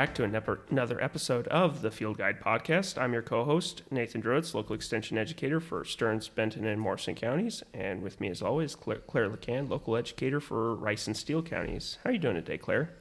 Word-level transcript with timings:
back 0.00 0.14
to 0.14 0.24
another 0.70 0.98
episode 1.04 1.46
of 1.48 1.82
the 1.82 1.90
Field 1.90 2.16
Guide 2.16 2.40
Podcast. 2.40 2.96
I'm 2.96 3.12
your 3.12 3.20
co 3.20 3.44
host, 3.44 3.82
Nathan 3.90 4.22
Drewitz, 4.22 4.54
local 4.54 4.74
extension 4.74 5.18
educator 5.18 5.60
for 5.60 5.84
Stearns, 5.84 6.26
Benton, 6.26 6.64
and 6.64 6.80
Morrison 6.80 7.14
counties. 7.14 7.62
And 7.74 8.00
with 8.00 8.18
me, 8.18 8.30
as 8.30 8.40
always, 8.40 8.74
Claire, 8.74 9.00
Claire 9.00 9.28
LaCanne, 9.28 9.68
local 9.68 9.96
educator 9.98 10.40
for 10.40 10.74
Rice 10.74 11.06
and 11.06 11.14
Steele 11.14 11.42
counties. 11.42 11.98
How 12.02 12.08
are 12.08 12.12
you 12.14 12.18
doing 12.18 12.36
today, 12.36 12.56
Claire? 12.56 12.94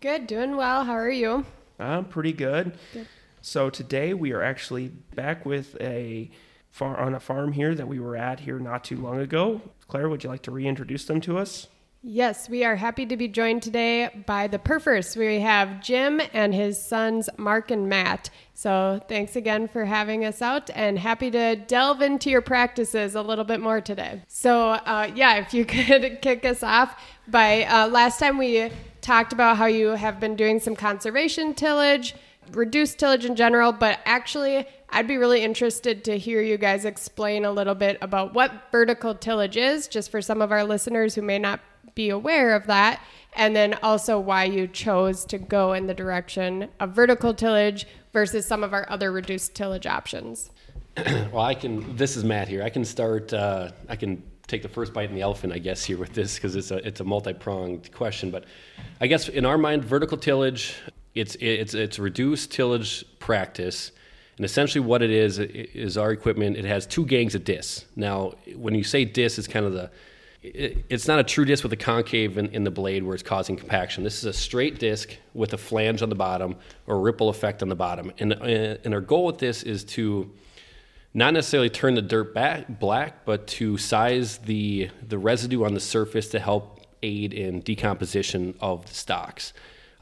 Good, 0.00 0.26
doing 0.26 0.56
well. 0.56 0.84
How 0.84 0.94
are 0.94 1.10
you? 1.10 1.44
I'm 1.78 2.06
pretty 2.06 2.32
good. 2.32 2.72
good. 2.94 3.06
So 3.42 3.68
today 3.68 4.14
we 4.14 4.32
are 4.32 4.42
actually 4.42 4.88
back 5.14 5.44
with 5.44 5.78
a 5.78 6.30
far 6.70 6.98
on 6.98 7.12
a 7.12 7.20
farm 7.20 7.52
here 7.52 7.74
that 7.74 7.86
we 7.86 8.00
were 8.00 8.16
at 8.16 8.40
here 8.40 8.58
not 8.58 8.82
too 8.82 8.96
long 8.96 9.20
ago. 9.20 9.60
Claire, 9.88 10.08
would 10.08 10.24
you 10.24 10.30
like 10.30 10.42
to 10.44 10.52
reintroduce 10.52 11.04
them 11.04 11.20
to 11.20 11.36
us? 11.36 11.66
Yes, 12.00 12.48
we 12.48 12.64
are 12.64 12.76
happy 12.76 13.06
to 13.06 13.16
be 13.16 13.26
joined 13.26 13.60
today 13.60 14.22
by 14.24 14.46
the 14.46 14.58
Purfeersts. 14.60 15.16
We 15.16 15.40
have 15.40 15.82
Jim 15.82 16.20
and 16.32 16.54
his 16.54 16.80
sons, 16.80 17.28
Mark 17.36 17.72
and 17.72 17.88
Matt. 17.88 18.30
So 18.54 19.00
thanks 19.08 19.34
again 19.34 19.66
for 19.66 19.84
having 19.84 20.24
us 20.24 20.40
out 20.40 20.70
and 20.76 20.96
happy 20.96 21.28
to 21.32 21.56
delve 21.56 22.00
into 22.00 22.30
your 22.30 22.40
practices 22.40 23.16
a 23.16 23.22
little 23.22 23.44
bit 23.44 23.60
more 23.60 23.80
today. 23.80 24.22
So, 24.28 24.70
uh, 24.70 25.10
yeah, 25.12 25.38
if 25.38 25.52
you 25.52 25.64
could 25.64 26.22
kick 26.22 26.44
us 26.44 26.62
off 26.62 27.02
by 27.26 27.64
uh, 27.64 27.88
last 27.88 28.20
time 28.20 28.38
we 28.38 28.70
talked 29.00 29.32
about 29.32 29.56
how 29.56 29.66
you 29.66 29.88
have 29.88 30.20
been 30.20 30.36
doing 30.36 30.60
some 30.60 30.76
conservation 30.76 31.52
tillage, 31.52 32.14
reduced 32.52 32.98
tillage 32.98 33.24
in 33.24 33.36
general, 33.36 33.72
but 33.72 34.00
actually, 34.04 34.66
I'd 34.90 35.06
be 35.06 35.16
really 35.16 35.42
interested 35.42 36.04
to 36.04 36.18
hear 36.18 36.40
you 36.40 36.56
guys 36.56 36.84
explain 36.84 37.44
a 37.44 37.52
little 37.52 37.74
bit 37.74 37.98
about 38.00 38.34
what 38.34 38.70
vertical 38.72 39.14
tillage 39.14 39.56
is, 39.56 39.88
just 39.88 40.10
for 40.10 40.22
some 40.22 40.40
of 40.40 40.52
our 40.52 40.64
listeners 40.64 41.14
who 41.14 41.22
may 41.22 41.38
not 41.38 41.60
be 41.94 42.10
aware 42.10 42.54
of 42.54 42.66
that. 42.66 43.02
And 43.34 43.54
then 43.54 43.74
also 43.82 44.18
why 44.18 44.44
you 44.44 44.66
chose 44.66 45.24
to 45.26 45.38
go 45.38 45.72
in 45.72 45.86
the 45.86 45.94
direction 45.94 46.68
of 46.80 46.92
vertical 46.92 47.34
tillage 47.34 47.86
versus 48.12 48.46
some 48.46 48.64
of 48.64 48.72
our 48.72 48.88
other 48.88 49.12
reduced 49.12 49.54
tillage 49.54 49.86
options. 49.86 50.50
well, 51.32 51.40
I 51.40 51.54
can, 51.54 51.96
this 51.96 52.16
is 52.16 52.24
Matt 52.24 52.48
here. 52.48 52.62
I 52.62 52.70
can 52.70 52.84
start, 52.84 53.32
uh, 53.32 53.70
I 53.88 53.96
can 53.96 54.22
take 54.46 54.62
the 54.62 54.68
first 54.68 54.92
bite 54.92 55.10
in 55.10 55.14
the 55.14 55.20
elephant, 55.20 55.52
I 55.52 55.58
guess, 55.58 55.84
here 55.84 55.98
with 55.98 56.14
this 56.14 56.36
because 56.36 56.56
it's 56.56 56.70
a, 56.70 56.76
it's 56.86 57.00
a 57.00 57.04
multi 57.04 57.34
pronged 57.34 57.92
question. 57.92 58.30
But 58.30 58.44
I 59.00 59.06
guess 59.06 59.28
in 59.28 59.44
our 59.44 59.58
mind, 59.58 59.84
vertical 59.84 60.16
tillage, 60.16 60.76
it's, 61.18 61.36
it's, 61.40 61.74
it's 61.74 61.98
reduced 61.98 62.50
tillage 62.50 63.04
practice. 63.18 63.92
And 64.36 64.44
essentially, 64.44 64.84
what 64.84 65.02
it 65.02 65.10
is 65.10 65.38
is 65.38 65.98
our 65.98 66.12
equipment. 66.12 66.56
It 66.56 66.64
has 66.64 66.86
two 66.86 67.04
gangs 67.04 67.34
of 67.34 67.44
discs. 67.44 67.84
Now, 67.96 68.34
when 68.54 68.74
you 68.74 68.84
say 68.84 69.04
disc, 69.04 69.38
it's 69.38 69.48
kind 69.48 69.66
of 69.66 69.72
the 69.72 69.90
it's 70.40 71.08
not 71.08 71.18
a 71.18 71.24
true 71.24 71.44
disc 71.44 71.64
with 71.64 71.72
a 71.72 71.76
concave 71.76 72.38
in, 72.38 72.46
in, 72.50 72.62
the 72.62 72.70
blade 72.70 73.02
where 73.02 73.14
it's 73.14 73.24
causing 73.24 73.56
compaction. 73.56 74.04
This 74.04 74.18
is 74.18 74.24
a 74.24 74.32
straight 74.32 74.78
disc 74.78 75.16
with 75.34 75.52
a 75.52 75.58
flange 75.58 76.00
on 76.00 76.08
the 76.08 76.14
bottom 76.14 76.56
or 76.86 77.00
ripple 77.00 77.28
effect 77.28 77.60
on 77.60 77.68
the 77.68 77.74
bottom. 77.74 78.12
And, 78.18 78.34
uh, 78.34 78.76
and 78.84 78.94
our 78.94 79.00
goal 79.00 79.26
with 79.26 79.38
this 79.38 79.64
is 79.64 79.82
to 79.84 80.30
not 81.12 81.34
necessarily 81.34 81.70
turn 81.70 81.94
the 81.94 82.02
dirt 82.02 82.34
back 82.34 82.66
black, 82.78 83.24
but 83.24 83.48
to 83.48 83.78
size 83.78 84.38
the, 84.38 84.90
the 85.06 85.18
residue 85.18 85.64
on 85.64 85.74
the 85.74 85.80
surface 85.80 86.28
to 86.28 86.38
help 86.38 86.86
aid 87.02 87.32
in 87.32 87.60
decomposition 87.60 88.54
of 88.60 88.86
the 88.86 88.94
stocks. 88.94 89.52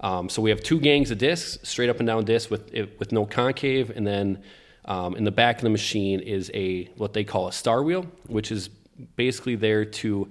Um, 0.00 0.28
so 0.28 0.42
we 0.42 0.50
have 0.50 0.60
two 0.62 0.78
gangs 0.78 1.10
of 1.10 1.18
discs, 1.18 1.58
straight 1.68 1.88
up 1.88 1.98
and 1.98 2.06
down 2.06 2.24
discs 2.24 2.50
with, 2.50 2.72
with 2.98 3.12
no 3.12 3.24
concave, 3.24 3.90
and 3.90 4.06
then 4.06 4.42
um, 4.84 5.16
in 5.16 5.24
the 5.24 5.30
back 5.30 5.56
of 5.56 5.62
the 5.62 5.70
machine 5.70 6.20
is 6.20 6.50
a 6.54 6.84
what 6.96 7.12
they 7.12 7.24
call 7.24 7.48
a 7.48 7.52
star 7.52 7.82
wheel, 7.82 8.06
which 8.26 8.52
is 8.52 8.68
basically 9.16 9.56
there 9.56 9.84
to 9.84 10.28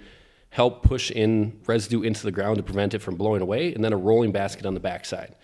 help 0.50 0.84
push 0.84 1.12
in 1.12 1.60
residue 1.66 2.04
into 2.04 2.24
the 2.24 2.32
ground 2.32 2.58
to 2.58 2.64
prevent 2.64 2.94
it 2.94 3.00
from 3.00 3.16
blowing 3.16 3.42
away, 3.42 3.74
and 3.74 3.84
then 3.84 3.92
a 3.92 3.98
rolling 3.98 4.32
basket 4.32 4.66
on 4.66 4.74
the 4.74 4.80
backside. 4.80 5.36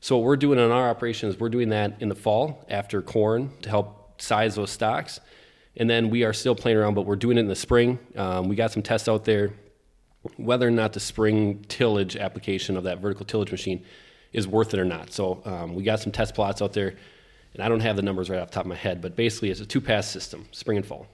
So 0.00 0.16
what 0.16 0.24
we're 0.24 0.36
doing 0.36 0.58
in 0.58 0.70
our 0.70 0.90
operation 0.90 1.28
is 1.28 1.40
we're 1.40 1.48
doing 1.48 1.70
that 1.70 2.00
in 2.00 2.08
the 2.08 2.14
fall 2.14 2.64
after 2.68 3.00
corn 3.00 3.50
to 3.62 3.68
help 3.68 4.20
size 4.20 4.56
those 4.56 4.70
stocks, 4.70 5.20
and 5.76 5.88
then 5.88 6.10
we 6.10 6.24
are 6.24 6.32
still 6.32 6.54
playing 6.54 6.76
around, 6.76 6.94
but 6.94 7.02
we're 7.02 7.16
doing 7.16 7.38
it 7.38 7.40
in 7.40 7.48
the 7.48 7.56
spring. 7.56 7.98
Um, 8.16 8.48
we 8.48 8.56
got 8.56 8.72
some 8.72 8.82
tests 8.82 9.08
out 9.08 9.24
there 9.24 9.52
whether 10.36 10.68
or 10.68 10.70
not 10.70 10.92
the 10.92 11.00
spring 11.00 11.64
tillage 11.68 12.16
application 12.16 12.76
of 12.76 12.84
that 12.84 12.98
vertical 13.00 13.24
tillage 13.24 13.50
machine 13.50 13.84
is 14.32 14.46
worth 14.46 14.74
it 14.74 14.80
or 14.80 14.84
not. 14.84 15.12
So 15.12 15.42
um, 15.44 15.74
we 15.74 15.82
got 15.82 16.00
some 16.00 16.12
test 16.12 16.34
plots 16.34 16.60
out 16.62 16.72
there, 16.72 16.94
and 17.54 17.62
I 17.62 17.68
don't 17.68 17.80
have 17.80 17.96
the 17.96 18.02
numbers 18.02 18.28
right 18.28 18.38
off 18.40 18.48
the 18.48 18.54
top 18.54 18.64
of 18.64 18.68
my 18.68 18.74
head, 18.76 19.00
but 19.00 19.16
basically 19.16 19.50
it's 19.50 19.60
a 19.60 19.66
two-pass 19.66 20.06
system, 20.06 20.46
spring 20.52 20.76
and 20.76 20.86
fall. 20.86 21.06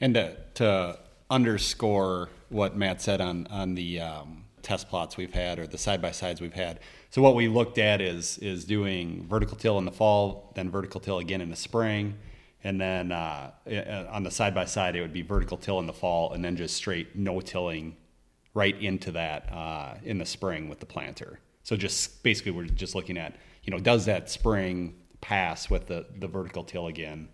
And 0.00 0.14
to, 0.14 0.36
to 0.54 0.98
underscore 1.30 2.28
what 2.50 2.76
Matt 2.76 3.00
said 3.00 3.20
on 3.20 3.46
on 3.48 3.74
the 3.74 4.00
um, 4.00 4.44
test 4.62 4.88
plots 4.88 5.16
we've 5.16 5.32
had 5.32 5.58
or 5.58 5.66
the 5.66 5.78
side 5.78 6.00
by 6.00 6.10
sides 6.10 6.40
we've 6.40 6.54
had. 6.54 6.80
So 7.10 7.22
what 7.22 7.34
we 7.34 7.48
looked 7.48 7.78
at 7.78 8.00
is 8.00 8.38
is 8.38 8.64
doing 8.64 9.26
vertical 9.28 9.56
till 9.56 9.78
in 9.78 9.84
the 9.84 9.92
fall, 9.92 10.52
then 10.54 10.70
vertical 10.70 11.00
till 11.00 11.18
again 11.18 11.40
in 11.40 11.50
the 11.50 11.56
spring, 11.56 12.14
and 12.62 12.80
then 12.80 13.12
uh, 13.12 13.50
on 14.10 14.22
the 14.22 14.30
side 14.30 14.54
by 14.54 14.64
side 14.64 14.96
it 14.96 15.00
would 15.00 15.12
be 15.12 15.22
vertical 15.22 15.56
till 15.56 15.78
in 15.78 15.86
the 15.86 15.92
fall, 15.92 16.32
and 16.32 16.44
then 16.44 16.56
just 16.56 16.76
straight 16.76 17.16
no 17.16 17.40
tilling 17.40 17.96
right 18.54 18.80
into 18.80 19.10
that 19.12 19.52
uh, 19.52 19.94
in 20.04 20.18
the 20.18 20.26
spring 20.26 20.68
with 20.68 20.80
the 20.80 20.86
planter. 20.86 21.40
So 21.64 21.76
just 21.76 22.22
basically 22.22 22.52
we're 22.52 22.66
just 22.66 22.94
looking 22.94 23.18
at 23.18 23.36
you 23.64 23.70
know 23.70 23.78
does 23.78 24.06
that 24.06 24.30
spring 24.30 24.94
pass 25.20 25.68
with 25.68 25.86
the 25.86 26.06
the 26.18 26.28
vertical 26.28 26.64
till 26.64 26.86
again? 26.86 27.28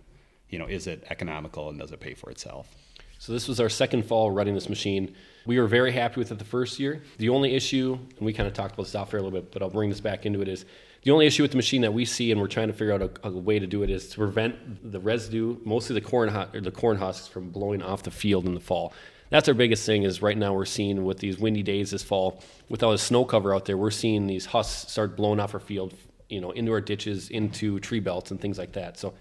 You 0.49 0.59
know, 0.59 0.67
is 0.67 0.87
it 0.87 1.05
economical 1.11 1.69
and 1.69 1.79
does 1.79 1.93
it 1.93 2.01
pay 2.01 2.15
for 2.15 2.31
itself? 2.31 2.75
So 3.21 3.33
this 3.33 3.49
was 3.49 3.61
our 3.61 3.69
second 3.69 4.07
fall 4.07 4.31
running 4.31 4.55
this 4.55 4.71
machine. 4.71 5.15
We 5.45 5.61
were 5.61 5.67
very 5.67 5.93
happy 5.93 6.21
with 6.21 6.33
it 6.33 6.39
the 6.39 6.45
first 6.45 6.79
year. 6.79 7.03
The 7.19 7.29
only 7.29 7.55
issue, 7.55 7.99
and 8.17 8.21
we 8.25 8.33
kind 8.33 8.47
of 8.47 8.55
talked 8.55 8.73
about 8.73 8.85
this 8.85 8.93
software 8.93 9.21
a 9.21 9.23
little 9.23 9.39
bit, 9.39 9.53
but 9.53 9.63
I'll 9.63 9.69
bring 9.69 9.91
this 9.91 10.01
back 10.01 10.25
into 10.25 10.41
it, 10.41 10.49
is 10.49 10.65
the 11.03 11.11
only 11.11 11.27
issue 11.27 11.43
with 11.43 11.51
the 11.51 11.59
machine 11.59 11.83
that 11.83 11.93
we 11.93 12.07
see, 12.07 12.33
and 12.33 12.41
we're 12.41 12.47
trying 12.47 12.69
to 12.69 12.73
figure 12.73 12.95
out 12.95 13.03
a, 13.03 13.11
a 13.29 13.31
way 13.31 13.59
to 13.59 13.67
do 13.67 13.83
it, 13.83 13.91
is 13.91 14.09
to 14.09 14.17
prevent 14.17 14.91
the 14.91 15.01
residue, 15.01 15.59
mostly 15.65 15.95
the 15.95 16.01
corn 16.01 16.31
or 16.31 16.61
the 16.61 16.71
corn 16.71 16.97
husks, 16.97 17.29
from 17.29 17.51
blowing 17.51 17.83
off 17.83 18.03
the 18.03 18.11
field 18.11 18.47
in 18.47 18.55
the 18.55 18.61
fall. 18.61 18.95
That's 19.31 19.49
our 19.49 19.55
biggest 19.55 19.87
thing. 19.87 20.03
Is 20.03 20.23
right 20.23 20.37
now 20.37 20.53
we're 20.53 20.65
seeing 20.65 21.05
with 21.05 21.19
these 21.19 21.39
windy 21.39 21.63
days 21.63 21.93
this 21.93 22.03
fall, 22.03 22.43
with 22.69 22.83
all 22.83 22.93
the 22.93 22.99
snow 22.99 23.25
cover 23.25 23.55
out 23.55 23.65
there, 23.65 23.77
we're 23.77 23.91
seeing 23.91 24.27
these 24.27 24.47
husks 24.47 24.91
start 24.91 25.17
blowing 25.17 25.41
off 25.41 25.55
our 25.55 25.61
field, 25.61 25.95
you 26.29 26.41
know, 26.41 26.51
into 26.51 26.73
our 26.73 26.81
ditches, 26.81 27.31
into 27.31 27.81
tree 27.81 28.01
belts, 28.01 28.31
and 28.31 28.41
things 28.41 28.59
like 28.59 28.73
that. 28.73 28.99
So 28.99 29.15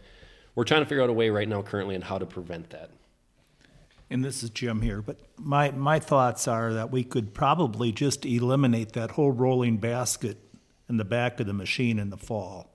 we're 0.56 0.66
trying 0.66 0.82
to 0.82 0.86
figure 0.86 1.04
out 1.04 1.10
a 1.10 1.14
way 1.14 1.30
right 1.30 1.48
now, 1.48 1.62
currently, 1.62 1.96
on 1.96 2.02
how 2.02 2.18
to 2.18 2.26
prevent 2.26 2.72
that 2.72 2.90
and 4.10 4.26
this 4.26 4.42
is 4.44 4.50
Jim 4.50 4.82
here, 4.82 5.02
but 5.02 5.18
my, 5.38 5.72
my 5.72 6.00
thoughts 6.00 6.48
are 6.48 6.74
that 6.74 6.92
we 6.92 7.04
could 7.04 7.34
probably 7.34 7.92
just 7.92 8.26
eliminate 8.26 8.94
that 8.94 9.12
whole 9.12 9.32
rolling 9.32 9.78
basket 9.78 10.38
in 10.88 10.98
the 10.98 11.06
back 11.06 11.40
of 11.40 11.46
the 11.46 11.54
machine 11.54 12.00
in 12.00 12.10
the 12.10 12.18
fall. 12.18 12.74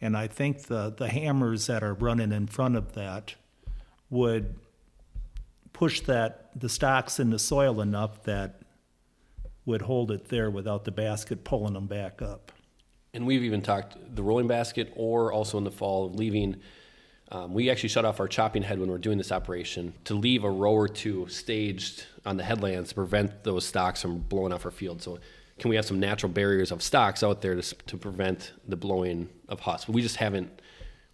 And 0.00 0.16
I 0.16 0.26
think 0.26 0.62
the, 0.62 0.90
the 0.90 1.08
hammers 1.08 1.68
that 1.68 1.84
are 1.84 1.94
running 1.94 2.32
in 2.32 2.48
front 2.48 2.76
of 2.76 2.94
that 2.94 3.36
would 4.10 4.56
push 5.72 6.00
that 6.02 6.41
the 6.54 6.68
stocks 6.68 7.18
in 7.18 7.30
the 7.30 7.38
soil 7.38 7.80
enough 7.80 8.22
that 8.24 8.62
would 9.64 9.82
hold 9.82 10.10
it 10.10 10.28
there 10.28 10.50
without 10.50 10.84
the 10.84 10.90
basket 10.90 11.44
pulling 11.44 11.74
them 11.74 11.86
back 11.86 12.20
up. 12.20 12.52
And 13.14 13.26
we've 13.26 13.44
even 13.44 13.62
talked 13.62 13.96
the 14.14 14.22
rolling 14.22 14.48
basket 14.48 14.92
or 14.96 15.32
also 15.32 15.58
in 15.58 15.64
the 15.64 15.70
fall 15.70 16.10
leaving 16.10 16.60
um, 17.32 17.54
we 17.54 17.70
actually 17.70 17.88
shut 17.88 18.04
off 18.04 18.20
our 18.20 18.28
chopping 18.28 18.62
head 18.62 18.78
when 18.78 18.90
we're 18.90 18.98
doing 18.98 19.16
this 19.16 19.32
operation 19.32 19.94
to 20.04 20.12
leave 20.12 20.44
a 20.44 20.50
row 20.50 20.74
or 20.74 20.86
two 20.86 21.26
staged 21.28 22.04
on 22.26 22.36
the 22.36 22.44
headlands 22.44 22.90
to 22.90 22.94
prevent 22.94 23.42
those 23.42 23.64
stocks 23.64 24.02
from 24.02 24.18
blowing 24.18 24.52
off 24.52 24.66
our 24.66 24.70
field. 24.70 25.00
So, 25.00 25.18
can 25.58 25.70
we 25.70 25.76
have 25.76 25.86
some 25.86 25.98
natural 25.98 26.30
barriers 26.30 26.70
of 26.70 26.82
stocks 26.82 27.22
out 27.22 27.40
there 27.40 27.54
to, 27.54 27.74
to 27.86 27.96
prevent 27.96 28.52
the 28.68 28.76
blowing 28.76 29.30
of 29.48 29.60
husks? 29.60 29.86
But 29.86 29.94
we 29.94 30.02
just 30.02 30.16
haven't 30.16 30.60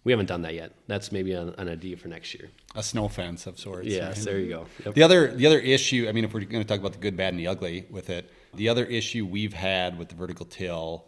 we 0.03 0.11
haven't 0.11 0.27
done 0.27 0.41
that 0.43 0.53
yet. 0.53 0.73
That's 0.87 1.11
maybe 1.11 1.33
an, 1.33 1.53
an 1.57 1.69
idea 1.69 1.97
for 1.97 2.07
next 2.07 2.33
year. 2.33 2.49
A 2.75 2.83
snow 2.83 3.07
fence 3.07 3.45
of 3.47 3.59
sorts. 3.59 3.87
Yes, 3.87 4.17
right? 4.17 4.25
there 4.25 4.39
you 4.39 4.49
go. 4.49 4.65
Yep. 4.85 4.95
The 4.95 5.03
other 5.03 5.35
the 5.35 5.45
other 5.45 5.59
issue, 5.59 6.07
I 6.07 6.11
mean, 6.11 6.23
if 6.23 6.33
we're 6.33 6.41
going 6.41 6.63
to 6.63 6.67
talk 6.67 6.79
about 6.79 6.93
the 6.93 6.99
good, 6.99 7.17
bad, 7.17 7.33
and 7.33 7.39
the 7.39 7.47
ugly 7.47 7.85
with 7.89 8.09
it, 8.09 8.31
the 8.53 8.69
other 8.69 8.85
issue 8.85 9.25
we've 9.25 9.53
had 9.53 9.97
with 9.97 10.09
the 10.09 10.15
vertical 10.15 10.45
till 10.45 11.05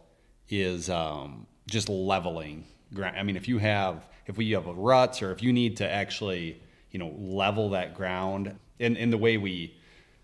is 0.49 0.89
um, 0.89 1.47
just 1.69 1.89
leveling 1.89 2.65
ground. 2.93 3.17
I 3.17 3.23
mean, 3.23 3.37
if 3.37 3.47
you 3.47 3.57
have 3.59 4.07
if 4.27 4.37
we 4.37 4.51
have 4.51 4.67
a 4.67 4.73
ruts 4.73 5.21
or 5.21 5.31
if 5.31 5.41
you 5.41 5.53
need 5.53 5.77
to 5.77 5.89
actually 5.89 6.61
you 6.91 6.99
know 6.99 7.13
level 7.17 7.69
that 7.71 7.95
ground 7.95 8.57
and 8.79 8.97
in 8.97 9.09
the 9.09 9.17
way 9.17 9.37
we 9.37 9.77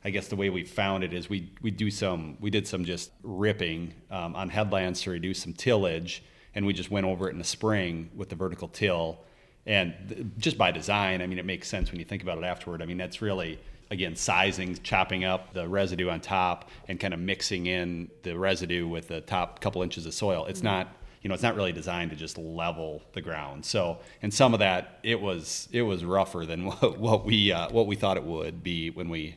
I 0.04 0.10
guess 0.10 0.28
the 0.28 0.36
way 0.36 0.50
we 0.50 0.64
found 0.64 1.04
it 1.04 1.14
is 1.14 1.30
we 1.30 1.52
we 1.62 1.72
do 1.72 1.90
some 1.90 2.38
we 2.40 2.50
did 2.50 2.68
some 2.68 2.86
just 2.86 3.12
ripping 3.24 3.94
um, 4.12 4.36
on 4.36 4.50
headlands 4.50 5.02
to 5.02 5.12
reduce 5.12 5.42
some 5.42 5.54
tillage 5.54 6.24
and 6.56 6.66
we 6.66 6.74
just 6.74 6.92
went 6.92 7.06
over 7.06 7.28
it 7.28 7.32
in 7.32 7.38
the 7.38 7.44
spring 7.44 8.10
with 8.16 8.30
the 8.30 8.36
vertical 8.36 8.68
till 8.68 9.20
and 9.66 9.94
th- 10.08 10.26
just 10.38 10.58
by 10.58 10.72
design 10.72 11.22
I 11.22 11.28
mean 11.28 11.40
it 11.40 11.46
makes 11.46 11.68
sense 11.68 11.92
when 11.92 12.00
you 12.00 12.06
think 12.06 12.24
about 12.24 12.38
it 12.38 12.44
afterward 12.44 12.82
I 12.82 12.86
mean 12.86 12.98
that's 12.98 13.22
really 13.22 13.60
again 13.90 14.16
sizing 14.16 14.78
chopping 14.84 15.24
up 15.24 15.54
the 15.54 15.68
residue 15.68 16.10
on 16.10 16.20
top 16.20 16.70
and 16.88 17.00
kind 17.00 17.14
of 17.14 17.20
mixing 17.20 17.68
in 17.68 18.10
the 18.24 18.38
residue 18.38 18.88
with 18.88 19.08
the 19.08 19.22
top 19.22 19.62
couple 19.62 19.82
inches 19.84 20.06
of 20.06 20.14
soil 20.14 20.46
it's 20.46 20.60
mm-hmm. 20.60 20.68
not 20.68 20.88
you 21.22 21.30
know, 21.30 21.34
it's 21.34 21.44
not 21.44 21.56
really 21.56 21.74
designed 21.74 22.12
to 22.12 22.16
just 22.16 22.38
level 22.38 23.02
the 23.12 23.22
ground. 23.22 23.66
So, 23.66 24.00
and 24.22 24.34
some 24.34 24.54
of 24.54 24.60
that, 24.60 25.00
it 25.04 25.20
was 25.20 25.68
it 25.72 25.82
was 25.82 26.06
rougher 26.06 26.46
than 26.46 26.66
what, 26.68 26.98
what 26.98 27.26
we 27.26 27.52
uh, 27.52 27.70
what 27.70 27.88
we 27.88 27.98
thought 27.98 28.16
it 28.16 28.24
would 28.24 28.64
be 28.64 28.92
when 28.92 29.10
we 29.10 29.36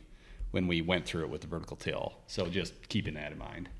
when 0.50 0.66
we 0.66 0.82
went 0.82 1.04
through 1.04 1.22
it 1.22 1.30
with 1.30 1.40
the 1.40 1.46
vertical 1.46 1.76
till. 1.76 2.14
So, 2.26 2.46
just 2.46 2.88
keeping 2.88 3.14
that 3.14 3.32
in 3.32 3.38
mind. 3.38 3.70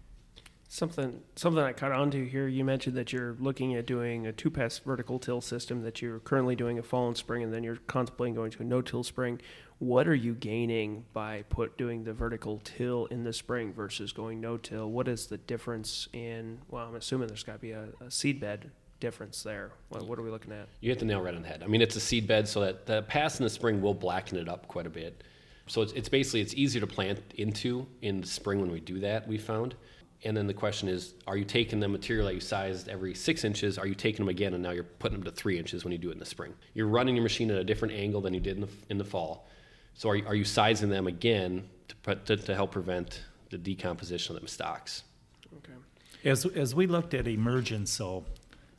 Something 0.73 1.21
something 1.35 1.61
I 1.65 1.73
caught 1.73 1.91
on 1.91 2.13
to 2.13 2.25
here. 2.25 2.47
You 2.47 2.65
mentioned 2.65 2.97
that 2.97 3.13
you're 3.13 3.37
looking 3.41 3.75
at 3.75 3.87
doing 3.87 4.29
a 4.29 4.33
two-pass 4.33 4.79
vertical 4.79 5.19
till 5.19 5.41
system. 5.41 5.83
That 5.83 6.01
you're 6.01 6.21
currently 6.21 6.55
doing 6.55 6.79
a 6.79 6.83
fall 6.85 7.09
and 7.09 7.17
spring, 7.17 7.43
and 7.43 7.53
then 7.53 7.65
you're 7.65 7.79
contemplating 7.89 8.37
going 8.37 8.53
to 8.53 8.63
a 8.63 8.65
no-till 8.65 9.03
spring. 9.03 9.41
What 9.81 10.07
are 10.07 10.15
you 10.15 10.33
gaining 10.33 11.07
by 11.13 11.43
put 11.49 11.77
doing 11.77 12.05
the 12.05 12.13
vertical 12.13 12.61
till 12.63 13.07
in 13.07 13.25
the 13.25 13.33
spring 13.33 13.73
versus 13.73 14.13
going 14.13 14.41
no-till? 14.41 14.89
What 14.89 15.09
is 15.09 15.27
the 15.27 15.39
difference 15.39 16.09
in? 16.13 16.61
Well, 16.69 16.87
I'm 16.87 16.95
assuming 16.95 17.27
there's 17.27 17.43
got 17.43 17.55
to 17.55 17.59
be 17.59 17.73
a, 17.73 17.89
a 18.01 18.09
seed 18.09 18.39
bed 18.39 18.71
difference 19.01 19.43
there. 19.43 19.73
What, 19.89 20.07
what 20.07 20.21
are 20.21 20.23
we 20.23 20.31
looking 20.31 20.53
at? 20.53 20.69
You 20.83 20.91
hit 20.91 21.01
the 21.01 21.05
nail 21.05 21.21
right 21.21 21.35
on 21.35 21.43
the 21.43 21.49
head. 21.49 21.65
I 21.65 21.67
mean, 21.67 21.83
it's 21.83 21.97
a 21.97 22.01
seed 22.01 22.29
bed, 22.29 22.47
so 22.47 22.61
that 22.61 22.87
the 22.87 23.03
pass 23.03 23.41
in 23.41 23.45
the 23.45 23.51
spring 23.51 23.83
will 23.83 23.95
blacken 23.95 24.39
it 24.39 24.49
up 24.49 24.69
quite 24.69 24.87
a 24.87 24.91
bit. 24.91 25.25
So 25.67 25.83
it's, 25.83 25.93
it's 25.95 26.09
basically 26.09 26.43
it's 26.43 26.55
easier 26.55 26.81
to 26.81 26.87
plant 26.87 27.19
into 27.35 27.89
in 28.03 28.21
the 28.21 28.27
spring 28.29 28.61
when 28.61 28.71
we 28.71 28.79
do 28.79 29.01
that. 29.01 29.27
We 29.27 29.37
found. 29.37 29.75
And 30.23 30.37
then 30.37 30.47
the 30.47 30.55
question 30.55 30.89
is, 30.89 31.15
are 31.27 31.37
you 31.37 31.45
taking 31.45 31.81
the 31.81 31.89
material 31.89 32.27
that 32.27 32.35
you 32.35 32.41
sized 32.41 32.89
every 32.89 33.15
six 33.15 33.43
inches? 33.43 33.79
Are 33.79 33.87
you 33.87 33.95
taking 33.95 34.19
them 34.19 34.29
again, 34.29 34.53
and 34.53 34.63
now 34.63 34.71
you're 34.71 34.85
putting 34.85 35.19
them 35.19 35.25
to 35.25 35.31
three 35.31 35.59
inches 35.59 35.83
when 35.83 35.93
you 35.93 35.99
do 35.99 36.11
it 36.11 36.13
in 36.13 36.19
the 36.19 36.27
spring? 36.27 36.53
You're 36.75 36.89
running 36.89 37.17
your 37.17 37.23
machine 37.23 37.51
at 37.51 37.57
a 37.57 37.65
different 37.65 37.95
angle 37.95 38.21
than 38.21 38.35
you 38.35 38.41
did 38.41 38.57
in 38.57 38.61
the, 38.63 38.69
in 38.91 38.99
the 38.99 39.05
fall. 39.05 39.49
So 39.95 40.11
are 40.11 40.17
you, 40.17 40.27
are 40.27 40.35
you 40.35 40.45
sizing 40.45 40.91
them 40.91 41.07
again 41.07 41.69
to, 42.05 42.15
to, 42.15 42.37
to 42.37 42.55
help 42.55 42.73
prevent 42.73 43.23
the 43.49 43.57
decomposition 43.57 44.37
of 44.37 44.43
them 44.43 44.49
stocks? 44.49 45.05
Okay. 45.57 45.73
As, 46.25 46.45
as 46.45 46.75
we 46.75 46.87
looked 46.87 47.15
at 47.15 47.27
emergence, 47.27 47.91
so 47.91 48.25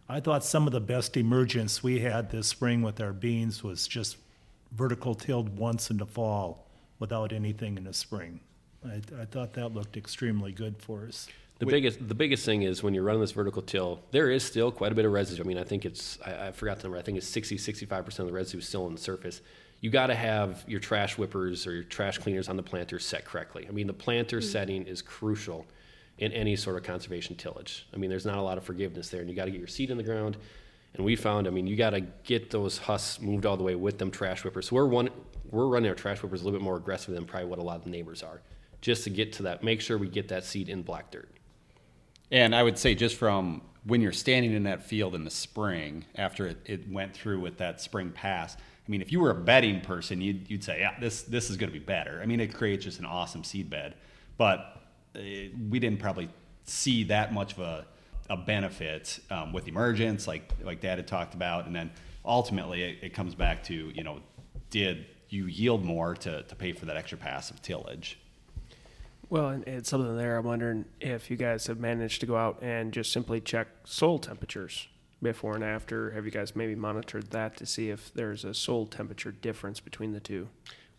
I 0.08 0.20
thought 0.20 0.44
some 0.44 0.68
of 0.68 0.74
the 0.74 0.82
best 0.82 1.18
emergence 1.18 1.82
we 1.82 2.00
had 2.00 2.30
this 2.30 2.48
spring 2.48 2.84
with 2.84 3.02
our 3.02 3.14
beans 3.14 3.64
was 3.64 3.88
just 3.88 4.18
vertical 4.74 5.16
tilled 5.16 5.58
once 5.58 5.90
in 5.90 5.98
the 5.98 6.06
fall 6.06 6.68
without 7.00 7.34
anything 7.34 7.78
in 7.78 7.86
the 7.86 7.94
spring. 7.94 8.42
I, 8.86 9.02
I 9.22 9.26
thought 9.26 9.54
that 9.54 9.74
looked 9.74 9.98
extremely 9.98 10.52
good 10.52 10.76
for 10.78 11.06
us. 11.06 11.28
The 11.60 11.68
biggest 11.68 12.08
the 12.08 12.16
biggest 12.16 12.44
thing 12.44 12.64
is 12.64 12.82
when 12.82 12.96
you're 12.96 13.04
running 13.04 13.22
this 13.22 13.34
vertical 13.34 13.62
till, 13.62 14.00
there 14.10 14.32
is 14.32 14.44
still 14.44 14.72
quite 14.72 14.92
a 14.92 14.96
bit 14.96 15.06
of 15.06 15.12
residue. 15.12 15.44
I 15.44 15.46
mean, 15.46 15.60
I 15.60 15.64
think 15.64 15.86
it's 15.86 16.18
I, 16.26 16.48
I 16.48 16.52
forgot 16.52 16.78
the 16.78 16.84
number. 16.84 16.98
I 16.98 17.04
think 17.04 17.20
it's 17.20 17.28
60 17.28 17.58
65 17.58 18.04
percent 18.04 18.22
of 18.22 18.34
the 18.34 18.36
residue 18.36 18.58
is 18.58 18.68
still 18.68 18.86
on 18.86 18.96
the 18.96 19.02
surface. 19.02 19.42
You 19.80 19.92
got 19.92 20.08
to 20.08 20.16
have 20.16 20.64
your 20.68 20.80
trash 20.80 21.16
whippers 21.18 21.68
or 21.68 21.74
your 21.74 21.84
trash 21.84 22.18
cleaners 22.18 22.50
on 22.50 22.56
the 22.56 22.64
planter 22.64 22.98
set 22.98 23.26
correctly. 23.26 23.68
I 23.68 23.72
mean, 23.72 23.86
the 23.86 23.94
planter 23.94 24.40
mm. 24.40 24.44
setting 24.44 24.86
is 24.86 25.02
crucial 25.02 25.68
in 26.18 26.32
any 26.34 26.56
sort 26.56 26.78
of 26.78 26.84
conservation 26.84 27.36
tillage. 27.36 27.88
I 27.94 27.98
mean, 27.98 28.10
there's 28.10 28.26
not 28.26 28.38
a 28.38 28.42
lot 28.42 28.58
of 28.58 28.64
forgiveness 28.64 29.10
there, 29.10 29.22
and 29.22 29.30
you 29.30 29.36
got 29.36 29.46
to 29.46 29.52
get 29.52 29.58
your 29.58 29.68
seed 29.68 29.90
in 29.90 29.98
the 29.98 30.04
ground. 30.04 30.38
And 30.94 31.06
we 31.06 31.16
found, 31.16 31.48
I 31.48 31.52
mean, 31.52 31.68
you 31.68 31.76
got 31.76 31.92
to 31.92 32.02
get 32.02 32.50
those 32.52 32.78
husks 32.78 33.22
moved 33.22 33.46
all 33.46 33.58
the 33.58 33.64
way 33.64 33.76
with 33.76 33.98
them 33.98 34.12
trash 34.12 34.44
whippers. 34.44 34.68
So 34.68 34.76
we're 34.76 34.86
one, 34.86 35.10
we're 35.50 35.68
running 35.68 35.90
our 35.90 35.96
trash 35.96 36.20
whippers 36.20 36.42
a 36.42 36.46
little 36.46 36.60
bit 36.60 36.64
more 36.64 36.76
aggressive 36.76 37.16
than 37.16 37.26
probably 37.26 37.48
what 37.48 37.60
a 37.60 37.64
lot 37.64 37.78
of 37.78 37.86
the 37.86 37.90
neighbors 37.90 38.24
are, 38.24 38.42
just 38.82 39.04
to 39.06 39.10
get 39.10 39.34
to 39.34 39.44
that. 39.44 39.64
Make 39.64 39.82
sure 39.82 39.98
we 39.98 40.10
get 40.10 40.28
that 40.30 40.44
seed 40.44 40.70
in 40.70 40.82
black 40.82 41.12
dirt. 41.12 41.30
And 42.32 42.56
I 42.56 42.64
would 42.64 42.78
say 42.78 42.96
just 42.96 43.16
from 43.16 43.62
when 43.84 44.02
you're 44.02 44.12
standing 44.12 44.54
in 44.54 44.64
that 44.64 44.84
field 44.84 45.16
in 45.16 45.24
the 45.24 45.32
spring 45.32 46.06
after 46.16 46.48
it, 46.48 46.58
it 46.66 46.92
went 46.92 47.14
through 47.14 47.40
with 47.40 47.58
that 47.58 47.82
spring 47.82 48.12
pass. 48.12 48.56
I 48.56 48.92
mean, 48.92 49.02
if 49.02 49.12
you 49.12 49.20
were 49.20 49.32
a 49.32 49.36
betting 49.36 49.82
person, 49.82 50.22
you'd, 50.22 50.50
you'd 50.50 50.64
say, 50.64 50.80
yeah, 50.80 51.00
this 51.00 51.24
this 51.24 51.50
is 51.50 51.58
going 51.58 51.72
to 51.72 51.78
be 51.78 51.84
better. 51.84 52.20
I 52.22 52.26
mean, 52.26 52.40
it 52.40 52.54
creates 52.54 52.86
just 52.86 53.00
an 53.00 53.06
awesome 53.06 53.44
seed 53.44 53.70
bed, 53.70 53.96
but 54.38 54.82
uh, 55.16 55.20
we 55.70 55.80
didn't 55.80 56.00
probably 56.00 56.30
see 56.64 57.04
that 57.06 57.34
much 57.34 57.54
of 57.54 57.60
a, 57.60 57.86
a 58.30 58.38
benefit 58.38 59.20
um, 59.30 59.54
with 59.54 59.68
emergence, 59.68 60.28
like 60.28 60.52
like 60.64 60.82
Dad 60.82 60.98
had 60.98 61.08
talked 61.08 61.34
about, 61.34 61.68
and 61.68 61.76
then 61.76 61.92
ultimately 62.24 62.84
it, 62.84 62.98
it 63.02 63.14
comes 63.14 63.36
back 63.36 63.64
to 63.66 63.74
you 63.74 64.04
know, 64.04 64.20
did 64.70 65.06
you 65.30 65.46
yield 65.46 65.84
more 65.84 66.14
to, 66.16 66.44
to 66.44 66.56
pay 66.56 66.74
for 66.74 66.86
that 66.86 66.98
extra 66.98 67.18
pass 67.18 67.52
of 67.52 67.62
tillage? 67.62 68.20
Well, 69.32 69.48
and 69.48 69.66
it's 69.66 69.90
something 69.90 70.18
there. 70.18 70.38
I'm 70.38 70.46
wondering 70.46 70.84
if 71.00 71.32
you 71.32 71.38
guys 71.38 71.66
have 71.68 71.80
managed 71.80 72.20
to 72.20 72.26
go 72.26 72.36
out 72.36 72.62
and 72.62 72.92
just 72.92 73.14
simply 73.14 73.40
check 73.40 73.70
soil 73.86 74.20
temperatures 74.20 74.90
before 75.24 75.56
and 75.56 75.64
after. 75.64 76.12
Have 76.12 76.26
you 76.26 76.32
guys 76.32 76.54
maybe 76.54 76.76
monitored 76.76 77.32
that 77.32 77.56
to 77.56 77.66
see 77.66 77.90
if 77.90 78.14
there's 78.14 78.44
a 78.44 78.54
soil 78.54 78.86
temperature 78.88 79.32
difference 79.32 79.80
between 79.80 80.12
the 80.12 80.20
two? 80.20 80.50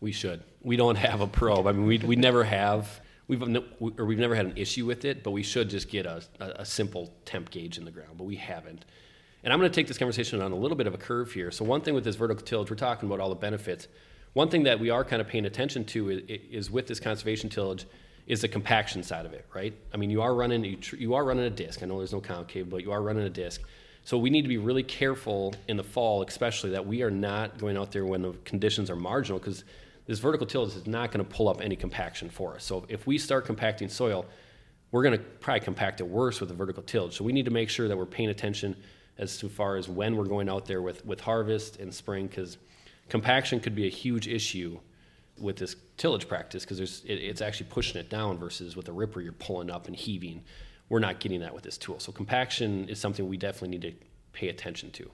We 0.00 0.12
should. 0.12 0.42
We 0.62 0.76
don't 0.76 0.96
have 0.96 1.20
a 1.20 1.26
probe. 1.26 1.66
I 1.66 1.72
mean, 1.72 1.84
we, 1.84 1.98
we 1.98 2.16
never 2.16 2.42
have. 2.42 3.02
We've 3.28 3.42
or 3.42 4.06
we've 4.06 4.18
never 4.18 4.34
had 4.34 4.46
an 4.46 4.56
issue 4.56 4.86
with 4.86 5.04
it, 5.04 5.22
but 5.22 5.32
we 5.32 5.42
should 5.42 5.68
just 5.68 5.90
get 5.90 6.06
a, 6.06 6.22
a, 6.40 6.64
simple 6.64 7.12
temp 7.26 7.50
gauge 7.50 7.76
in 7.76 7.84
the 7.84 7.90
ground. 7.90 8.12
But 8.16 8.24
we 8.24 8.36
haven't. 8.36 8.86
And 9.44 9.52
I'm 9.52 9.58
going 9.58 9.70
to 9.70 9.74
take 9.74 9.88
this 9.88 9.98
conversation 9.98 10.40
on 10.40 10.52
a 10.52 10.56
little 10.56 10.76
bit 10.78 10.86
of 10.86 10.94
a 10.94 10.98
curve 10.98 11.32
here. 11.32 11.50
So 11.50 11.66
one 11.66 11.82
thing 11.82 11.92
with 11.92 12.04
this 12.04 12.16
vertical 12.16 12.42
tillage, 12.42 12.70
we're 12.70 12.76
talking 12.76 13.10
about 13.10 13.20
all 13.20 13.28
the 13.28 13.34
benefits. 13.34 13.88
One 14.32 14.48
thing 14.48 14.62
that 14.62 14.80
we 14.80 14.88
are 14.88 15.04
kind 15.04 15.20
of 15.20 15.28
paying 15.28 15.44
attention 15.44 15.84
to 15.86 16.08
is, 16.08 16.22
is 16.28 16.70
with 16.70 16.86
this 16.86 16.98
conservation 16.98 17.50
tillage 17.50 17.84
is 18.26 18.40
the 18.40 18.48
compaction 18.48 19.02
side 19.02 19.26
of 19.26 19.32
it, 19.32 19.46
right? 19.54 19.74
I 19.92 19.96
mean, 19.96 20.10
you 20.10 20.22
are 20.22 20.34
running 20.34 20.64
you, 20.64 20.76
tr- 20.76 20.96
you 20.96 21.14
are 21.14 21.24
running 21.24 21.44
a 21.44 21.50
disc. 21.50 21.82
I 21.82 21.86
know 21.86 21.98
there's 21.98 22.12
no 22.12 22.20
concave, 22.20 22.70
but 22.70 22.82
you 22.82 22.92
are 22.92 23.02
running 23.02 23.24
a 23.24 23.30
disc. 23.30 23.62
So 24.04 24.18
we 24.18 24.30
need 24.30 24.42
to 24.42 24.48
be 24.48 24.58
really 24.58 24.82
careful 24.82 25.54
in 25.68 25.76
the 25.76 25.84
fall, 25.84 26.22
especially 26.22 26.70
that 26.70 26.86
we 26.86 27.02
are 27.02 27.10
not 27.10 27.58
going 27.58 27.76
out 27.76 27.92
there 27.92 28.04
when 28.04 28.22
the 28.22 28.32
conditions 28.44 28.90
are 28.90 28.96
marginal, 28.96 29.38
because 29.38 29.64
this 30.06 30.18
vertical 30.18 30.46
tillage 30.46 30.74
is 30.74 30.86
not 30.86 31.12
going 31.12 31.24
to 31.24 31.30
pull 31.30 31.48
up 31.48 31.60
any 31.60 31.76
compaction 31.76 32.28
for 32.28 32.54
us. 32.54 32.64
So 32.64 32.84
if 32.88 33.06
we 33.06 33.18
start 33.18 33.44
compacting 33.44 33.88
soil, 33.88 34.26
we're 34.90 35.02
going 35.02 35.16
to 35.16 35.24
probably 35.24 35.60
compact 35.60 36.00
it 36.00 36.08
worse 36.08 36.40
with 36.40 36.50
a 36.50 36.54
vertical 36.54 36.82
tillage. 36.82 37.16
So 37.16 37.24
we 37.24 37.32
need 37.32 37.44
to 37.44 37.52
make 37.52 37.70
sure 37.70 37.86
that 37.88 37.96
we're 37.96 38.06
paying 38.06 38.28
attention 38.28 38.76
as 39.18 39.36
to 39.38 39.48
far 39.48 39.76
as 39.76 39.88
when 39.88 40.16
we're 40.16 40.24
going 40.24 40.48
out 40.48 40.66
there 40.66 40.82
with, 40.82 41.04
with 41.06 41.20
harvest 41.20 41.78
and 41.78 41.94
spring, 41.94 42.26
because 42.26 42.58
compaction 43.08 43.60
could 43.60 43.74
be 43.74 43.86
a 43.86 43.90
huge 43.90 44.26
issue 44.26 44.78
with 45.38 45.56
this 45.56 45.76
tillage 45.96 46.28
practice 46.28 46.64
because 46.64 46.80
it, 46.80 47.10
it's 47.10 47.40
actually 47.40 47.66
pushing 47.70 48.00
it 48.00 48.08
down 48.08 48.38
versus 48.38 48.76
with 48.76 48.88
a 48.88 48.92
ripper 48.92 49.20
you're 49.20 49.32
pulling 49.32 49.70
up 49.70 49.86
and 49.86 49.96
heaving. 49.96 50.44
We're 50.88 50.98
not 50.98 51.20
getting 51.20 51.40
that 51.40 51.54
with 51.54 51.64
this 51.64 51.78
tool. 51.78 51.98
So 52.00 52.12
compaction 52.12 52.88
is 52.88 53.00
something 53.00 53.28
we 53.28 53.36
definitely 53.36 53.78
need 53.78 53.82
to 53.82 53.92
pay 54.32 54.48
attention 54.48 54.90
to. 54.92 55.10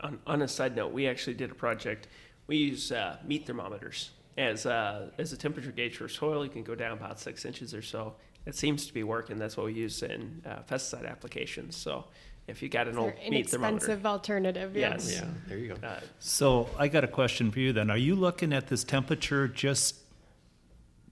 On, 0.00 0.18
on 0.26 0.42
a 0.42 0.48
side 0.48 0.74
note, 0.74 0.92
we 0.92 1.06
actually 1.06 1.34
did 1.34 1.50
a 1.50 1.54
project. 1.54 2.08
We 2.48 2.56
use 2.56 2.90
uh, 2.90 3.18
meat 3.24 3.46
thermometers 3.46 4.10
as 4.36 4.66
uh, 4.66 5.10
as 5.18 5.32
a 5.32 5.36
temperature 5.36 5.70
gauge 5.70 5.96
for 5.96 6.08
soil. 6.08 6.44
You 6.44 6.50
can 6.50 6.64
go 6.64 6.74
down 6.74 6.92
about 6.92 7.20
six 7.20 7.44
inches 7.44 7.74
or 7.74 7.82
so. 7.82 8.14
It 8.46 8.56
seems 8.56 8.86
to 8.86 8.92
be 8.92 9.04
working. 9.04 9.38
That's 9.38 9.56
what 9.56 9.66
we 9.66 9.74
use 9.74 10.02
in 10.02 10.42
uh, 10.44 10.62
pesticide 10.68 11.08
applications. 11.08 11.76
So 11.76 12.06
if 12.48 12.62
you 12.62 12.68
got 12.68 12.88
an 12.88 12.98
old 12.98 13.12
They're 13.20 13.30
meat 13.30 13.48
thermometer, 13.48 13.74
inexpensive 13.76 14.06
alternative. 14.06 14.76
Yes. 14.76 15.12
Yeah, 15.12 15.26
there 15.48 15.58
you 15.58 15.74
go. 15.74 15.86
uh, 15.86 16.00
So 16.18 16.68
I 16.78 16.88
got 16.88 17.04
a 17.04 17.08
question 17.08 17.50
for 17.50 17.60
you 17.60 17.72
then. 17.72 17.90
Are 17.90 17.96
you 17.96 18.14
looking 18.14 18.52
at 18.52 18.68
this 18.68 18.84
temperature 18.84 19.48
just 19.48 19.96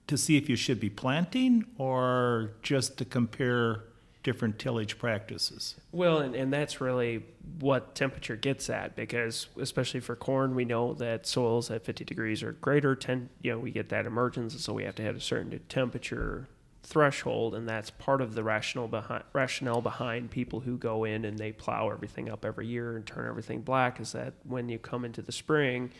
to 0.07 0.17
see 0.17 0.37
if 0.37 0.49
you 0.49 0.55
should 0.55 0.79
be 0.79 0.89
planting 0.89 1.65
or 1.77 2.51
just 2.61 2.97
to 2.97 3.05
compare 3.05 3.83
different 4.23 4.59
tillage 4.59 4.99
practices? 4.99 5.75
Well, 5.91 6.19
and, 6.19 6.35
and 6.35 6.51
that's 6.53 6.79
really 6.81 7.23
what 7.59 7.95
temperature 7.95 8.35
gets 8.35 8.69
at 8.69 8.95
because, 8.95 9.47
especially 9.59 10.01
for 10.01 10.15
corn, 10.15 10.53
we 10.53 10.65
know 10.65 10.93
that 10.95 11.25
soils 11.25 11.71
at 11.71 11.85
50 11.85 12.03
degrees 12.03 12.43
or 12.43 12.51
greater 12.53 12.95
tend, 12.95 13.29
you 13.41 13.51
know, 13.51 13.57
we 13.57 13.71
get 13.71 13.89
that 13.89 14.05
emergence, 14.05 14.53
and 14.53 14.61
so 14.61 14.73
we 14.73 14.83
have 14.83 14.95
to 14.95 15.03
have 15.03 15.15
a 15.15 15.21
certain 15.21 15.59
temperature 15.69 16.47
threshold, 16.83 17.55
and 17.55 17.67
that's 17.67 17.89
part 17.89 18.21
of 18.21 18.33
the 18.33 18.43
rationale 18.43 18.87
behind 18.87 19.23
rationale 19.33 19.81
behind 19.81 20.31
people 20.31 20.61
who 20.61 20.77
go 20.77 21.03
in 21.03 21.25
and 21.25 21.37
they 21.37 21.51
plow 21.51 21.89
everything 21.89 22.29
up 22.29 22.43
every 22.43 22.67
year 22.67 22.95
and 22.95 23.05
turn 23.05 23.27
everything 23.27 23.61
black. 23.61 23.99
Is 23.99 24.11
that 24.13 24.33
when 24.43 24.69
you 24.69 24.79
come 24.79 25.05
into 25.05 25.21
the 25.21 25.31
spring, 25.31 25.91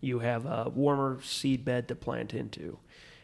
you 0.00 0.20
have 0.20 0.46
a 0.46 0.70
warmer 0.74 1.20
seed 1.22 1.64
bed 1.64 1.88
to 1.88 1.94
plant 1.94 2.34
into. 2.34 2.78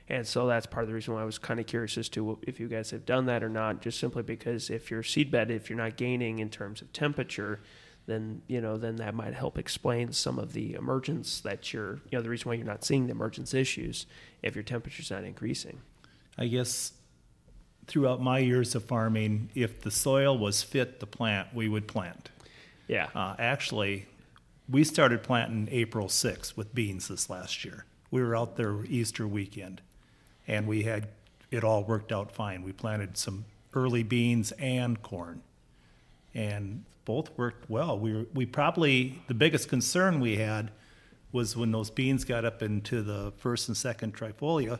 And 0.08 0.26
so 0.26 0.46
that's 0.46 0.66
part 0.66 0.82
of 0.82 0.88
the 0.88 0.94
reason 0.94 1.14
why 1.14 1.22
I 1.22 1.24
was 1.24 1.38
kind 1.38 1.58
of 1.58 1.66
curious 1.66 1.96
as 1.96 2.10
to 2.10 2.38
if 2.42 2.60
you 2.60 2.68
guys 2.68 2.90
have 2.90 3.06
done 3.06 3.24
that 3.26 3.42
or 3.42 3.48
not, 3.48 3.80
just 3.80 3.98
simply 3.98 4.22
because 4.22 4.68
if 4.68 4.90
your 4.90 5.02
seed 5.02 5.30
bed, 5.30 5.50
if 5.50 5.70
you're 5.70 5.78
not 5.78 5.96
gaining 5.96 6.40
in 6.40 6.50
terms 6.50 6.82
of 6.82 6.92
temperature, 6.92 7.60
then 8.06 8.42
you 8.46 8.60
know 8.60 8.76
then 8.76 8.96
that 8.96 9.14
might 9.14 9.34
help 9.34 9.56
explain 9.58 10.12
some 10.12 10.38
of 10.38 10.52
the 10.52 10.74
emergence 10.74 11.40
that 11.40 11.72
you're 11.72 11.94
you 12.10 12.18
know 12.18 12.22
the 12.22 12.28
reason 12.28 12.48
why 12.48 12.54
you're 12.54 12.66
not 12.66 12.84
seeing 12.84 13.06
the 13.06 13.12
emergence 13.12 13.54
issues 13.54 14.06
if 14.42 14.54
your 14.54 14.64
temperature's 14.64 15.10
not 15.10 15.24
increasing. 15.24 15.80
I 16.36 16.46
guess 16.46 16.92
throughout 17.86 18.20
my 18.20 18.38
years 18.38 18.74
of 18.74 18.84
farming, 18.84 19.50
if 19.54 19.80
the 19.80 19.90
soil 19.90 20.36
was 20.36 20.62
fit 20.62 21.00
to 21.00 21.06
plant, 21.06 21.48
we 21.54 21.68
would 21.68 21.86
plant. 21.86 22.30
Yeah. 22.88 23.08
Uh, 23.14 23.34
actually, 23.38 24.06
we 24.68 24.84
started 24.84 25.22
planting 25.22 25.68
April 25.70 26.08
6th 26.08 26.56
with 26.56 26.74
beans 26.74 27.08
this 27.08 27.28
last 27.28 27.64
year. 27.64 27.84
We 28.10 28.22
were 28.22 28.36
out 28.36 28.56
there 28.56 28.84
Easter 28.84 29.26
weekend, 29.26 29.80
and 30.46 30.66
we 30.66 30.84
had 30.84 31.08
it 31.50 31.64
all 31.64 31.84
worked 31.84 32.12
out 32.12 32.32
fine. 32.32 32.62
We 32.62 32.72
planted 32.72 33.16
some 33.16 33.44
early 33.74 34.02
beans 34.02 34.52
and 34.52 35.02
corn, 35.02 35.42
and 36.34 36.84
both 37.04 37.36
worked 37.36 37.68
well. 37.68 37.98
We 37.98 38.14
were, 38.14 38.26
we 38.32 38.46
probably 38.46 39.22
the 39.28 39.34
biggest 39.34 39.68
concern 39.68 40.20
we 40.20 40.36
had 40.36 40.70
was 41.32 41.56
when 41.56 41.72
those 41.72 41.90
beans 41.90 42.24
got 42.24 42.44
up 42.44 42.62
into 42.62 43.02
the 43.02 43.32
first 43.38 43.68
and 43.68 43.76
second 43.76 44.14
trifoliate. 44.14 44.78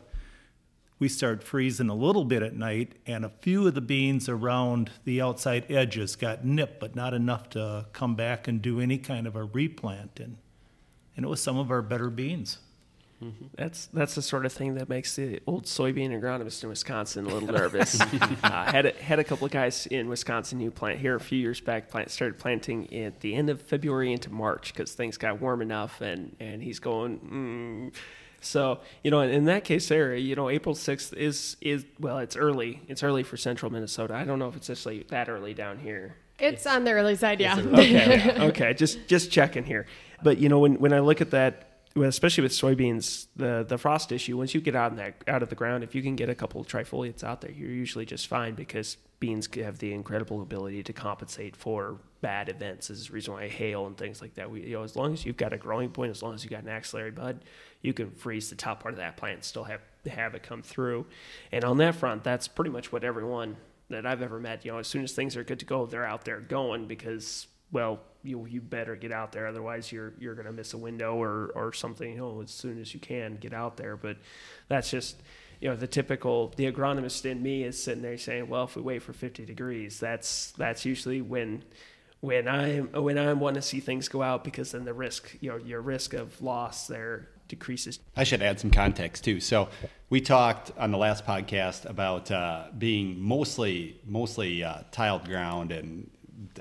We 0.97 1.09
start 1.09 1.43
freezing 1.43 1.89
a 1.89 1.95
little 1.95 2.23
bit 2.23 2.41
at 2.41 2.55
night, 2.55 2.93
and 3.05 3.25
a 3.25 3.29
few 3.29 3.67
of 3.67 3.73
the 3.73 3.81
beans 3.81 4.29
around 4.29 4.91
the 5.03 5.21
outside 5.21 5.69
edges 5.69 6.15
got 6.15 6.45
nipped, 6.45 6.79
but 6.79 6.95
not 6.95 7.13
enough 7.13 7.49
to 7.49 7.87
come 7.91 8.15
back 8.15 8.47
and 8.47 8.61
do 8.61 8.79
any 8.79 8.97
kind 8.97 9.27
of 9.27 9.35
a 9.35 9.43
replant. 9.43 10.19
And, 10.21 10.37
and 11.17 11.25
it 11.25 11.29
was 11.29 11.41
some 11.41 11.57
of 11.57 11.69
our 11.69 11.81
better 11.81 12.09
beans. 12.09 12.59
That's 13.55 13.87
that's 13.87 14.15
the 14.15 14.21
sort 14.21 14.45
of 14.45 14.51
thing 14.51 14.75
that 14.75 14.89
makes 14.89 15.15
the 15.15 15.39
old 15.47 15.65
soybean 15.65 16.11
agronomist 16.11 16.61
in 16.63 16.69
Wisconsin 16.69 17.25
a 17.25 17.29
little 17.29 17.47
nervous. 17.53 17.99
uh, 17.99 18.05
had 18.43 18.85
a, 18.87 18.91
had 18.91 19.19
a 19.19 19.23
couple 19.23 19.45
of 19.45 19.51
guys 19.51 19.87
in 19.87 20.09
Wisconsin 20.09 20.59
who 20.59 20.69
plant 20.69 20.99
here 20.99 21.15
a 21.15 21.19
few 21.19 21.39
years 21.39 21.61
back. 21.61 21.89
Plant 21.89 22.11
started 22.11 22.37
planting 22.37 22.93
at 22.93 23.21
the 23.21 23.33
end 23.33 23.49
of 23.49 23.61
February 23.61 24.11
into 24.11 24.29
March 24.31 24.73
because 24.73 24.93
things 24.93 25.17
got 25.17 25.41
warm 25.41 25.61
enough, 25.61 26.01
and 26.01 26.35
and 26.39 26.61
he's 26.61 26.79
going. 26.79 27.91
Mm. 27.93 27.95
So 28.45 28.79
you 29.03 29.11
know, 29.11 29.21
in 29.21 29.45
that 29.45 29.63
case, 29.63 29.87
there, 29.89 30.15
you 30.15 30.35
know, 30.35 30.49
April 30.49 30.75
sixth 30.75 31.13
is 31.13 31.57
is 31.61 31.85
well, 31.99 32.19
it's 32.19 32.35
early. 32.35 32.81
It's 32.87 33.03
early 33.03 33.23
for 33.23 33.37
Central 33.37 33.71
Minnesota. 33.71 34.13
I 34.13 34.23
don't 34.23 34.39
know 34.39 34.47
if 34.47 34.55
it's 34.55 34.69
actually 34.69 35.05
that 35.09 35.29
early 35.29 35.53
down 35.53 35.79
here. 35.79 36.15
It's 36.37 36.67
on 36.67 36.83
the 36.83 36.91
early 36.91 37.15
side, 37.15 37.39
yeah. 37.39 37.57
Okay, 37.57 38.35
okay, 38.39 38.73
just 38.73 39.07
just 39.07 39.31
checking 39.31 39.63
here. 39.63 39.85
But 40.21 40.37
you 40.37 40.49
know, 40.49 40.59
when 40.59 40.75
when 40.75 40.93
I 40.93 40.99
look 40.99 41.21
at 41.21 41.31
that 41.31 41.74
especially 42.03 42.43
with 42.43 42.51
soybeans, 42.51 43.27
the 43.35 43.65
the 43.67 43.77
frost 43.77 44.11
issue. 44.11 44.37
Once 44.37 44.53
you 44.53 44.61
get 44.61 44.75
out 44.75 44.91
in 44.91 44.97
that 44.97 45.23
out 45.27 45.41
of 45.41 45.49
the 45.49 45.55
ground, 45.55 45.83
if 45.83 45.95
you 45.95 46.01
can 46.01 46.15
get 46.15 46.29
a 46.29 46.35
couple 46.35 46.59
of 46.59 46.67
trifoliates 46.67 47.23
out 47.23 47.41
there, 47.41 47.51
you're 47.51 47.69
usually 47.69 48.05
just 48.05 48.27
fine 48.27 48.55
because 48.55 48.97
beans 49.19 49.47
have 49.55 49.79
the 49.79 49.93
incredible 49.93 50.41
ability 50.41 50.83
to 50.83 50.93
compensate 50.93 51.55
for 51.55 51.97
bad 52.21 52.49
events. 52.49 52.89
This 52.89 52.99
is 52.99 53.07
the 53.07 53.13
reason 53.13 53.33
why 53.33 53.47
hail 53.47 53.87
and 53.87 53.97
things 53.97 54.21
like 54.21 54.33
that. 54.35 54.51
We, 54.51 54.63
you 54.63 54.73
know, 54.73 54.83
as 54.83 54.95
long 54.95 55.13
as 55.13 55.25
you've 55.25 55.37
got 55.37 55.53
a 55.53 55.57
growing 55.57 55.89
point, 55.89 56.11
as 56.11 56.21
long 56.21 56.33
as 56.33 56.43
you've 56.43 56.51
got 56.51 56.63
an 56.63 56.69
axillary 56.69 57.11
bud, 57.11 57.45
you 57.81 57.93
can 57.93 58.11
freeze 58.11 58.49
the 58.49 58.55
top 58.55 58.83
part 58.83 58.93
of 58.93 58.99
that 58.99 59.15
plant 59.15 59.35
and 59.35 59.43
still 59.43 59.63
have 59.63 59.81
have 60.07 60.35
it 60.35 60.43
come 60.43 60.61
through. 60.61 61.05
And 61.51 61.63
on 61.63 61.77
that 61.77 61.95
front, 61.95 62.23
that's 62.23 62.47
pretty 62.47 62.71
much 62.71 62.91
what 62.91 63.03
everyone 63.03 63.55
that 63.89 64.05
I've 64.05 64.21
ever 64.21 64.39
met, 64.39 64.65
you 64.65 64.71
know, 64.71 64.79
as 64.79 64.87
soon 64.87 65.03
as 65.03 65.13
things 65.13 65.37
are 65.37 65.43
good 65.43 65.59
to 65.59 65.65
go, 65.65 65.85
they're 65.85 66.05
out 66.05 66.25
there 66.25 66.39
going 66.39 66.87
because 66.87 67.47
well, 67.75 67.99
you 68.23 68.45
you 68.45 68.61
better 68.61 68.95
get 68.95 69.11
out 69.11 69.33
there, 69.33 69.47
otherwise 69.47 69.91
you're 69.91 70.13
you're 70.17 70.33
gonna 70.33 70.53
miss 70.53 70.73
a 70.73 70.77
window 70.77 71.21
or 71.21 71.51
or 71.55 71.73
something. 71.73 72.09
You 72.09 72.17
know, 72.17 72.41
as 72.41 72.51
soon 72.51 72.79
as 72.79 72.93
you 72.93 73.01
can 73.01 73.35
get 73.35 73.53
out 73.53 73.75
there. 73.75 73.97
But 73.97 74.15
that's 74.69 74.89
just 74.89 75.21
you 75.59 75.67
know 75.67 75.75
the 75.75 75.85
typical 75.85 76.53
the 76.55 76.71
agronomist 76.71 77.25
in 77.29 77.43
me 77.43 77.63
is 77.63 77.81
sitting 77.83 78.01
there 78.01 78.17
saying, 78.17 78.47
well, 78.47 78.63
if 78.63 78.77
we 78.77 78.81
wait 78.81 79.03
for 79.03 79.11
50 79.11 79.43
degrees, 79.43 79.99
that's 79.99 80.53
that's 80.53 80.85
usually 80.85 81.21
when 81.21 81.65
when 82.21 82.47
I'm 82.47 82.93
when 82.93 83.17
I 83.17 83.33
want 83.33 83.55
to 83.55 83.61
see 83.61 83.81
things 83.81 84.07
go 84.07 84.21
out 84.21 84.45
because 84.45 84.71
then 84.71 84.85
the 84.85 84.93
risk 84.93 85.35
you 85.41 85.49
know 85.49 85.57
your 85.57 85.81
risk 85.81 86.13
of 86.13 86.41
loss 86.41 86.87
there 86.87 87.27
decreases. 87.49 87.99
I 88.15 88.23
should 88.23 88.41
add 88.41 88.57
some 88.57 88.71
context 88.71 89.25
too. 89.25 89.41
So 89.41 89.67
we 90.09 90.21
talked 90.21 90.71
on 90.77 90.91
the 90.91 90.97
last 90.97 91.25
podcast 91.25 91.87
about 91.87 92.31
uh, 92.31 92.67
being 92.77 93.19
mostly 93.19 93.99
mostly 94.05 94.63
uh, 94.63 94.83
tiled 94.91 95.25
ground 95.25 95.73
and 95.73 96.09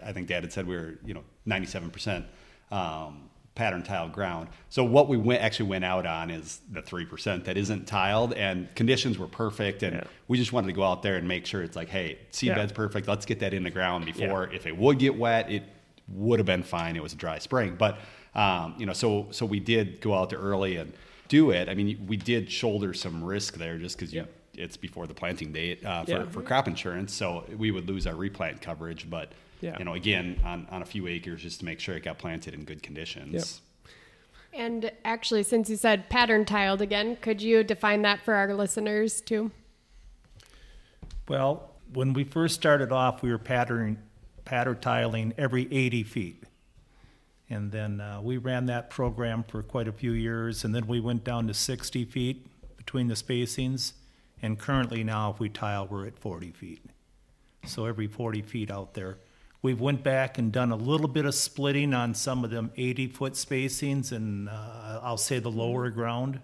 I 0.03 0.13
think 0.13 0.29
Dad 0.29 0.43
had 0.43 0.53
said 0.53 0.67
we 0.67 0.77
were, 0.77 0.95
you 1.05 1.15
know, 1.15 1.25
97% 1.47 2.25
um, 2.71 3.29
pattern 3.55 3.83
tiled 3.83 4.13
ground. 4.13 4.49
So 4.69 4.85
what 4.85 5.09
we 5.09 5.17
went 5.17 5.43
actually 5.43 5.69
went 5.69 5.85
out 5.85 6.07
on 6.07 6.31
is 6.31 6.61
the 6.71 6.83
3% 6.83 7.45
that 7.45 7.57
isn't 7.57 7.87
tiled 7.87 8.33
and 8.35 8.73
conditions 8.75 9.19
were 9.19 9.29
perfect. 9.29 9.83
And 9.83 9.97
yeah. 9.97 10.05
we 10.29 10.37
just 10.37 10.53
wanted 10.53 10.69
to 10.69 10.73
go 10.73 10.83
out 10.83 11.03
there 11.03 11.17
and 11.17 11.27
make 11.27 11.47
sure 11.47 11.63
it's 11.63 11.77
like, 11.77 11.89
hey, 11.89 12.19
seed 12.31 12.49
yeah. 12.49 12.55
bed's 12.57 12.73
perfect. 12.73 13.07
Let's 13.07 13.27
get 13.27 13.41
that 13.41 13.55
in 13.55 13.63
the 13.63 13.71
ground 13.71 14.07
before 14.07 14.49
yeah. 14.51 14.57
if 14.57 14.67
it 14.67 14.77
would 14.77 14.99
get 14.99 15.17
wet, 15.17 15.51
it 15.51 15.63
would 16.09 16.39
have 16.39 16.47
been 16.47 16.63
fine. 16.63 16.97
It 16.97 17.03
was 17.03 17.13
a 17.13 17.17
dry 17.17 17.39
spring. 17.39 17.77
But, 17.79 17.99
um, 18.35 18.75
you 18.79 18.87
know, 18.87 18.93
so, 18.93 19.29
so 19.31 19.47
we 19.47 19.61
did 19.61 20.01
go 20.01 20.15
out 20.15 20.31
there 20.31 20.41
early 20.41 20.77
and 20.77 20.93
do 21.29 21.51
it. 21.51 21.69
I 21.69 21.75
mean, 21.75 22.05
we 22.07 22.17
did 22.17 22.51
shoulder 22.51 22.93
some 22.93 23.23
risk 23.23 23.57
there 23.57 23.79
just 23.79 23.97
because 23.97 24.13
you 24.13 24.27
it's 24.57 24.77
before 24.77 25.07
the 25.07 25.15
planting 25.15 25.53
date 25.53 25.85
uh, 25.85 26.05
for, 26.05 26.27
for 26.27 26.43
crop 26.43 26.69
insurance. 26.69 27.13
So 27.13 27.45
we 27.57 27.71
would 27.71 27.89
lose 27.89 28.07
our 28.07 28.15
replant 28.15 28.61
coverage, 28.61 29.09
but 29.09 29.33
yeah. 29.61 29.79
you 29.79 29.85
know, 29.85 29.95
again, 29.95 30.41
on, 30.45 30.67
on 30.71 30.83
a 30.83 30.85
few 30.85 31.07
acres 31.07 31.43
just 31.43 31.61
to 31.61 31.65
make 31.65 31.81
sure 31.81 31.97
it 31.97 32.03
got 32.03 32.19
planted 32.19 32.55
in 32.55 32.65
good 32.65 32.83
conditions. 32.83 33.33
Yep. 33.33 33.45
And 34.55 34.93
actually, 35.05 35.43
since 35.43 35.69
you 35.69 35.77
said 35.77 36.09
pattern 36.09 36.45
tiled 36.45 36.81
again, 36.81 37.17
could 37.21 37.43
you 37.43 37.65
define 37.65 38.03
that 38.03 38.21
for 38.25 38.35
our 38.35 38.55
listeners 38.55 39.21
too? 39.21 39.51
Well, 41.29 41.71
when 41.93 42.13
we 42.13 42.25
first 42.25 42.55
started 42.55 42.93
off, 42.93 43.23
we 43.23 43.31
were 43.31 43.39
pattern, 43.39 43.99
pattern 44.45 44.79
tiling 44.81 45.35
every 45.37 45.73
80 45.73 46.03
feet. 46.05 46.45
And 47.51 47.73
then 47.73 48.01
uh, 48.01 48.21
we 48.23 48.37
ran 48.37 48.67
that 48.67 48.91
program 48.91 49.45
for 49.45 49.63
quite 49.63 49.89
a 49.89 49.93
few 49.93 50.13
years, 50.13 50.65
and 50.65 50.75
then 50.75 50.87
we 50.87 51.01
went 51.01 51.25
down 51.25 51.47
to 51.49 51.55
60 51.55 52.05
feet 52.07 52.47
between 52.77 53.09
the 53.09 53.15
spacings. 53.15 53.93
And 54.41 54.59
currently 54.59 55.05
now, 55.05 55.31
if 55.31 55.41
we 55.41 55.49
tile, 55.49 55.87
we're 55.87 56.07
at 56.07 56.19
40 56.19 56.53
feet. 56.53 56.85
So 57.67 57.87
every 57.87 58.07
40 58.07 58.43
feet 58.43 58.71
out 58.71 58.95
there. 58.95 59.19
We've 59.65 59.81
went 59.81 60.03
back 60.03 60.37
and 60.37 60.53
done 60.53 60.73
a 60.73 60.77
little 60.77 61.09
bit 61.09 61.25
of 61.25 61.35
splitting 61.35 61.95
on 61.95 62.13
some 62.13 62.45
of 62.45 62.51
them 62.51 62.71
80 62.77 63.07
foot 63.07 63.33
spacings 63.33 64.13
and 64.13 64.47
uh, 64.47 65.01
I'll 65.03 65.17
say 65.17 65.39
the 65.39 65.51
lower 65.51 65.89
ground. 65.89 66.41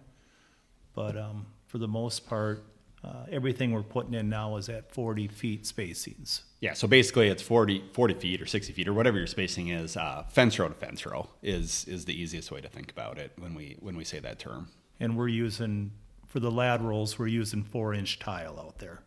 But 0.95 1.19
um, 1.19 1.45
for 1.67 1.77
the 1.77 1.87
most 1.87 2.27
part, 2.27 2.65
uh, 3.05 3.27
everything 3.31 3.73
we're 3.73 3.83
putting 3.83 4.15
in 4.15 4.31
now 4.31 4.57
is 4.57 4.71
at 4.71 4.91
40 4.91 5.29
feet 5.29 5.65
spacings. 5.65 6.45
Yeah, 6.61 6.73
so 6.73 6.89
basically 6.89 7.29
it's 7.29 7.43
40, 7.43 7.91
40 7.93 8.15
feet 8.15 8.41
or 8.41 8.47
60 8.47 8.73
feet 8.73 8.89
or 8.89 8.95
whatever 8.95 9.19
your 9.19 9.27
spacing 9.27 9.69
is. 9.69 9.99
Uh, 9.99 10.25
fence 10.31 10.59
row 10.59 10.69
to 10.69 10.75
fence 10.75 11.05
row 11.05 11.29
is 11.43 11.85
is 11.87 12.07
the 12.07 12.19
easiest 12.19 12.51
way 12.51 12.63
to 12.63 12.69
think 12.69 12.91
about 12.91 13.19
it 13.19 13.33
when 13.37 13.55
we 13.55 13.77
when 13.81 13.99
we 13.99 14.05
say 14.05 14.19
that 14.21 14.39
term. 14.39 14.69
And 14.99 15.19
we're 15.19 15.29
using 15.29 15.91
for 16.27 16.41
the 16.41 16.51
laterals, 16.51 17.19
we're 17.19 17.27
using 17.27 17.65
four 17.65 17.93
inch 17.93 18.19
tile 18.19 18.59
out 18.59 18.79
there. 18.79 19.03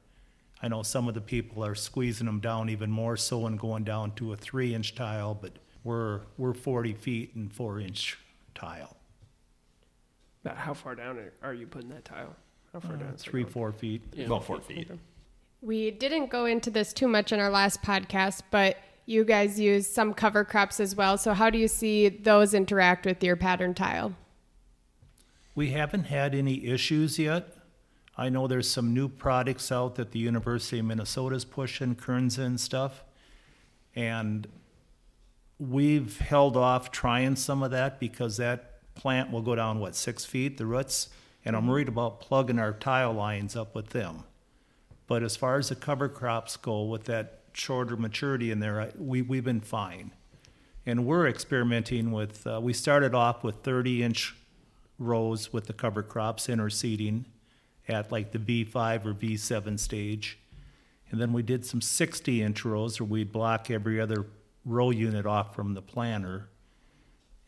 I 0.63 0.69
know 0.69 0.81
some 0.81 1.09
of 1.09 1.13
the 1.13 1.19
people 1.21 1.63
are 1.65 1.75
squeezing 1.75 2.25
them 2.25 2.39
down 2.39 2.69
even 2.69 2.89
more 2.89 3.17
so 3.17 3.45
and 3.47 3.59
going 3.59 3.83
down 3.83 4.11
to 4.15 4.31
a 4.31 4.37
three 4.37 4.73
inch 4.73 4.95
tile, 4.95 5.35
but 5.39 5.51
we're, 5.83 6.21
we're 6.37 6.53
40 6.53 6.93
feet 6.93 7.35
and 7.35 7.51
four 7.51 7.81
inch 7.81 8.17
tile. 8.55 8.95
About 10.45 10.57
how 10.57 10.73
far 10.73 10.95
down 10.95 11.19
are 11.41 11.53
you 11.53 11.67
putting 11.67 11.89
that 11.89 12.05
tile? 12.05 12.33
How 12.71 12.79
far 12.79 12.93
Uh, 12.93 12.99
down? 12.99 13.13
Three, 13.17 13.43
four 13.43 13.73
feet. 13.73 14.01
Yeah. 14.13 14.25
About 14.27 14.45
four 14.45 14.61
feet. 14.61 14.89
We 15.61 15.91
didn't 15.91 16.29
go 16.29 16.45
into 16.45 16.69
this 16.71 16.93
too 16.93 17.09
much 17.09 17.33
in 17.33 17.41
our 17.41 17.49
last 17.49 17.81
podcast, 17.81 18.43
but 18.49 18.77
you 19.05 19.25
guys 19.25 19.59
use 19.59 19.85
some 19.85 20.13
cover 20.13 20.45
crops 20.45 20.79
as 20.79 20.95
well. 20.95 21.17
So, 21.17 21.33
how 21.33 21.49
do 21.49 21.57
you 21.57 21.67
see 21.67 22.07
those 22.07 22.53
interact 22.53 23.05
with 23.05 23.21
your 23.23 23.35
pattern 23.35 23.73
tile? 23.73 24.15
We 25.55 25.71
haven't 25.71 26.05
had 26.05 26.33
any 26.33 26.65
issues 26.65 27.19
yet. 27.19 27.53
I 28.15 28.29
know 28.29 28.47
there's 28.47 28.69
some 28.69 28.93
new 28.93 29.07
products 29.07 29.71
out 29.71 29.95
that 29.95 30.11
the 30.11 30.19
University 30.19 30.79
of 30.79 30.85
Minnesota 30.85 31.35
is 31.35 31.45
pushing, 31.45 31.95
Kernza 31.95 32.39
and 32.39 32.59
stuff. 32.59 33.03
And 33.95 34.47
we've 35.57 36.19
held 36.19 36.55
off 36.55 36.91
trying 36.91 37.35
some 37.35 37.63
of 37.63 37.71
that 37.71 37.99
because 37.99 38.37
that 38.37 38.93
plant 38.93 39.31
will 39.31 39.41
go 39.41 39.55
down, 39.55 39.79
what, 39.79 39.95
six 39.95 40.25
feet, 40.25 40.57
the 40.57 40.65
roots? 40.65 41.09
And 41.43 41.55
I'm 41.55 41.67
worried 41.67 41.87
about 41.87 42.21
plugging 42.21 42.59
our 42.59 42.73
tile 42.73 43.13
lines 43.13 43.55
up 43.55 43.73
with 43.73 43.89
them. 43.89 44.23
But 45.07 45.23
as 45.23 45.35
far 45.35 45.57
as 45.57 45.69
the 45.69 45.75
cover 45.75 46.07
crops 46.07 46.55
go, 46.55 46.83
with 46.83 47.05
that 47.05 47.41
shorter 47.53 47.97
maturity 47.97 48.51
in 48.51 48.59
there, 48.59 48.91
we, 48.97 49.21
we've 49.21 49.43
been 49.43 49.59
fine. 49.59 50.11
And 50.85 51.05
we're 51.05 51.27
experimenting 51.27 52.11
with, 52.11 52.45
uh, 52.45 52.59
we 52.61 52.73
started 52.73 53.15
off 53.15 53.43
with 53.43 53.57
30 53.57 54.03
inch 54.03 54.35
rows 54.99 55.51
with 55.51 55.65
the 55.65 55.73
cover 55.73 56.03
crops 56.03 56.47
interseeding 56.47 57.25
at 57.87 58.11
like 58.11 58.31
the 58.31 58.39
V5 58.39 59.05
or 59.05 59.13
V7 59.13 59.79
stage. 59.79 60.39
And 61.11 61.21
then 61.21 61.33
we 61.33 61.43
did 61.43 61.65
some 61.65 61.81
60 61.81 62.41
inch 62.41 62.65
rows 62.65 62.99
where 62.99 63.07
we'd 63.07 63.31
block 63.31 63.69
every 63.69 63.99
other 63.99 64.25
row 64.65 64.89
unit 64.89 65.25
off 65.25 65.55
from 65.55 65.73
the 65.73 65.81
planter. 65.81 66.49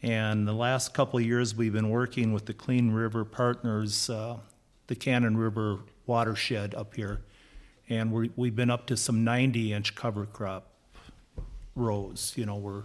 And 0.01 0.47
the 0.47 0.53
last 0.53 0.93
couple 0.93 1.17
of 1.17 1.25
years, 1.25 1.55
we've 1.55 1.73
been 1.73 1.89
working 1.89 2.33
with 2.33 2.45
the 2.45 2.53
Clean 2.53 2.91
River 2.91 3.25
Partners, 3.25 4.09
uh, 4.09 4.37
the 4.87 4.95
Cannon 4.95 5.37
River 5.37 5.79
watershed 6.05 6.75
up 6.75 6.95
here. 6.95 7.21
And 7.89 8.11
we 8.11 8.31
we've 8.35 8.55
been 8.55 8.69
up 8.69 8.87
to 8.87 8.97
some 8.97 9.23
90 9.23 9.73
inch 9.73 9.95
cover 9.95 10.25
crop 10.25 10.67
rows. 11.75 12.33
You 12.35 12.45
know, 12.45 12.55
we're 12.55 12.83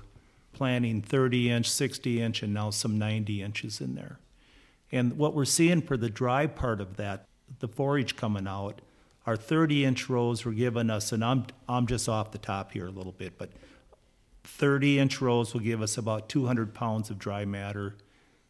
planting 0.53 1.03
30 1.03 1.51
inch, 1.51 1.71
60 1.71 2.23
inch, 2.23 2.43
and 2.43 2.55
now 2.55 2.71
some 2.71 2.99
90 2.99 3.43
inches 3.43 3.81
in 3.81 3.95
there. 3.95 4.19
And 4.93 5.17
what 5.17 5.35
we're 5.35 5.45
seeing 5.45 5.83
for 5.83 5.97
the 5.97 6.11
dry 6.11 6.47
part 6.47 6.81
of 6.81 6.97
that 6.97 7.27
the 7.59 7.69
forage 7.69 8.17
coming 8.17 8.47
out, 8.47 8.81
our 9.27 9.37
30 9.37 9.85
inch 9.85 10.09
rows 10.09 10.45
were 10.45 10.53
giving 10.53 10.91
us, 10.91 11.13
and 11.13 11.25
I'm, 11.25 11.47
I'm 11.69 11.87
just 11.87 12.09
off 12.09 12.33
the 12.33 12.39
top 12.39 12.73
here 12.73 12.87
a 12.87 12.91
little 12.91 13.13
bit, 13.13 13.37
but 13.37 13.51
30 14.45 14.99
inch 14.99 15.21
rows 15.21 15.53
will 15.53 15.61
give 15.61 15.83
us 15.83 15.99
about 15.99 16.29
200 16.29 16.75
pounds 16.75 17.11
of 17.11 17.19
dry 17.19 17.45
matter. 17.45 17.97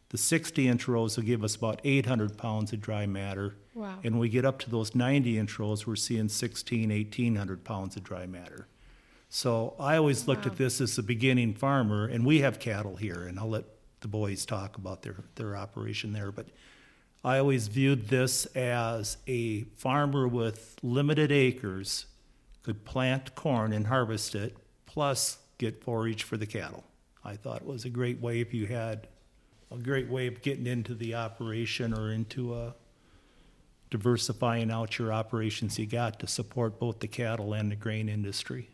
The 0.09 0.17
60 0.17 0.67
inch 0.67 0.87
rows 0.87 1.17
will 1.17 1.23
give 1.23 1.43
us 1.43 1.55
about 1.55 1.81
800 1.83 2.37
pounds 2.37 2.73
of 2.73 2.81
dry 2.81 3.05
matter. 3.05 3.55
Wow. 3.73 3.99
And 4.03 4.19
we 4.19 4.29
get 4.29 4.45
up 4.45 4.59
to 4.59 4.69
those 4.69 4.95
90 4.95 5.37
inch 5.37 5.59
rows, 5.59 5.85
we're 5.85 5.95
seeing 5.95 6.29
16, 6.29 6.89
1800 6.89 7.63
pounds 7.63 7.95
of 7.95 8.03
dry 8.03 8.25
matter. 8.25 8.67
So 9.29 9.75
I 9.79 9.95
always 9.95 10.27
looked 10.27 10.45
wow. 10.45 10.51
at 10.51 10.57
this 10.57 10.81
as 10.81 10.97
a 10.97 11.03
beginning 11.03 11.53
farmer, 11.53 12.05
and 12.05 12.25
we 12.25 12.39
have 12.39 12.59
cattle 12.59 12.97
here, 12.97 13.23
and 13.23 13.39
I'll 13.39 13.49
let 13.49 13.63
the 14.01 14.09
boys 14.09 14.45
talk 14.45 14.77
about 14.77 15.03
their, 15.03 15.15
their 15.35 15.55
operation 15.55 16.11
there. 16.11 16.31
But 16.31 16.47
I 17.23 17.37
always 17.37 17.67
viewed 17.67 18.07
this 18.07 18.47
as 18.47 19.17
a 19.27 19.63
farmer 19.75 20.27
with 20.27 20.75
limited 20.81 21.31
acres 21.31 22.07
could 22.63 22.83
plant 22.83 23.35
corn 23.35 23.73
and 23.73 23.87
harvest 23.87 24.35
it, 24.35 24.55
plus 24.85 25.37
get 25.57 25.83
forage 25.83 26.23
for 26.23 26.37
the 26.37 26.45
cattle. 26.45 26.83
I 27.23 27.35
thought 27.35 27.61
it 27.61 27.67
was 27.67 27.85
a 27.85 27.89
great 27.89 28.19
way 28.19 28.39
if 28.39 28.53
you 28.53 28.65
had 28.65 29.07
a 29.71 29.77
great 29.77 30.09
way 30.09 30.27
of 30.27 30.41
getting 30.41 30.67
into 30.67 30.95
the 30.95 31.15
operation 31.15 31.93
or 31.93 32.11
into 32.11 32.53
uh, 32.53 32.71
diversifying 33.89 34.71
out 34.71 34.97
your 34.97 35.13
operations 35.13 35.77
you 35.77 35.85
got 35.85 36.19
to 36.19 36.27
support 36.27 36.79
both 36.79 36.99
the 36.99 37.07
cattle 37.07 37.53
and 37.53 37.71
the 37.71 37.75
grain 37.75 38.09
industry. 38.09 38.69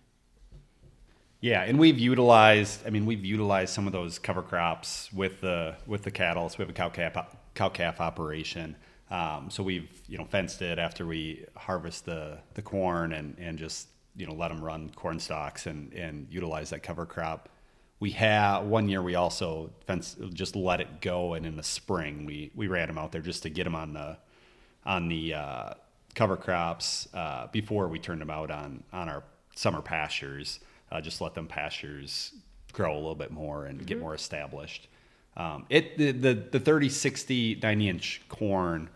Yeah, 1.39 1.63
and 1.63 1.77
we've 1.77 1.99
utilized. 1.99 2.85
I 2.87 2.89
mean, 2.89 3.05
we've 3.05 3.23
utilized 3.23 3.73
some 3.73 3.85
of 3.85 3.93
those 3.93 4.17
cover 4.17 4.41
crops 4.41 5.13
with 5.13 5.41
the 5.41 5.75
with 5.85 6.01
the 6.01 6.09
cattle. 6.09 6.49
So 6.49 6.55
we 6.57 6.63
have 6.63 6.69
a 6.69 6.73
cow 6.73 6.89
calf 6.89 7.15
cow 7.57 7.69
calf 7.69 7.99
operation. 7.99 8.75
Um, 9.09 9.49
so 9.49 9.63
we've 9.63 9.89
you 10.07 10.17
know 10.17 10.25
fenced 10.25 10.61
it 10.61 10.79
after 10.79 11.05
we 11.05 11.45
harvest 11.55 12.05
the 12.05 12.37
the 12.53 12.61
corn 12.61 13.13
and 13.13 13.35
and 13.39 13.57
just 13.57 13.87
you 14.15 14.27
know 14.27 14.33
let 14.33 14.49
them 14.49 14.63
run 14.63 14.91
corn 14.95 15.19
stalks 15.19 15.65
and 15.65 15.91
and 15.93 16.27
utilize 16.29 16.69
that 16.69 16.83
cover 16.83 17.05
crop. 17.05 17.49
We 17.99 18.11
have 18.11 18.65
one 18.65 18.87
year 18.87 19.01
we 19.01 19.15
also 19.15 19.71
fenced 19.87 20.19
just 20.33 20.55
let 20.55 20.81
it 20.81 21.01
go, 21.01 21.33
and 21.33 21.45
in 21.45 21.55
the 21.55 21.63
spring 21.63 22.25
we 22.25 22.51
we 22.53 22.67
ran 22.67 22.87
them 22.87 22.97
out 22.97 23.11
there 23.11 23.21
just 23.21 23.43
to 23.43 23.49
get 23.49 23.63
them 23.63 23.75
on 23.75 23.93
the 23.93 24.17
on 24.85 25.07
the 25.07 25.33
uh, 25.33 25.73
cover 26.13 26.37
crops 26.37 27.07
uh, 27.13 27.47
before 27.47 27.87
we 27.87 27.99
turned 27.99 28.21
them 28.21 28.29
out 28.29 28.51
on 28.51 28.83
on 28.93 29.09
our 29.09 29.23
summer 29.55 29.81
pastures 29.81 30.59
uh, 30.91 31.01
just 31.01 31.21
let 31.21 31.33
them 31.33 31.47
pastures 31.47 32.33
grow 32.71 32.93
a 32.93 32.99
little 32.99 33.15
bit 33.15 33.31
more 33.31 33.65
and 33.65 33.85
get 33.85 33.99
more 33.99 34.13
established. 34.13 34.87
Um, 35.37 35.65
it 35.69 35.97
the, 35.97 36.11
the 36.11 36.33
the 36.33 36.59
30, 36.59 36.89
60, 36.89 37.59
90 37.61 37.89
inch 37.89 38.21
corn. 38.27 38.89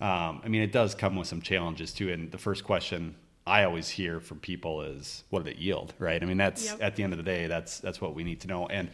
Um, 0.00 0.40
I 0.44 0.48
mean, 0.48 0.62
it 0.62 0.72
does 0.72 0.94
come 0.94 1.16
with 1.16 1.28
some 1.28 1.40
challenges 1.42 1.92
too. 1.92 2.10
And 2.10 2.32
the 2.32 2.38
first 2.38 2.64
question 2.64 3.14
I 3.46 3.64
always 3.64 3.88
hear 3.88 4.18
from 4.18 4.40
people 4.40 4.82
is, 4.82 5.22
"What 5.30 5.44
did 5.44 5.56
it 5.56 5.58
yield?" 5.58 5.94
Right? 5.98 6.20
I 6.22 6.26
mean, 6.26 6.38
that's 6.38 6.64
Yep. 6.64 6.78
at 6.80 6.96
the 6.96 7.02
end 7.02 7.12
of 7.12 7.18
the 7.18 7.22
day, 7.22 7.46
that's 7.46 7.78
that's 7.78 8.00
what 8.00 8.14
we 8.14 8.24
need 8.24 8.40
to 8.40 8.48
know. 8.48 8.66
And 8.66 8.90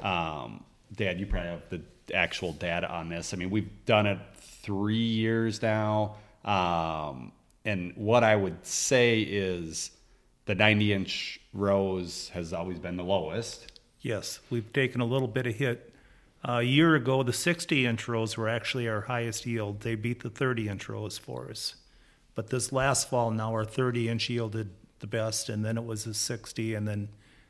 um, 0.00 0.64
Dad, 0.94 1.20
you 1.20 1.26
probably 1.26 1.50
have 1.50 1.68
the 1.68 1.82
actual 2.14 2.52
data 2.52 2.90
on 2.90 3.08
this. 3.08 3.34
I 3.34 3.36
mean, 3.36 3.50
we've 3.50 3.70
done 3.84 4.06
it 4.06 4.18
three 4.62 4.96
years 4.96 5.60
now, 5.62 6.16
um, 6.44 7.32
and 7.64 7.92
what 7.96 8.24
I 8.24 8.36
would 8.36 8.64
say 8.64 9.20
is 9.20 9.90
the 10.46 10.54
90 10.54 10.92
inch 10.92 11.40
rows 11.52 12.30
has 12.30 12.52
always 12.52 12.78
been 12.78 12.96
the 12.96 13.04
lowest. 13.04 13.78
Yes, 14.00 14.40
we've 14.48 14.72
taken 14.72 15.00
a 15.00 15.04
little 15.04 15.28
bit 15.28 15.46
of 15.46 15.54
hit. 15.54 15.89
Uh, 16.46 16.52
a 16.52 16.62
year 16.62 16.94
ago, 16.94 17.22
the 17.22 17.32
60 17.32 17.86
inch 17.86 18.08
rows 18.08 18.36
were 18.36 18.48
actually 18.48 18.88
our 18.88 19.02
highest 19.02 19.44
yield. 19.44 19.80
They 19.80 19.94
beat 19.94 20.22
the 20.22 20.30
30 20.30 20.68
inch 20.68 20.88
rows 20.88 21.18
for 21.18 21.50
us. 21.50 21.74
But 22.34 22.48
this 22.48 22.72
last 22.72 23.10
fall, 23.10 23.30
now 23.30 23.52
our 23.52 23.64
30 23.64 24.08
inch 24.08 24.30
yielded 24.30 24.70
the 25.00 25.06
best, 25.06 25.48
and 25.48 25.64
then 25.64 25.76
it 25.76 25.84
was 25.84 26.04
the 26.04 26.14
60, 26.14 26.74
and 26.74 26.88
then 26.88 27.08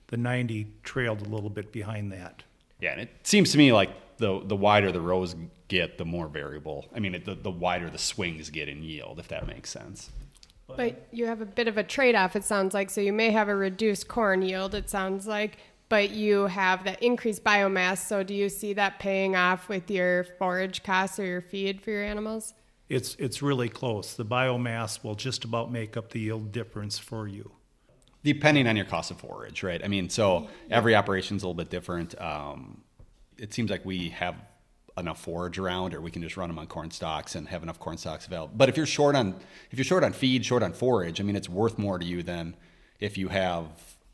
the 0.08 0.16
90 0.16 0.72
trailed 0.82 1.20
a 1.20 1.28
little 1.28 1.50
bit 1.50 1.70
behind 1.70 2.10
that. 2.12 2.42
Yeah, 2.80 2.92
and 2.92 3.00
it 3.02 3.10
seems 3.22 3.52
to 3.52 3.58
me 3.58 3.72
like 3.72 3.90
the 4.16 4.40
the 4.44 4.56
wider 4.56 4.90
the 4.90 5.00
rows 5.00 5.36
get, 5.68 5.98
the 5.98 6.04
more 6.04 6.28
variable. 6.28 6.86
I 6.94 6.98
mean, 6.98 7.14
it, 7.14 7.24
the, 7.24 7.34
the 7.34 7.50
wider 7.50 7.90
the 7.90 7.98
swings 7.98 8.50
get 8.50 8.68
in 8.68 8.82
yield, 8.82 9.18
if 9.18 9.28
that 9.28 9.46
makes 9.46 9.70
sense. 9.70 10.10
But 10.76 11.08
you 11.10 11.26
have 11.26 11.40
a 11.40 11.46
bit 11.46 11.66
of 11.66 11.78
a 11.78 11.82
trade 11.82 12.14
off, 12.14 12.36
it 12.36 12.44
sounds 12.44 12.74
like. 12.74 12.90
So 12.90 13.00
you 13.00 13.12
may 13.12 13.30
have 13.30 13.48
a 13.48 13.54
reduced 13.54 14.08
corn 14.08 14.42
yield, 14.42 14.74
it 14.74 14.88
sounds 14.88 15.26
like, 15.26 15.58
but 15.90 16.10
you 16.10 16.46
have 16.46 16.84
that 16.84 17.02
increased 17.02 17.44
biomass. 17.44 17.98
So 17.98 18.22
do 18.22 18.32
you 18.32 18.48
see 18.48 18.72
that 18.72 18.98
paying 18.98 19.36
off 19.36 19.68
with 19.68 19.90
your 19.90 20.24
forage 20.38 20.82
costs 20.82 21.18
or 21.18 21.26
your 21.26 21.42
feed 21.42 21.82
for 21.82 21.90
your 21.90 22.04
animals? 22.04 22.54
It's, 22.88 23.14
it's 23.16 23.42
really 23.42 23.68
close. 23.68 24.14
The 24.14 24.24
biomass 24.24 25.04
will 25.04 25.14
just 25.14 25.44
about 25.44 25.70
make 25.70 25.96
up 25.96 26.10
the 26.10 26.20
yield 26.20 26.50
difference 26.52 26.98
for 26.98 27.28
you. 27.28 27.52
depending 28.22 28.66
on 28.66 28.76
your 28.76 28.84
cost 28.84 29.10
of 29.10 29.18
forage, 29.18 29.62
right? 29.62 29.82
I 29.84 29.88
mean, 29.88 30.08
so 30.10 30.48
every 30.70 30.94
operation's 30.94 31.42
a 31.42 31.46
little 31.46 31.54
bit 31.54 31.70
different. 31.70 32.20
Um, 32.20 32.82
it 33.38 33.54
seems 33.54 33.70
like 33.70 33.84
we 33.84 34.10
have 34.10 34.34
enough 34.98 35.20
forage 35.22 35.58
around, 35.58 35.94
or 35.94 36.00
we 36.00 36.10
can 36.10 36.20
just 36.22 36.36
run 36.36 36.48
them 36.48 36.58
on 36.58 36.66
corn 36.66 36.90
stalks 36.90 37.34
and 37.34 37.48
have 37.48 37.62
enough 37.62 37.78
corn 37.78 37.96
stalks 37.96 38.26
available. 38.26 38.52
But 38.54 38.68
if 38.68 38.76
you're 38.76 38.86
short 38.86 39.16
on 39.16 39.34
if 39.70 39.78
you're 39.78 39.84
short 39.84 40.04
on 40.04 40.12
feed, 40.12 40.44
short 40.44 40.62
on 40.62 40.72
forage, 40.72 41.20
I 41.20 41.24
mean, 41.24 41.36
it's 41.36 41.48
worth 41.48 41.78
more 41.78 41.98
to 41.98 42.04
you 42.04 42.22
than 42.22 42.54
if 42.98 43.16
you 43.16 43.28
have 43.28 43.66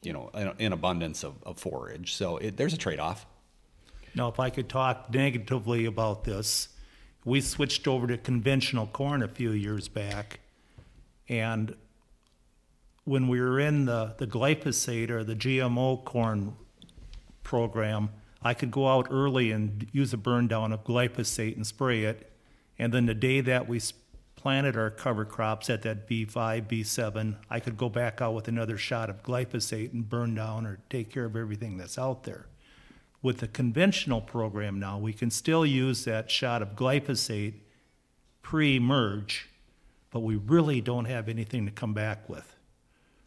you 0.06 0.12
know 0.12 0.30
an, 0.34 0.52
an 0.60 0.72
abundance 0.72 1.24
of, 1.24 1.34
of 1.42 1.58
forage. 1.58 2.14
So 2.14 2.36
it, 2.36 2.56
there's 2.56 2.72
a 2.72 2.78
trade 2.78 3.00
off. 3.00 3.26
Now, 4.14 4.28
if 4.28 4.38
I 4.38 4.50
could 4.50 4.68
talk 4.68 5.12
negatively 5.12 5.84
about 5.84 6.24
this, 6.24 6.68
we 7.24 7.40
switched 7.40 7.88
over 7.88 8.06
to 8.06 8.16
conventional 8.16 8.86
corn 8.86 9.22
a 9.22 9.28
few 9.28 9.50
years 9.50 9.88
back, 9.88 10.40
and 11.28 11.74
when 13.04 13.28
we 13.28 13.40
were 13.40 13.58
in 13.60 13.84
the, 13.84 14.14
the 14.18 14.26
glyphosate 14.26 15.10
or 15.10 15.22
the 15.22 15.36
GMO 15.36 16.04
corn 16.04 16.56
program, 17.42 18.10
I 18.42 18.54
could 18.54 18.70
go 18.70 18.88
out 18.88 19.08
early 19.10 19.50
and 19.52 19.86
use 19.92 20.12
a 20.12 20.16
burn 20.16 20.48
down 20.48 20.72
of 20.72 20.84
glyphosate 20.84 21.56
and 21.56 21.66
spray 21.66 22.04
it. 22.04 22.32
And 22.78 22.92
then 22.92 23.06
the 23.06 23.14
day 23.14 23.40
that 23.42 23.68
we 23.68 23.76
s- 23.76 23.92
planted 24.46 24.76
our 24.76 24.90
cover 24.90 25.24
crops 25.24 25.68
at 25.68 25.82
that 25.82 26.08
V5, 26.08 26.68
V7, 26.68 27.34
I 27.50 27.58
could 27.58 27.76
go 27.76 27.88
back 27.88 28.22
out 28.22 28.32
with 28.32 28.46
another 28.46 28.78
shot 28.78 29.10
of 29.10 29.20
glyphosate 29.24 29.92
and 29.92 30.08
burn 30.08 30.36
down 30.36 30.64
or 30.64 30.78
take 30.88 31.10
care 31.10 31.24
of 31.24 31.34
everything 31.34 31.76
that's 31.76 31.98
out 31.98 32.22
there. 32.22 32.46
With 33.22 33.38
the 33.38 33.48
conventional 33.48 34.20
program 34.20 34.78
now, 34.78 34.98
we 34.98 35.12
can 35.12 35.32
still 35.32 35.66
use 35.66 36.04
that 36.04 36.30
shot 36.30 36.62
of 36.62 36.76
glyphosate 36.76 37.54
pre-emerge, 38.42 39.48
but 40.12 40.20
we 40.20 40.36
really 40.36 40.80
don't 40.80 41.06
have 41.06 41.28
anything 41.28 41.66
to 41.66 41.72
come 41.72 41.92
back 41.92 42.28
with. 42.28 42.54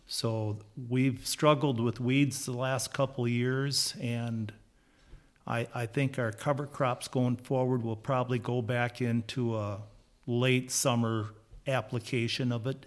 So 0.08 0.60
we've 0.88 1.28
struggled 1.28 1.82
with 1.82 2.00
weeds 2.00 2.46
the 2.46 2.54
last 2.54 2.94
couple 2.94 3.28
years, 3.28 3.94
and 4.00 4.54
I, 5.46 5.68
I 5.76 5.86
think 5.86 6.18
our 6.18 6.32
cover 6.32 6.66
crops 6.66 7.10
going 7.10 7.36
forward 7.36 7.84
will 7.84 7.98
probably 7.98 8.40
go 8.40 8.62
back 8.62 9.02
into 9.02 9.58
a 9.58 9.82
late 10.30 10.70
summer 10.70 11.34
application 11.68 12.52
of 12.52 12.68
it, 12.68 12.86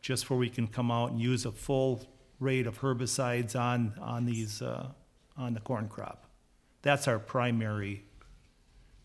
just 0.00 0.30
where 0.30 0.38
we 0.38 0.48
can 0.48 0.66
come 0.66 0.90
out 0.90 1.10
and 1.10 1.20
use 1.20 1.44
a 1.44 1.52
full 1.52 2.02
rate 2.40 2.66
of 2.66 2.80
herbicides 2.80 3.54
on, 3.54 3.92
on 4.00 4.24
these, 4.24 4.62
uh, 4.62 4.88
on 5.36 5.52
the 5.52 5.60
corn 5.60 5.88
crop. 5.88 6.24
That's 6.80 7.06
our 7.06 7.18
primary 7.18 8.04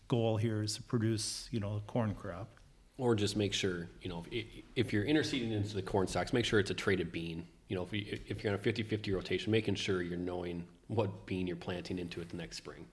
goal 0.08 0.38
here 0.38 0.62
is 0.62 0.76
to 0.76 0.82
produce, 0.84 1.48
you 1.50 1.60
know, 1.60 1.76
a 1.76 1.80
corn 1.80 2.14
crop. 2.14 2.48
Or 2.96 3.14
just 3.14 3.36
make 3.36 3.52
sure, 3.52 3.90
you 4.00 4.08
know, 4.08 4.24
if, 4.30 4.46
if 4.74 4.92
you're 4.92 5.04
interseeding 5.04 5.52
into 5.52 5.74
the 5.74 5.82
corn 5.82 6.06
stalks, 6.06 6.32
make 6.32 6.46
sure 6.46 6.60
it's 6.60 6.70
a 6.70 6.74
traited 6.74 7.12
bean. 7.12 7.46
You 7.68 7.76
know, 7.76 7.82
if, 7.82 7.92
you, 7.92 8.18
if 8.26 8.42
you're 8.42 8.54
on 8.54 8.58
a 8.58 8.62
50-50 8.62 9.12
rotation, 9.12 9.50
making 9.50 9.74
sure 9.74 10.00
you're 10.00 10.16
knowing 10.16 10.64
what 10.86 11.26
bean 11.26 11.46
you're 11.46 11.56
planting 11.56 11.98
into 11.98 12.22
it 12.22 12.30
the 12.30 12.36
next 12.36 12.56
spring. 12.56 12.86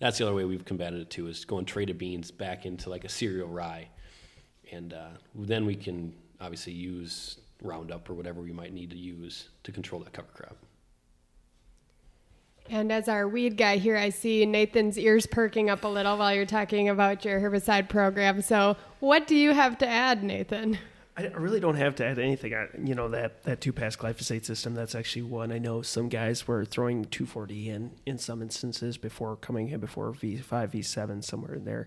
That's 0.00 0.18
the 0.18 0.26
other 0.26 0.34
way 0.34 0.44
we've 0.44 0.64
combated 0.64 1.00
it 1.00 1.10
too, 1.10 1.28
is 1.28 1.44
going 1.44 1.64
traited 1.64 1.98
beans 1.98 2.30
back 2.30 2.66
into 2.66 2.90
like 2.90 3.04
a 3.04 3.08
cereal 3.08 3.48
rye. 3.48 3.88
And 4.72 4.92
uh, 4.92 5.08
then 5.34 5.66
we 5.66 5.76
can 5.76 6.14
obviously 6.40 6.72
use 6.72 7.38
Roundup 7.62 8.08
or 8.10 8.14
whatever 8.14 8.40
we 8.40 8.52
might 8.52 8.72
need 8.72 8.90
to 8.90 8.98
use 8.98 9.48
to 9.62 9.72
control 9.72 10.02
that 10.02 10.12
cover 10.12 10.28
crop. 10.34 10.56
And 12.70 12.90
as 12.90 13.08
our 13.08 13.28
weed 13.28 13.58
guy 13.58 13.76
here, 13.76 13.96
I 13.96 14.08
see 14.08 14.46
Nathan's 14.46 14.98
ears 14.98 15.26
perking 15.26 15.68
up 15.68 15.84
a 15.84 15.88
little 15.88 16.16
while 16.16 16.34
you're 16.34 16.46
talking 16.46 16.88
about 16.88 17.24
your 17.24 17.38
herbicide 17.38 17.90
program. 17.90 18.40
So, 18.40 18.76
what 19.00 19.26
do 19.26 19.36
you 19.36 19.52
have 19.52 19.76
to 19.78 19.86
add, 19.86 20.22
Nathan? 20.22 20.78
I 21.16 21.26
really 21.28 21.60
don't 21.60 21.76
have 21.76 21.94
to 21.96 22.04
add 22.04 22.18
anything. 22.18 22.54
I, 22.54 22.66
you 22.82 22.94
know 22.94 23.08
that 23.08 23.44
that 23.44 23.60
two 23.60 23.72
pass 23.72 23.94
glyphosate 23.94 24.44
system. 24.44 24.74
That's 24.74 24.94
actually 24.96 25.22
one 25.22 25.52
I 25.52 25.58
know 25.58 25.80
some 25.82 26.08
guys 26.08 26.48
were 26.48 26.64
throwing 26.64 27.04
2,4-D 27.04 27.70
in 27.70 27.92
in 28.04 28.18
some 28.18 28.42
instances 28.42 28.98
before 28.98 29.36
coming 29.36 29.68
in 29.68 29.78
before 29.80 30.12
V5, 30.12 30.42
V7 30.72 31.22
somewhere 31.22 31.54
in 31.54 31.64
there, 31.64 31.86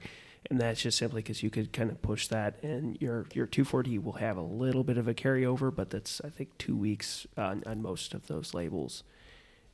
and 0.50 0.62
that's 0.62 0.82
just 0.82 0.98
simply 0.98 1.22
because 1.22 1.44
you 1.44 1.50
could 1.50 1.74
kind 1.74 1.90
of 1.90 2.02
push 2.02 2.28
that, 2.28 2.64
and 2.64 2.98
your 3.02 3.26
your 3.34 3.48
2,4-D 3.48 3.98
will 4.00 4.14
have 4.14 4.38
a 4.38 4.42
little 4.42 4.84
bit 4.86 4.98
of 4.98 5.10
a 5.10 5.14
carryover, 5.14 5.76
but 5.76 5.90
that's 5.90 6.22
I 6.24 6.30
think 6.30 6.58
two 6.58 6.78
weeks 6.78 7.28
on, 7.38 7.64
on 7.66 7.82
most 7.82 8.14
of 8.14 8.28
those 8.28 8.54
labels. 8.54 9.04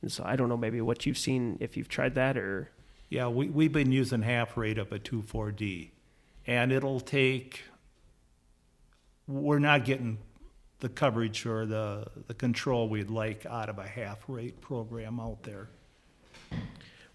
And 0.02 0.12
so 0.12 0.22
I 0.26 0.36
don't 0.36 0.50
know 0.50 0.56
maybe 0.56 0.80
what 0.82 1.06
you've 1.06 1.16
seen 1.16 1.56
if 1.60 1.76
you've 1.78 1.88
tried 1.88 2.14
that 2.16 2.36
or 2.36 2.70
Yeah, 3.08 3.28
we, 3.28 3.48
we've 3.48 3.72
been 3.72 3.92
using 3.92 4.22
half 4.22 4.56
rate 4.56 4.76
of 4.78 4.92
a 4.92 4.98
2,4-D. 4.98 5.92
And 6.46 6.72
it'll 6.72 7.00
take, 7.00 7.62
we're 9.26 9.58
not 9.58 9.84
getting 9.84 10.18
the 10.80 10.88
coverage 10.88 11.46
or 11.46 11.64
the, 11.66 12.06
the 12.26 12.34
control 12.34 12.88
we'd 12.88 13.10
like 13.10 13.46
out 13.46 13.68
of 13.68 13.78
a 13.78 13.86
half 13.86 14.18
rate 14.28 14.60
program 14.60 15.18
out 15.20 15.42
there. 15.42 15.68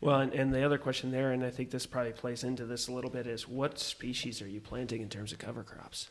Well, 0.01 0.21
and, 0.21 0.33
and 0.33 0.53
the 0.53 0.63
other 0.63 0.77
question 0.77 1.11
there, 1.11 1.33
and 1.33 1.43
I 1.43 1.49
think 1.49 1.71
this 1.71 1.85
probably 1.85 2.13
plays 2.13 2.43
into 2.43 2.65
this 2.65 2.87
a 2.87 2.91
little 2.93 3.09
bit, 3.11 3.27
is 3.27 3.47
what 3.47 3.77
species 3.77 4.41
are 4.41 4.47
you 4.47 4.61
planting 4.61 5.01
in 5.01 5.09
terms 5.09 5.33
of 5.33 5.39
cover 5.39 5.61
crops? 5.61 6.09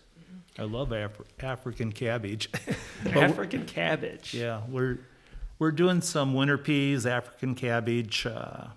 I 0.59 0.65
love 0.65 0.93
Af- 0.93 1.23
African 1.41 1.93
cabbage. 1.93 2.51
African 3.07 3.65
cabbage. 3.65 4.35
yeah, 4.35 4.61
we're, 4.69 4.99
we're 5.59 5.73
doing 5.73 6.03
some 6.03 6.35
winter 6.35 6.59
peas, 6.59 7.07
African 7.07 7.55
cabbage. 7.55 8.27
Uh, 8.27 8.69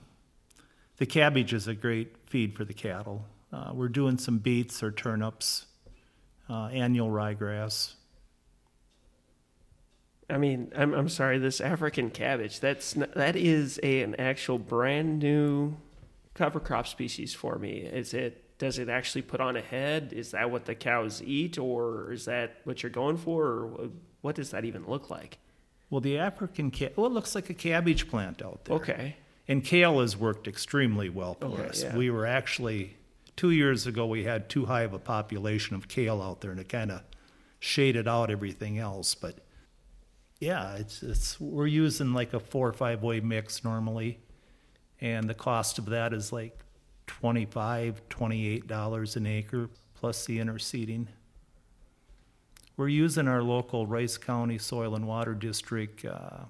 the 0.97 1.05
cabbage 1.05 1.53
is 1.53 1.67
a 1.67 1.73
great 1.75 2.15
feed 2.27 2.55
for 2.55 2.63
the 2.63 2.73
cattle. 2.73 3.25
Uh, 3.51 3.71
we're 3.73 3.89
doing 3.89 4.17
some 4.17 4.37
beets 4.37 4.81
or 4.81 4.91
turnips, 4.91 5.65
uh, 6.51 6.67
annual 6.67 7.09
ryegrass. 7.09 7.93
I 10.29 10.37
mean, 10.37 10.71
I'm, 10.75 10.93
I'm 10.93 11.09
sorry, 11.09 11.39
this 11.39 11.59
African 11.61 12.09
cabbage, 12.09 12.59
that's 12.59 12.93
that 12.93 13.35
is 13.35 13.79
a, 13.83 14.01
an 14.01 14.15
actual 14.15 14.57
brand 14.57 15.19
new 15.19 15.75
cover 16.33 16.59
crop 16.59 16.87
species 16.87 17.33
for 17.33 17.57
me. 17.57 17.79
Is 17.79 18.13
it 18.13 18.57
does 18.57 18.77
it 18.79 18.89
actually 18.89 19.23
put 19.23 19.41
on 19.41 19.55
a 19.57 19.61
head? 19.61 20.13
Is 20.15 20.31
that 20.31 20.51
what 20.51 20.65
the 20.65 20.75
cows 20.75 21.21
eat, 21.25 21.57
or 21.57 22.11
is 22.13 22.25
that 22.25 22.57
what 22.63 22.83
you're 22.83 22.91
going 22.91 23.17
for, 23.17 23.43
or 23.45 23.89
what 24.21 24.35
does 24.35 24.51
that 24.51 24.65
even 24.65 24.85
look 24.87 25.09
like? 25.09 25.39
Well, 25.89 26.01
the 26.01 26.17
African 26.17 26.71
ca- 26.71 26.91
well, 26.95 27.07
it 27.07 27.13
looks 27.13 27.35
like 27.35 27.49
a 27.49 27.53
cabbage 27.53 28.09
plant 28.09 28.41
out 28.41 28.65
there. 28.65 28.75
Okay. 28.77 29.15
And 29.47 29.65
kale 29.65 29.99
has 29.99 30.15
worked 30.15 30.47
extremely 30.47 31.09
well 31.09 31.33
for 31.33 31.47
Okay, 31.47 31.65
us. 31.67 31.83
yeah. 31.83 31.97
We 31.97 32.09
were 32.09 32.25
actually 32.25 32.95
two 33.35 33.51
years 33.51 33.87
ago 33.87 34.05
we 34.05 34.23
had 34.23 34.49
too 34.49 34.65
high 34.65 34.81
of 34.81 34.93
a 34.93 34.99
population 34.99 35.75
of 35.75 35.87
kale 35.87 36.21
out 36.21 36.41
there, 36.41 36.51
and 36.51 36.59
it 36.59 36.69
kind 36.69 36.91
of 36.91 37.01
shaded 37.59 38.07
out 38.07 38.29
everything 38.29 38.77
else. 38.77 39.15
But 39.15 39.39
yeah, 40.39 40.75
it's 40.75 41.03
it's 41.03 41.39
we're 41.39 41.67
using 41.67 42.13
like 42.13 42.33
a 42.33 42.39
four 42.39 42.67
or 42.67 42.73
five 42.73 43.03
way 43.03 43.19
mix 43.19 43.63
normally, 43.63 44.19
and 44.99 45.29
the 45.29 45.33
cost 45.33 45.77
of 45.77 45.85
that 45.87 46.13
is 46.13 46.31
like 46.31 46.57
25 47.07 48.01
28 48.09 48.67
dollars 48.67 49.15
an 49.15 49.27
acre 49.27 49.69
plus 49.93 50.25
the 50.25 50.39
interseeding. 50.39 51.07
We're 52.77 52.87
using 52.87 53.27
our 53.27 53.43
local 53.43 53.85
Rice 53.85 54.17
County 54.17 54.57
Soil 54.57 54.95
and 54.95 55.07
Water 55.07 55.35
District. 55.35 56.03
Uh, 56.03 56.45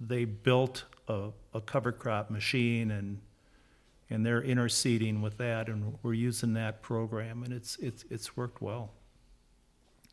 they 0.00 0.24
built 0.24 0.84
a, 1.06 1.30
a 1.52 1.60
cover 1.60 1.92
crop 1.92 2.30
machine 2.30 2.90
and 2.90 3.18
and 4.10 4.26
they're 4.26 4.42
interseeding 4.42 5.22
with 5.22 5.38
that, 5.38 5.68
and 5.68 5.96
we're 6.02 6.14
using 6.14 6.54
that 6.54 6.82
program, 6.82 7.42
and 7.42 7.52
it's 7.52 7.76
it's 7.76 8.04
it's 8.10 8.36
worked 8.36 8.60
well. 8.60 8.90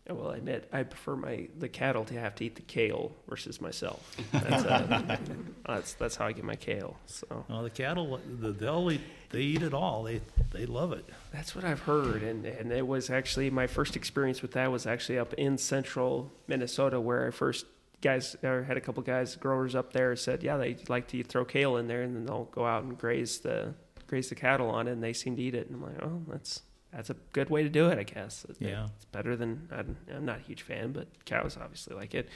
I 0.09 0.13
will 0.13 0.29
admit, 0.29 0.69
I 0.71 0.83
prefer 0.83 1.17
my 1.17 1.49
the 1.57 1.67
cattle 1.67 2.05
to 2.05 2.13
have 2.19 2.35
to 2.35 2.45
eat 2.45 2.55
the 2.55 2.61
kale 2.61 3.11
versus 3.27 3.59
myself. 3.59 4.15
That's, 4.31 4.63
uh, 4.63 5.17
that's, 5.65 5.93
that's 5.95 6.15
how 6.15 6.27
I 6.27 6.31
get 6.31 6.45
my 6.45 6.55
kale. 6.55 6.95
So 7.07 7.43
the 7.49 7.69
cattle, 7.69 8.19
the, 8.39 8.51
they'll 8.51 8.89
eat, 8.89 9.01
they 9.31 9.41
eat 9.41 9.63
it 9.63 9.73
all. 9.73 10.03
They 10.03 10.21
they 10.51 10.65
love 10.65 10.93
it. 10.93 11.05
that's 11.33 11.55
what 11.55 11.65
I've 11.65 11.81
heard, 11.81 12.23
and 12.23 12.45
and 12.45 12.71
it 12.71 12.87
was 12.87 13.09
actually 13.09 13.49
my 13.49 13.67
first 13.67 13.95
experience 13.97 14.41
with 14.41 14.51
that 14.51 14.71
was 14.71 14.85
actually 14.85 15.19
up 15.19 15.33
in 15.33 15.57
central 15.57 16.31
Minnesota, 16.47 17.01
where 17.01 17.27
I 17.27 17.31
first 17.31 17.65
guys 18.01 18.37
or 18.43 18.63
had 18.63 18.77
a 18.77 18.81
couple 18.81 19.03
guys 19.03 19.35
growers 19.35 19.75
up 19.75 19.91
there 19.91 20.15
said, 20.15 20.43
yeah, 20.43 20.55
they 20.55 20.77
like 20.87 21.07
to 21.09 21.23
throw 21.23 21.43
kale 21.43 21.77
in 21.77 21.87
there, 21.87 22.03
and 22.03 22.15
then 22.15 22.25
they'll 22.25 22.45
go 22.45 22.65
out 22.65 22.83
and 22.83 22.97
graze 22.97 23.39
the 23.39 23.73
graze 24.07 24.29
the 24.29 24.35
cattle 24.35 24.69
on 24.69 24.87
it, 24.87 24.91
and 24.93 25.03
they 25.03 25.13
seem 25.13 25.35
to 25.35 25.41
eat 25.41 25.53
it. 25.55 25.67
And 25.69 25.75
I'm 25.75 25.81
like, 25.93 26.01
oh, 26.03 26.21
that's 26.27 26.61
that's 26.93 27.09
a 27.09 27.15
good 27.33 27.49
way 27.49 27.63
to 27.63 27.69
do 27.69 27.89
it, 27.89 27.99
I 27.99 28.03
guess. 28.03 28.45
It- 28.49 28.57
Yeah. 28.59 28.87
it's 28.95 29.05
better 29.05 29.35
than 29.35 29.67
I'm, 29.71 29.97
I'm 30.13 30.25
not 30.25 30.39
a 30.39 30.41
huge 30.43 30.61
fan, 30.61 30.93
but 30.93 31.07
cows 31.25 31.57
obviously 31.61 31.95
like 31.95 32.15
it. 32.15 32.29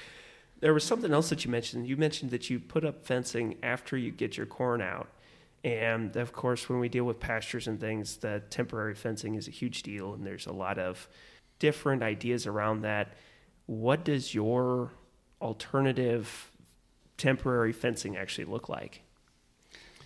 There 0.60 0.74
was 0.74 0.84
something 0.84 1.12
else 1.14 1.30
that 1.30 1.44
you 1.46 1.50
mentioned. 1.50 1.88
You 1.88 1.96
mentioned 1.98 2.32
that 2.32 2.50
you 2.50 2.60
put 2.60 2.84
up 2.86 3.06
fencing 3.06 3.58
after 3.64 3.98
you 3.98 4.12
get 4.12 4.36
your 4.38 4.46
corn 4.46 4.82
out. 4.82 5.08
And 5.64 6.16
of 6.18 6.34
course, 6.34 6.68
when 6.70 6.80
we 6.80 6.90
deal 6.90 7.06
with 7.06 7.20
pastures 7.20 7.68
and 7.68 7.80
things, 7.80 8.18
the 8.18 8.44
temporary 8.50 8.94
fencing 8.94 9.36
is 9.36 9.48
a 9.48 9.52
huge 9.52 9.84
deal, 9.84 10.14
and 10.14 10.26
there's 10.26 10.48
a 10.48 10.52
lot 10.54 10.78
of 10.78 11.08
different 11.60 12.04
ideas 12.04 12.46
around 12.46 12.82
that. 12.82 13.14
What 13.68 14.04
does 14.04 14.34
your 14.36 14.92
alternative 15.42 16.52
temporary 17.18 17.72
fencing 17.74 18.18
actually 18.18 18.46
look 18.46 18.70
like? 18.70 19.02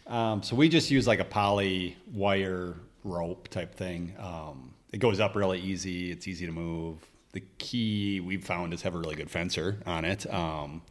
Um, 0.08 0.44
so 0.44 0.56
we 0.56 0.70
just 0.70 0.92
use 0.92 1.08
like 1.08 1.20
a 1.20 1.26
poly 1.26 1.98
wire 2.14 2.76
rope 3.04 3.48
type 3.48 3.76
thing. 3.76 4.14
Um, 4.20 4.74
it 4.92 5.00
goes 5.00 5.20
up 5.20 5.36
really 5.36 5.60
easy. 5.60 6.12
It's 6.12 6.28
easy 6.28 6.46
to 6.46 6.52
move. 6.52 7.00
The 7.34 7.44
key 7.58 8.20
we've 8.22 8.44
found 8.44 8.74
is 8.74 8.82
have 8.84 8.96
a 8.96 8.98
really 8.98 9.16
good 9.16 9.30
fencer 9.30 9.82
on 9.86 10.06
it. 10.06 10.32
Um, 10.34 10.82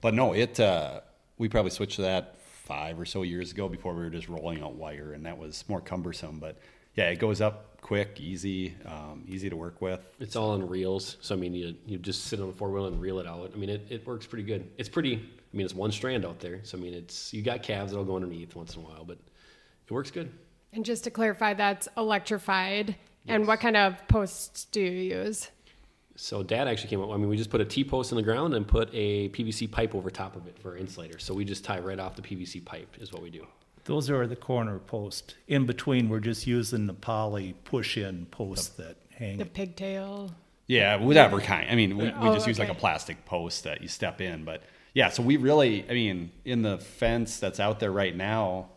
but 0.00 0.14
no, 0.14 0.32
it 0.32 0.58
uh, 0.58 1.00
we 1.38 1.48
probably 1.48 1.70
switched 1.70 1.96
to 1.96 2.02
that 2.02 2.40
five 2.40 3.00
or 3.00 3.04
so 3.04 3.22
years 3.22 3.50
ago 3.50 3.68
before 3.68 3.94
we 3.94 4.02
were 4.04 4.10
just 4.10 4.28
rolling 4.28 4.62
out 4.62 4.74
wire, 4.74 5.12
and 5.12 5.26
that 5.26 5.36
was 5.36 5.64
more 5.68 5.80
cumbersome. 5.80 6.38
But 6.38 6.56
yeah, 6.94 7.08
it 7.10 7.18
goes 7.18 7.40
up 7.40 7.80
quick, 7.80 8.20
easy, 8.20 8.74
um, 8.86 9.24
easy 9.26 9.50
to 9.50 9.56
work 9.56 9.80
with. 9.82 10.00
It's 10.20 10.36
all 10.36 10.50
on 10.50 10.68
reels, 10.68 11.16
so 11.20 11.34
I 11.34 11.38
mean, 11.38 11.54
you 11.54 11.74
you 11.86 11.98
just 11.98 12.24
sit 12.24 12.40
on 12.40 12.46
the 12.46 12.52
four 12.52 12.70
wheel 12.70 12.86
and 12.86 13.00
reel 13.00 13.18
it 13.18 13.26
out. 13.26 13.50
I 13.52 13.58
mean, 13.58 13.70
it, 13.70 13.86
it 13.90 14.06
works 14.06 14.26
pretty 14.26 14.44
good. 14.44 14.70
It's 14.78 14.88
pretty. 14.88 15.28
I 15.52 15.56
mean, 15.56 15.64
it's 15.64 15.74
one 15.74 15.90
strand 15.92 16.24
out 16.24 16.38
there, 16.40 16.60
so 16.62 16.78
I 16.78 16.80
mean, 16.80 16.94
it's 16.94 17.32
you 17.34 17.42
got 17.42 17.62
calves 17.62 17.90
that'll 17.92 18.04
go 18.04 18.16
underneath 18.16 18.54
once 18.54 18.76
in 18.76 18.82
a 18.82 18.84
while, 18.84 19.04
but 19.04 19.18
it 19.86 19.92
works 19.92 20.10
good. 20.10 20.30
And 20.72 20.84
just 20.84 21.04
to 21.04 21.10
clarify, 21.10 21.54
that's 21.54 21.88
electrified. 21.96 22.94
And 23.26 23.46
what 23.46 23.60
kind 23.60 23.76
of 23.76 24.06
posts 24.08 24.64
do 24.66 24.80
you 24.80 25.16
use? 25.22 25.48
So 26.16 26.42
Dad 26.42 26.68
actually 26.68 26.88
came 26.90 27.00
up. 27.00 27.10
I 27.10 27.16
mean, 27.16 27.28
we 27.28 27.36
just 27.36 27.50
put 27.50 27.60
a 27.60 27.64
T 27.64 27.82
post 27.82 28.12
in 28.12 28.16
the 28.16 28.22
ground 28.22 28.54
and 28.54 28.66
put 28.66 28.88
a 28.92 29.28
PVC 29.30 29.70
pipe 29.70 29.94
over 29.94 30.10
top 30.10 30.36
of 30.36 30.46
it 30.46 30.58
for 30.58 30.76
insulator. 30.76 31.18
So 31.18 31.34
we 31.34 31.44
just 31.44 31.64
tie 31.64 31.78
right 31.80 31.98
off 31.98 32.14
the 32.14 32.22
PVC 32.22 32.64
pipe 32.64 32.96
is 33.00 33.12
what 33.12 33.22
we 33.22 33.30
do. 33.30 33.46
Those 33.84 34.10
are 34.10 34.26
the 34.26 34.36
corner 34.36 34.78
posts. 34.78 35.34
In 35.48 35.66
between, 35.66 36.08
we're 36.08 36.20
just 36.20 36.46
using 36.46 36.86
the 36.86 36.94
poly 36.94 37.54
push-in 37.64 38.26
posts 38.26 38.68
that 38.76 38.96
hang. 39.10 39.38
The 39.38 39.46
pigtail. 39.46 40.30
Yeah, 40.66 40.96
whatever 40.96 41.40
kind. 41.40 41.68
I 41.70 41.74
mean, 41.74 41.96
we, 41.96 42.04
oh, 42.04 42.20
we 42.22 42.28
Oh, 42.28 42.34
just 42.34 42.46
use 42.46 42.58
like 42.58 42.68
a 42.68 42.74
plastic 42.74 43.24
post 43.24 43.64
that 43.64 43.80
you 43.82 43.88
step 43.88 44.20
in. 44.20 44.44
But 44.44 44.62
yeah, 44.94 45.08
so 45.10 45.22
we 45.22 45.36
really, 45.36 45.84
I 45.88 45.92
mean, 45.92 46.32
in 46.44 46.62
the 46.62 46.78
fence 46.78 47.38
that's 47.38 47.60
out 47.60 47.80
there 47.80 47.92
right 47.92 48.14
now, 48.14 48.70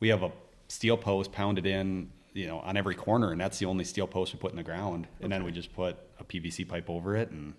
we 0.00 0.08
have 0.08 0.22
a 0.22 0.32
steel 0.68 0.96
post 0.96 1.32
pounded 1.32 1.66
in, 1.66 2.10
you 2.32 2.46
know, 2.46 2.60
on 2.60 2.76
every 2.76 2.94
corner, 2.94 3.32
and 3.32 3.40
that's 3.40 3.58
the 3.58 3.66
only 3.66 3.84
steel 3.84 4.06
post 4.06 4.32
we 4.32 4.38
put 4.38 4.50
in 4.50 4.56
the 4.56 4.62
ground. 4.62 5.08
And 5.20 5.30
then 5.30 5.44
we 5.44 5.52
just 5.52 5.74
put 5.74 5.96
a 6.18 6.24
PVC 6.24 6.66
pipe 6.66 6.88
over 6.88 7.16
it, 7.16 7.30
and 7.30 7.54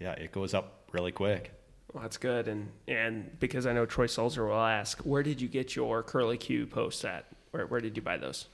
yeah, 0.00 0.12
it 0.12 0.32
goes 0.32 0.54
up 0.54 0.84
really 0.92 1.12
quick. 1.12 1.52
Well, 1.92 2.02
that's 2.02 2.16
good. 2.16 2.48
And 2.48 2.70
and 2.88 3.38
because 3.38 3.66
I 3.66 3.72
know 3.72 3.84
Troy 3.84 4.06
Salzer 4.06 4.48
will 4.48 4.54
ask, 4.54 5.00
where 5.00 5.22
did 5.22 5.40
you 5.40 5.48
get 5.48 5.76
your 5.76 6.02
curly 6.02 6.38
Q 6.38 6.66
posts 6.66 7.04
at? 7.04 7.26
Where, 7.50 7.66
where 7.66 7.80
did 7.80 7.96
you 7.96 8.02
buy 8.02 8.16
those? 8.16 8.46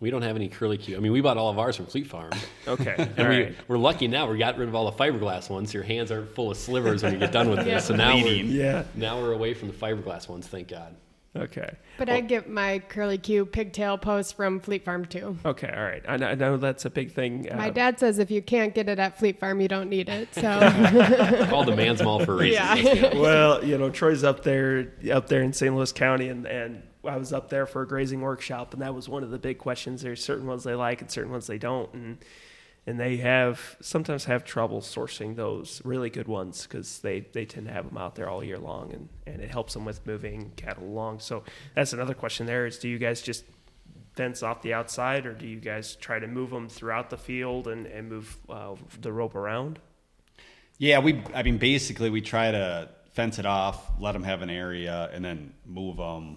We 0.00 0.10
don't 0.10 0.22
have 0.22 0.36
any 0.36 0.48
curly 0.48 0.76
Q. 0.76 0.96
I 0.96 1.00
mean, 1.00 1.12
we 1.12 1.20
bought 1.20 1.38
all 1.38 1.50
of 1.50 1.58
ours 1.58 1.76
from 1.76 1.86
Fleet 1.86 2.06
Farm. 2.06 2.32
Okay. 2.66 2.94
And 2.98 3.18
all 3.20 3.28
we, 3.28 3.42
right. 3.44 3.54
we're 3.68 3.76
lucky 3.78 4.08
now. 4.08 4.28
We 4.30 4.38
got 4.38 4.56
rid 4.56 4.68
of 4.68 4.74
all 4.74 4.90
the 4.90 4.96
fiberglass 4.96 5.50
ones. 5.50 5.70
So 5.70 5.78
your 5.78 5.82
hands 5.84 6.10
aren't 6.10 6.34
full 6.34 6.50
of 6.50 6.56
slivers 6.56 7.02
when 7.02 7.12
you 7.12 7.18
get 7.18 7.30
done 7.30 7.50
with 7.50 7.58
Yeah. 7.58 7.74
this. 7.74 7.84
So 7.86 7.94
now 7.94 8.14
we're, 8.14 8.42
Yeah. 8.42 8.84
now 8.94 9.20
we're 9.20 9.32
away 9.32 9.52
from 9.52 9.68
the 9.68 9.74
fiberglass 9.74 10.28
ones, 10.28 10.46
thank 10.46 10.68
God. 10.68 10.94
Okay. 11.36 11.68
But 11.98 12.08
I 12.08 12.20
get 12.22 12.48
my 12.48 12.78
curly 12.88 13.18
Q 13.18 13.44
pigtail 13.44 13.98
post 13.98 14.34
from 14.36 14.60
Fleet 14.60 14.82
Farm 14.84 15.04
too. 15.04 15.36
Okay. 15.44 15.70
All 15.76 15.82
right. 15.82 16.02
I 16.08 16.16
know, 16.16 16.26
I 16.28 16.34
know 16.36 16.56
that's 16.56 16.84
a 16.86 16.90
big 16.90 17.12
thing. 17.12 17.50
Uh, 17.52 17.56
My 17.56 17.70
dad 17.70 17.98
says 17.98 18.18
if 18.18 18.30
you 18.30 18.40
can't 18.40 18.74
get 18.74 18.88
it 18.88 18.98
at 18.98 19.18
Fleet 19.18 19.38
Farm, 19.38 19.60
you 19.60 19.68
don't 19.68 19.90
need 19.90 20.08
it. 20.08 20.32
So 20.34 20.40
Called 21.50 21.66
the 21.66 21.74
man's 21.76 22.02
mall 22.02 22.24
for 22.24 22.32
a 22.32 22.36
reason. 22.36 22.62
Yeah. 22.62 22.74
let's 22.74 22.82
be 23.00 23.04
honest. 23.06 23.20
well, 23.20 23.64
you 23.64 23.76
know, 23.76 23.90
Troy's 23.90 24.24
up 24.24 24.42
there, 24.42 24.92
up 25.12 25.28
there 25.28 25.42
in 25.42 25.52
St. 25.52 25.74
Louis 25.74 25.92
County, 25.92 26.28
and 26.28 26.46
and 26.46 26.82
I 27.06 27.16
was 27.16 27.32
up 27.32 27.48
there 27.48 27.66
for 27.66 27.82
a 27.82 27.86
grazing 27.86 28.20
workshop, 28.20 28.72
and 28.72 28.82
that 28.82 28.94
was 28.94 29.08
one 29.08 29.22
of 29.22 29.30
the 29.30 29.38
big 29.38 29.58
questions. 29.58 30.02
There's 30.02 30.22
certain 30.22 30.46
ones 30.46 30.64
they 30.64 30.74
like 30.74 31.00
and 31.00 31.10
certain 31.10 31.30
ones 31.30 31.46
they 31.46 31.58
don't, 31.58 31.92
and 31.94 32.18
and 32.86 33.00
they 33.00 33.16
have 33.16 33.76
sometimes 33.80 34.26
have 34.26 34.44
trouble 34.44 34.80
sourcing 34.80 35.36
those 35.36 35.80
really 35.84 36.10
good 36.10 36.28
ones 36.28 36.64
because 36.64 37.00
they 37.00 37.20
they 37.32 37.44
tend 37.44 37.66
to 37.66 37.72
have 37.72 37.86
them 37.88 37.96
out 37.96 38.14
there 38.14 38.28
all 38.28 38.44
year 38.44 38.58
long, 38.58 38.92
and 38.92 39.08
and 39.26 39.40
it 39.40 39.50
helps 39.50 39.74
them 39.74 39.84
with 39.84 40.06
moving 40.06 40.52
cattle 40.56 40.84
along. 40.84 41.20
So 41.20 41.44
that's 41.74 41.92
another 41.92 42.14
question. 42.14 42.46
There 42.46 42.66
is, 42.66 42.78
do 42.78 42.88
you 42.88 42.98
guys 42.98 43.22
just 43.22 43.44
fence 44.14 44.42
off 44.42 44.62
the 44.62 44.74
outside, 44.74 45.26
or 45.26 45.32
do 45.32 45.46
you 45.46 45.60
guys 45.60 45.96
try 45.96 46.18
to 46.18 46.26
move 46.26 46.50
them 46.50 46.68
throughout 46.68 47.10
the 47.10 47.16
field 47.18 47.68
and 47.68 47.86
and 47.86 48.08
move 48.08 48.36
uh, 48.48 48.74
the 49.00 49.12
rope 49.12 49.34
around? 49.34 49.78
Yeah, 50.78 50.98
we. 50.98 51.22
I 51.34 51.42
mean, 51.42 51.58
basically, 51.58 52.10
we 52.10 52.20
try 52.20 52.50
to 52.50 52.90
fence 53.12 53.38
it 53.38 53.46
off, 53.46 53.92
let 54.00 54.12
them 54.12 54.24
have 54.24 54.42
an 54.42 54.50
area, 54.50 55.08
and 55.12 55.24
then 55.24 55.54
move 55.64 55.96
them. 55.96 56.36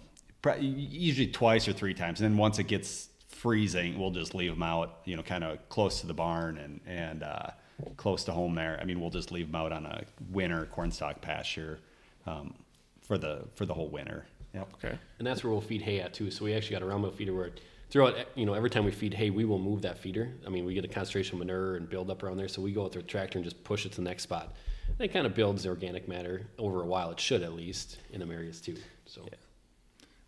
Usually 0.60 1.28
twice 1.28 1.68
or 1.68 1.74
three 1.74 1.94
times, 1.94 2.22
and 2.22 2.32
then 2.32 2.38
once 2.38 2.60
it 2.60 2.66
gets 2.66 3.10
freezing, 3.28 4.00
we'll 4.00 4.12
just 4.12 4.34
leave 4.34 4.52
them 4.52 4.64
out. 4.64 5.00
You 5.06 5.16
know, 5.18 5.24
kind 5.24 5.44
of 5.44 5.68
close 5.70 6.02
to 6.02 6.08
the 6.08 6.14
barn 6.14 6.58
and 6.58 6.80
and 6.86 7.24
uh, 7.24 7.50
close 7.98 8.24
to 8.26 8.32
home. 8.32 8.56
There, 8.56 8.78
I 8.82 8.86
mean, 8.86 9.02
we'll 9.02 9.10
just 9.10 9.32
leave 9.32 9.48
them 9.48 9.56
out 9.56 9.72
on 9.72 9.86
a 9.86 10.04
winter 10.32 10.66
cornstalk 10.72 11.22
pasture 11.22 11.80
um, 12.26 12.54
for 13.02 13.18
the 13.18 13.46
for 13.56 13.66
the 13.66 13.74
whole 13.74 13.90
winter. 13.90 14.26
Yep. 14.54 14.74
Okay. 14.76 15.00
And 15.20 15.28
that's 15.28 15.44
where 15.44 15.52
we'll 15.52 15.62
feed 15.62 15.82
hay 15.82 16.00
at 16.00 16.14
too. 16.14 16.32
So 16.32 16.46
we 16.46 16.54
actually 16.54 16.76
got 16.76 16.82
a 16.82 16.86
round 16.86 17.14
feeder 17.16 17.34
where 17.34 17.52
throughout, 17.90 18.16
you 18.36 18.46
know, 18.46 18.54
every 18.54 18.70
time 18.70 18.86
we 18.86 18.92
feed 18.92 19.14
hay, 19.14 19.30
we 19.30 19.46
will 19.46 19.60
move 19.60 19.82
that 19.82 19.98
feeder. 19.98 20.32
I 20.46 20.50
mean, 20.50 20.66
we 20.66 20.74
get 20.74 20.86
a 20.86 20.88
concentration 20.88 21.36
of 21.36 21.40
manure 21.40 21.76
and 21.76 21.90
build 21.90 22.10
up 22.10 22.24
around 22.24 22.38
there. 22.38 22.48
So 22.48 22.62
we 22.62 22.72
go 22.72 22.84
with 22.84 22.94
the 22.94 23.02
tractor 23.02 23.38
and 23.38 23.46
just 23.46 23.64
push 23.64 23.86
it 23.86 23.92
to 23.94 23.98
the 23.98 24.04
next 24.04 24.24
spot. 24.24 24.56
And 24.88 25.02
it 25.02 25.14
kind 25.14 25.26
of 25.26 25.36
builds 25.36 25.64
the 25.64 25.70
organic 25.70 26.08
matter 26.08 26.48
over 26.58 26.82
a 26.82 26.86
while. 26.86 27.12
It 27.12 27.20
should 27.20 27.44
at 27.44 27.54
least 27.54 27.98
in 28.12 28.20
them 28.20 28.32
areas 28.32 28.62
too. 28.62 28.78
So 29.06 29.28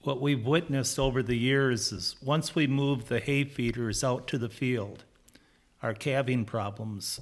What 0.03 0.21
we've 0.21 0.45
witnessed 0.45 0.97
over 0.97 1.21
the 1.21 1.35
years 1.37 1.91
is 1.91 2.15
once 2.23 2.55
we 2.55 2.67
move 2.67 3.09
the 3.09 3.19
hay 3.19 3.43
feeders 3.43 4.03
out 4.03 4.27
to 4.29 4.37
the 4.37 4.49
field, 4.49 5.03
our 5.83 5.93
calving 5.93 6.45
problems 6.45 7.19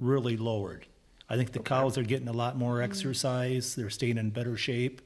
really 0.00 0.36
lowered. 0.36 0.86
I 1.28 1.36
think 1.36 1.52
the 1.52 1.58
cows 1.58 1.98
are 1.98 2.02
getting 2.04 2.28
a 2.28 2.32
lot 2.32 2.56
more 2.56 2.80
exercise, 2.80 3.74
they're 3.74 3.90
staying 3.90 4.16
in 4.16 4.30
better 4.30 4.56
shape, 4.56 5.02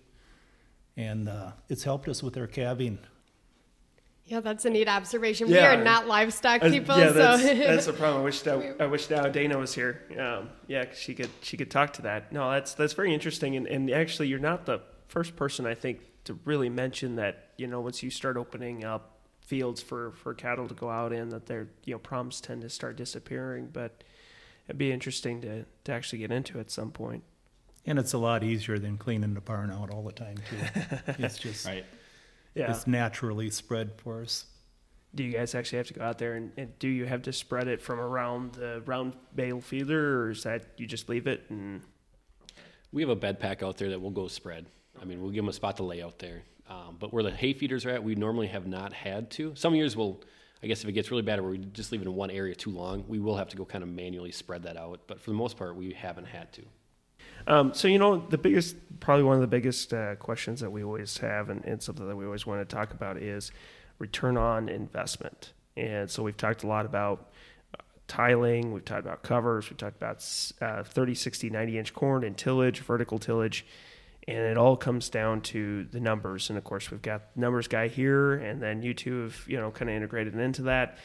and 0.97 1.29
uh, 1.29 1.53
it's 1.69 1.83
helped 1.83 2.09
us 2.09 2.23
with 2.23 2.37
our 2.37 2.47
calving. 2.47 2.99
yeah, 4.27 4.39
that's 4.41 4.65
a 4.65 4.71
neat 4.71 4.87
observation. 4.87 5.49
Yeah. 5.49 5.75
We 5.75 5.81
are 5.81 5.85
not 5.85 6.07
livestock 6.07 6.63
Uh, 6.63 6.69
people, 6.71 6.97
yeah, 6.99 7.09
so 7.09 7.15
that's, 7.15 7.43
that's 7.43 7.87
the 7.87 7.93
problem. 7.95 8.21
I 8.21 8.25
wish 8.25 8.41
that 8.43 8.77
I 8.81 8.87
wish 8.87 9.11
now 9.11 9.27
Dana 9.29 9.59
was 9.59 9.75
here. 9.75 10.03
Um, 10.19 10.51
yeah, 10.69 10.85
'cause 10.85 10.99
she 10.99 11.15
could 11.15 11.31
she 11.43 11.57
could 11.57 11.71
talk 11.71 11.93
to 11.95 12.03
that. 12.03 12.31
No, 12.33 12.51
that's 12.51 12.75
that's 12.75 12.93
very 12.93 13.13
interesting. 13.15 13.57
And, 13.57 13.67
and 13.67 13.91
actually, 13.91 14.29
you're 14.29 14.39
not 14.39 14.67
the 14.67 14.81
first 15.09 15.35
person 15.37 15.67
I 15.67 15.75
think 15.75 16.01
to 16.31 16.39
really 16.45 16.69
mention 16.69 17.17
that 17.17 17.51
you 17.57 17.67
know 17.67 17.81
once 17.81 18.03
you 18.03 18.11
start 18.11 18.37
opening 18.37 18.85
up 18.85 19.19
fields 19.41 19.83
for 19.83 20.13
for 20.13 20.33
cattle 20.33 20.69
to 20.69 20.75
go 20.75 20.89
out 20.89 21.13
in 21.13 21.31
that 21.31 21.47
their 21.47 21.69
you 21.85 21.95
know 21.95 21.99
problems 21.99 22.41
tend 22.41 22.63
to 22.63 22.69
start 22.71 22.97
disappearing. 22.97 23.69
But 23.73 24.05
it'd 24.69 24.79
be 24.79 24.93
interesting 24.93 25.41
to 25.43 25.65
to 25.85 25.93
actually 25.93 26.21
get 26.21 26.31
into 26.31 26.61
at 26.61 26.71
some 26.71 26.93
point. 26.93 27.25
And 27.85 27.99
it's 27.99 28.13
a 28.13 28.19
lot 28.19 28.45
easier 28.45 28.79
than 28.79 28.97
cleaning 28.97 29.35
the 29.35 29.41
barn 29.41 29.73
out 29.73 29.91
all 29.91 30.05
the 30.05 30.13
time 30.13 30.37
too. 30.49 30.83
it's 31.19 31.39
just 31.39 31.67
Right. 31.67 31.85
Yeah. 32.55 32.71
it's 32.71 32.87
naturally 32.87 33.51
spread 33.51 33.93
for 33.97 34.23
us. 34.23 34.45
do 35.15 35.23
you 35.25 35.33
guys 35.33 35.55
actually 35.55 35.79
have 35.79 35.87
to 35.89 35.95
go 35.95 36.03
out 36.05 36.19
there 36.19 36.35
and, 36.35 36.53
and 36.57 36.79
do 36.79 36.89
you 36.89 37.07
have 37.07 37.23
to 37.23 37.33
spread 37.33 37.67
it 37.69 37.81
from 37.83 37.99
around 37.99 38.53
the 38.55 38.83
round 38.87 39.15
bale 39.35 39.61
feeder, 39.61 40.23
or 40.23 40.31
is 40.31 40.43
that 40.45 40.67
you 40.77 40.87
just 40.87 41.09
leave 41.09 41.27
it 41.27 41.43
and 41.49 41.83
We 42.93 43.03
have 43.03 43.11
a 43.11 43.17
bed 43.17 43.41
pack 43.41 43.63
out 43.63 43.79
there 43.79 43.89
that 43.91 44.01
will 44.01 44.11
go 44.11 44.29
spread. 44.29 44.67
I 45.01 45.05
mean, 45.05 45.21
we'll 45.21 45.31
give 45.31 45.43
them 45.43 45.49
a 45.49 45.53
spot 45.53 45.77
to 45.79 45.83
lay 45.83 46.03
out 46.03 46.19
there. 46.19 46.43
Um, 46.69 46.97
but 46.99 47.13
where 47.13 47.23
the 47.23 47.31
hay 47.31 47.53
feeders 47.53 47.85
are 47.85 47.91
at, 47.91 48.05
we 48.05 48.15
normally 48.15 48.47
have 48.49 48.67
not 48.67 48.93
had 48.93 49.31
to. 49.33 49.55
Some 49.57 49.75
years 49.75 49.97
we'll, 49.97 50.21
I 50.63 50.67
guess 50.67 50.83
if 50.83 50.89
it 50.89 50.93
gets 50.93 51.11
really 51.11 51.23
bad 51.23 51.41
where 51.41 51.51
we 51.51 51.59
just 51.59 51.91
leave 51.91 52.01
it 52.01 52.07
in 52.07 52.15
one 52.15 52.31
area 52.31 52.55
too 52.55 52.71
long, 52.71 53.05
we 53.09 53.19
will 53.19 53.37
have 53.37 53.49
to 53.49 53.57
go 53.57 53.65
kind 53.65 53.83
of 53.83 53.91
manually 53.91 54.31
spread 54.31 54.63
that 54.65 54.77
out. 54.77 55.01
But 55.07 55.21
for 55.21 55.31
the 55.31 55.37
most 55.37 55.57
part, 55.57 55.75
we 55.75 55.93
haven't 55.93 56.27
had 56.27 56.53
to. 56.53 56.63
Um, 57.47 57.75
so 57.75 57.89
you 57.89 57.99
know, 57.99 58.19
the 58.19 58.39
biggest, 58.39 58.77
probably 59.01 59.25
one 59.25 59.35
of 59.35 59.41
the 59.41 59.47
biggest 59.47 59.93
uh, 59.93 60.15
questions 60.17 60.61
that 60.61 60.71
we 60.71 60.85
always 60.85 61.19
have, 61.19 61.49
and, 61.51 61.65
and 61.65 61.83
something 61.83 62.07
that 62.07 62.17
we 62.17 62.25
always 62.25 62.47
want 62.47 62.67
to 62.67 62.75
talk 62.77 62.93
about 62.93 63.17
is 63.17 63.51
return 63.99 64.37
on 64.37 64.69
investment. 64.69 65.53
And 65.77 66.11
so 66.11 66.23
we've 66.23 66.37
talked 66.37 66.63
a 66.63 66.67
lot 66.67 66.85
about 66.85 67.33
uh, 67.75 67.83
tiling, 68.07 68.73
we've 68.73 68.85
talked 68.85 69.07
about 69.07 69.23
covers, 69.23 69.71
we've 69.71 69.79
talked 69.79 69.97
about 69.97 70.25
uh, 70.61 70.85
30, 70.85 71.15
60, 71.15 71.51
90 71.51 71.79
inch 71.79 71.95
corn 71.95 72.25
and 72.25 72.37
tillage, 72.37 72.81
vertical 72.81 73.19
tillage, 73.19 73.65
and 74.29 74.39
it 74.39 74.57
all 74.57 74.77
comes 74.77 75.09
down 75.09 75.41
to 75.41 75.85
the 75.85 76.01
numbers. 76.01 76.51
And 76.51 76.59
of 76.59 76.65
course, 76.65 76.91
we've 76.91 77.03
got 77.03 77.37
numbers 77.37 77.69
guy 77.69 77.89
here, 77.89 78.35
and 78.35 78.63
then 78.63 78.83
you 78.83 78.95
two 78.95 79.23
have 79.25 79.45
you 79.47 79.59
know 79.59 79.71
kind 79.71 79.91
of 79.91 79.97
integrated 79.97 80.35
into 80.35 80.63
that 80.63 80.99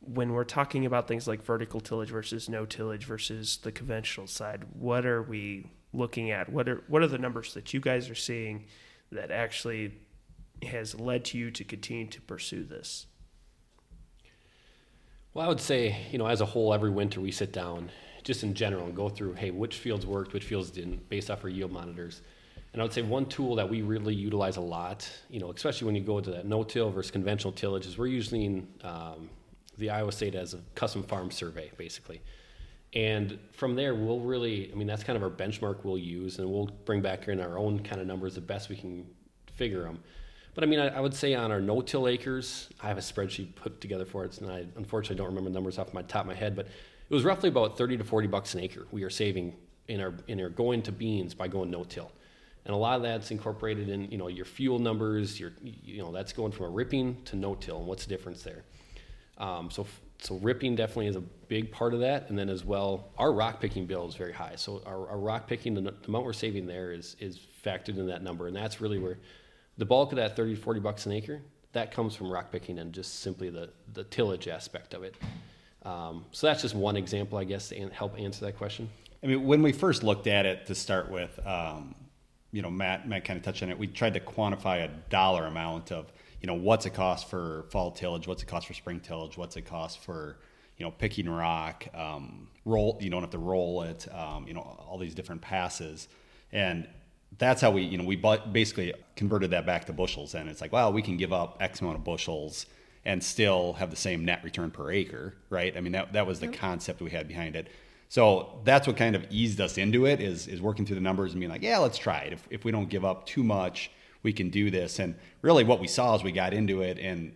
when 0.00 0.32
we're 0.32 0.44
talking 0.44 0.86
about 0.86 1.08
things 1.08 1.26
like 1.26 1.44
vertical 1.44 1.80
tillage 1.80 2.10
versus 2.10 2.48
no 2.48 2.64
tillage 2.64 3.04
versus 3.04 3.58
the 3.58 3.72
conventional 3.72 4.26
side, 4.26 4.64
what 4.78 5.04
are 5.04 5.22
we 5.22 5.70
looking 5.92 6.30
at? 6.30 6.48
What 6.48 6.68
are 6.68 6.82
what 6.88 7.02
are 7.02 7.06
the 7.06 7.18
numbers 7.18 7.54
that 7.54 7.72
you 7.74 7.80
guys 7.80 8.08
are 8.10 8.14
seeing 8.14 8.66
that 9.12 9.30
actually 9.30 9.94
has 10.62 10.98
led 10.98 11.24
to 11.26 11.38
you 11.38 11.50
to 11.50 11.64
continue 11.64 12.06
to 12.06 12.20
pursue 12.20 12.64
this? 12.64 13.06
Well, 15.34 15.44
I 15.44 15.48
would 15.48 15.60
say, 15.60 16.06
you 16.10 16.18
know, 16.18 16.26
as 16.26 16.40
a 16.40 16.46
whole, 16.46 16.74
every 16.74 16.90
winter 16.90 17.20
we 17.20 17.30
sit 17.30 17.52
down, 17.52 17.90
just 18.24 18.42
in 18.42 18.54
general, 18.54 18.86
and 18.86 18.96
go 18.96 19.08
through, 19.08 19.34
hey, 19.34 19.50
which 19.50 19.76
fields 19.76 20.06
worked, 20.06 20.32
which 20.32 20.44
fields 20.44 20.70
didn't, 20.70 21.08
based 21.08 21.30
off 21.30 21.44
our 21.44 21.50
yield 21.50 21.70
monitors. 21.70 22.22
And 22.72 22.82
I 22.82 22.84
would 22.84 22.92
say 22.92 23.02
one 23.02 23.26
tool 23.26 23.54
that 23.56 23.68
we 23.68 23.82
really 23.82 24.14
utilize 24.14 24.56
a 24.56 24.60
lot, 24.60 25.08
you 25.30 25.40
know, 25.40 25.50
especially 25.52 25.86
when 25.86 25.94
you 25.94 26.02
go 26.02 26.20
to 26.20 26.30
that 26.30 26.46
no-till 26.46 26.90
versus 26.90 27.10
conventional 27.10 27.52
tillage, 27.52 27.86
is 27.86 27.96
we're 27.96 28.06
using 28.06 28.68
um, 28.84 29.30
the 29.78 29.90
Iowa 29.90 30.12
State 30.12 30.34
as 30.34 30.54
a 30.54 30.60
custom 30.74 31.02
farm 31.02 31.30
survey, 31.30 31.70
basically. 31.76 32.20
And 32.94 33.38
from 33.52 33.74
there, 33.74 33.94
we'll 33.94 34.20
really, 34.20 34.70
I 34.72 34.74
mean, 34.74 34.86
that's 34.86 35.04
kind 35.04 35.16
of 35.16 35.22
our 35.22 35.30
benchmark 35.30 35.84
we'll 35.84 35.98
use, 35.98 36.38
and 36.38 36.50
we'll 36.50 36.70
bring 36.84 37.00
back 37.00 37.28
in 37.28 37.40
our 37.40 37.58
own 37.58 37.80
kind 37.80 38.00
of 38.00 38.06
numbers 38.06 38.34
the 38.34 38.40
best 38.40 38.68
we 38.68 38.76
can 38.76 39.06
figure 39.54 39.82
them. 39.82 40.00
But 40.54 40.64
I 40.64 40.66
mean, 40.66 40.80
I, 40.80 40.88
I 40.88 41.00
would 41.00 41.14
say 41.14 41.34
on 41.34 41.52
our 41.52 41.60
no-till 41.60 42.08
acres, 42.08 42.68
I 42.82 42.88
have 42.88 42.98
a 42.98 43.02
spreadsheet 43.02 43.54
put 43.54 43.80
together 43.80 44.04
for 44.04 44.24
it, 44.24 44.40
and 44.40 44.50
I 44.50 44.66
unfortunately 44.76 45.16
don't 45.16 45.28
remember 45.28 45.50
the 45.50 45.54
numbers 45.54 45.78
off 45.78 45.94
my 45.94 46.02
top 46.02 46.22
of 46.22 46.28
my 46.28 46.34
head, 46.34 46.56
but 46.56 46.66
it 46.66 47.14
was 47.14 47.24
roughly 47.24 47.48
about 47.48 47.78
30 47.78 47.98
to 47.98 48.04
40 48.04 48.26
bucks 48.26 48.54
an 48.54 48.60
acre 48.60 48.86
we 48.90 49.02
are 49.02 49.10
saving 49.10 49.54
in 49.86 50.00
our 50.00 50.14
in 50.26 50.40
our 50.40 50.48
going 50.50 50.82
to 50.82 50.92
beans 50.92 51.32
by 51.34 51.48
going 51.48 51.70
no-till. 51.70 52.10
And 52.68 52.74
a 52.74 52.78
lot 52.78 52.96
of 52.96 53.02
that's 53.02 53.30
incorporated 53.30 53.88
in, 53.88 54.10
you 54.10 54.18
know, 54.18 54.28
your 54.28 54.44
fuel 54.44 54.78
numbers, 54.78 55.40
your, 55.40 55.52
you 55.62 56.02
know, 56.02 56.12
that's 56.12 56.34
going 56.34 56.52
from 56.52 56.66
a 56.66 56.68
ripping 56.68 57.16
to 57.24 57.34
no-till, 57.34 57.78
and 57.78 57.86
what's 57.86 58.04
the 58.04 58.10
difference 58.10 58.42
there? 58.42 58.62
Um, 59.38 59.70
so, 59.70 59.86
so 60.18 60.36
ripping 60.36 60.76
definitely 60.76 61.06
is 61.06 61.16
a 61.16 61.22
big 61.22 61.72
part 61.72 61.94
of 61.94 62.00
that, 62.00 62.28
and 62.28 62.38
then 62.38 62.50
as 62.50 62.66
well, 62.66 63.08
our 63.16 63.32
rock 63.32 63.58
picking 63.58 63.86
bill 63.86 64.06
is 64.06 64.14
very 64.16 64.34
high. 64.34 64.54
So 64.56 64.82
our, 64.84 65.08
our 65.08 65.18
rock 65.18 65.46
picking, 65.46 65.72
the, 65.72 65.80
the 65.80 65.94
amount 66.08 66.26
we're 66.26 66.34
saving 66.34 66.66
there 66.66 66.92
is 66.92 67.16
is 67.20 67.40
factored 67.64 67.96
in 67.96 68.06
that 68.08 68.22
number, 68.22 68.48
and 68.48 68.54
that's 68.54 68.82
really 68.82 68.98
where 68.98 69.16
the 69.78 69.86
bulk 69.86 70.12
of 70.12 70.16
that 70.16 70.36
30 70.36 70.56
to 70.56 70.60
40 70.60 70.80
bucks 70.80 71.06
an 71.06 71.12
acre 71.12 71.40
that 71.72 71.90
comes 71.90 72.14
from 72.14 72.30
rock 72.30 72.50
picking 72.52 72.78
and 72.78 72.92
just 72.92 73.20
simply 73.20 73.48
the 73.50 73.70
the 73.94 74.04
tillage 74.04 74.46
aspect 74.48 74.92
of 74.92 75.02
it. 75.04 75.14
Um, 75.84 76.24
so 76.32 76.46
that's 76.46 76.60
just 76.60 76.74
one 76.74 76.96
example, 76.96 77.38
I 77.38 77.44
guess, 77.44 77.68
to 77.68 77.76
an- 77.76 77.90
help 77.90 78.18
answer 78.18 78.44
that 78.44 78.58
question. 78.58 78.90
I 79.22 79.26
mean, 79.26 79.46
when 79.46 79.62
we 79.62 79.72
first 79.72 80.02
looked 80.02 80.26
at 80.26 80.44
it 80.44 80.66
to 80.66 80.74
start 80.74 81.10
with, 81.10 81.38
um, 81.46 81.94
you 82.52 82.62
know, 82.62 82.70
Matt 82.70 83.08
Matt 83.08 83.24
kind 83.24 83.36
of 83.36 83.44
touched 83.44 83.62
on 83.62 83.70
it. 83.70 83.78
We 83.78 83.86
tried 83.86 84.14
to 84.14 84.20
quantify 84.20 84.84
a 84.84 84.88
dollar 85.10 85.46
amount 85.46 85.92
of, 85.92 86.12
you 86.40 86.46
know, 86.46 86.54
what's 86.54 86.86
it 86.86 86.94
cost 86.94 87.28
for 87.28 87.66
fall 87.70 87.90
tillage, 87.90 88.26
what's 88.26 88.42
it 88.42 88.46
cost 88.46 88.66
for 88.66 88.74
spring 88.74 89.00
tillage, 89.00 89.36
what's 89.36 89.56
it 89.56 89.62
cost 89.62 89.98
for, 90.00 90.38
you 90.76 90.84
know, 90.84 90.90
picking 90.90 91.28
rock, 91.28 91.86
um, 91.94 92.48
roll. 92.64 92.98
You 93.00 93.10
don't 93.10 93.22
have 93.22 93.30
to 93.30 93.38
roll 93.38 93.82
it, 93.82 94.06
um, 94.14 94.46
you 94.46 94.54
know, 94.54 94.60
all 94.60 94.98
these 94.98 95.14
different 95.14 95.42
passes, 95.42 96.08
and 96.52 96.88
that's 97.36 97.60
how 97.60 97.70
we, 97.70 97.82
you 97.82 97.98
know, 97.98 98.04
we 98.04 98.16
basically 98.16 98.94
converted 99.14 99.50
that 99.50 99.66
back 99.66 99.84
to 99.84 99.92
bushels. 99.92 100.34
And 100.34 100.48
it's 100.48 100.62
like, 100.62 100.72
wow 100.72 100.90
we 100.90 101.02
can 101.02 101.18
give 101.18 101.32
up 101.32 101.58
X 101.60 101.80
amount 101.80 101.96
of 101.96 102.04
bushels 102.04 102.66
and 103.04 103.22
still 103.22 103.74
have 103.74 103.90
the 103.90 103.96
same 103.96 104.24
net 104.24 104.42
return 104.42 104.70
per 104.70 104.90
acre, 104.90 105.34
right? 105.50 105.76
I 105.76 105.80
mean, 105.80 105.92
that 105.92 106.14
that 106.14 106.26
was 106.26 106.40
the 106.40 106.48
concept 106.48 107.00
we 107.00 107.10
had 107.10 107.28
behind 107.28 107.56
it. 107.56 107.68
So 108.08 108.60
that's 108.64 108.86
what 108.86 108.96
kind 108.96 109.14
of 109.14 109.26
eased 109.30 109.60
us 109.60 109.76
into 109.76 110.06
it 110.06 110.20
is 110.20 110.48
is 110.48 110.62
working 110.62 110.86
through 110.86 110.96
the 110.96 111.02
numbers 111.02 111.32
and 111.32 111.40
being 111.40 111.50
like, 111.50 111.62
yeah, 111.62 111.78
let's 111.78 111.98
try 111.98 112.20
it. 112.20 112.32
If 112.32 112.46
if 112.50 112.64
we 112.64 112.72
don't 112.72 112.88
give 112.88 113.04
up 113.04 113.26
too 113.26 113.44
much, 113.44 113.90
we 114.22 114.32
can 114.32 114.50
do 114.50 114.70
this. 114.70 114.98
And 114.98 115.14
really, 115.42 115.64
what 115.64 115.80
we 115.80 115.86
saw 115.86 116.14
as 116.14 116.22
we 116.22 116.32
got 116.32 116.54
into 116.54 116.82
it, 116.82 116.98
and 116.98 117.32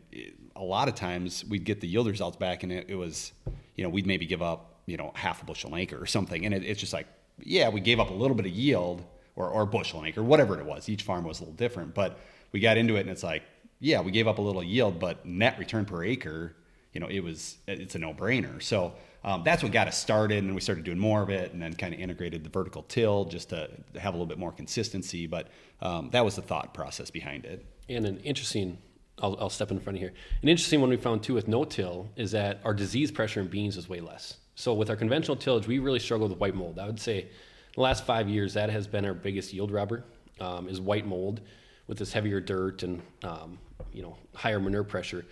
a 0.56 0.62
lot 0.62 0.88
of 0.88 0.94
times 0.94 1.44
we'd 1.44 1.64
get 1.64 1.80
the 1.80 1.88
yield 1.88 2.06
results 2.06 2.36
back, 2.36 2.62
and 2.62 2.72
it, 2.72 2.86
it 2.88 2.94
was, 2.94 3.32
you 3.76 3.84
know, 3.84 3.90
we'd 3.90 4.06
maybe 4.06 4.26
give 4.26 4.42
up, 4.42 4.80
you 4.86 4.96
know, 4.96 5.12
half 5.14 5.42
a 5.42 5.44
bushel 5.44 5.74
an 5.74 5.80
acre 5.80 6.00
or 6.00 6.06
something, 6.06 6.44
and 6.46 6.54
it, 6.54 6.64
it's 6.64 6.80
just 6.80 6.92
like, 6.92 7.06
yeah, 7.42 7.68
we 7.68 7.80
gave 7.80 8.00
up 8.00 8.10
a 8.10 8.14
little 8.14 8.36
bit 8.36 8.46
of 8.46 8.52
yield 8.52 9.04
or 9.36 9.48
or 9.48 9.62
a 9.62 9.66
bushel 9.66 10.00
an 10.00 10.06
acre, 10.06 10.22
whatever 10.22 10.58
it 10.58 10.64
was. 10.64 10.88
Each 10.88 11.02
farm 11.02 11.24
was 11.24 11.40
a 11.40 11.42
little 11.42 11.56
different, 11.56 11.94
but 11.94 12.18
we 12.52 12.60
got 12.60 12.78
into 12.78 12.96
it, 12.96 13.00
and 13.00 13.10
it's 13.10 13.22
like, 13.22 13.42
yeah, 13.78 14.00
we 14.00 14.10
gave 14.10 14.26
up 14.26 14.38
a 14.38 14.42
little 14.42 14.62
yield, 14.62 14.98
but 14.98 15.26
net 15.26 15.58
return 15.58 15.84
per 15.84 16.02
acre, 16.02 16.54
you 16.92 17.00
know, 17.00 17.08
it 17.08 17.20
was 17.20 17.58
it's 17.66 17.94
a 17.94 17.98
no 17.98 18.14
brainer. 18.14 18.62
So 18.62 18.94
um, 19.24 19.42
that's 19.44 19.62
what 19.62 19.72
got 19.72 19.88
us 19.88 19.96
started, 19.98 20.42
and 20.42 20.54
we 20.54 20.60
started 20.60 20.84
doing 20.84 20.98
more 20.98 21.22
of 21.22 21.30
it, 21.30 21.52
and 21.52 21.62
then 21.62 21.74
kind 21.74 21.94
of 21.94 22.00
integrated 22.00 22.42
the 22.44 22.50
vertical 22.50 22.82
till 22.82 23.24
just 23.24 23.50
to 23.50 23.70
have 23.98 24.14
a 24.14 24.16
little 24.16 24.26
bit 24.26 24.38
more 24.38 24.52
consistency. 24.52 25.26
But 25.26 25.48
um, 25.80 26.10
that 26.10 26.24
was 26.24 26.36
the 26.36 26.42
thought 26.42 26.74
process 26.74 27.10
behind 27.10 27.44
it. 27.44 27.64
And 27.88 28.06
an 28.06 28.18
interesting, 28.18 28.78
I'll, 29.20 29.36
I'll 29.40 29.50
step 29.50 29.70
in 29.70 29.78
front 29.78 29.96
of 29.96 30.00
here. 30.00 30.12
An 30.42 30.48
interesting 30.48 30.80
one 30.80 30.90
we 30.90 30.96
found 30.96 31.22
too 31.22 31.34
with 31.34 31.46
no-till 31.46 32.10
is 32.16 32.32
that 32.32 32.60
our 32.64 32.74
disease 32.74 33.10
pressure 33.10 33.40
in 33.40 33.48
beans 33.48 33.76
is 33.76 33.88
way 33.88 34.00
less. 34.00 34.38
So 34.54 34.74
with 34.74 34.90
our 34.90 34.96
conventional 34.96 35.36
tillage, 35.36 35.66
we 35.66 35.78
really 35.78 35.98
struggle 35.98 36.28
with 36.28 36.38
white 36.38 36.54
mold. 36.54 36.78
I 36.78 36.86
would 36.86 37.00
say 37.00 37.28
the 37.74 37.80
last 37.80 38.04
five 38.04 38.28
years 38.28 38.54
that 38.54 38.70
has 38.70 38.86
been 38.86 39.04
our 39.04 39.14
biggest 39.14 39.52
yield 39.52 39.70
robber 39.70 40.04
um, 40.40 40.68
is 40.68 40.80
white 40.80 41.06
mold 41.06 41.40
with 41.86 41.98
this 41.98 42.12
heavier 42.12 42.40
dirt 42.40 42.82
and 42.82 43.02
um, 43.22 43.58
you 43.92 44.02
know 44.02 44.16
higher 44.34 44.60
manure 44.60 44.84
pressure. 44.84 45.24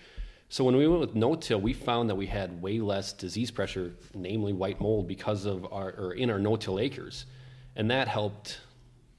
So 0.50 0.64
when 0.64 0.76
we 0.76 0.86
went 0.88 1.00
with 1.00 1.14
no-till, 1.14 1.60
we 1.60 1.72
found 1.72 2.10
that 2.10 2.16
we 2.16 2.26
had 2.26 2.60
way 2.60 2.80
less 2.80 3.12
disease 3.12 3.52
pressure, 3.52 3.94
namely 4.14 4.52
white 4.52 4.80
mold, 4.80 5.06
because 5.06 5.46
of 5.46 5.64
our 5.72 5.94
or 5.96 6.12
in 6.12 6.28
our 6.28 6.40
no-till 6.40 6.80
acres, 6.80 7.24
and 7.76 7.90
that 7.90 8.08
helped 8.08 8.58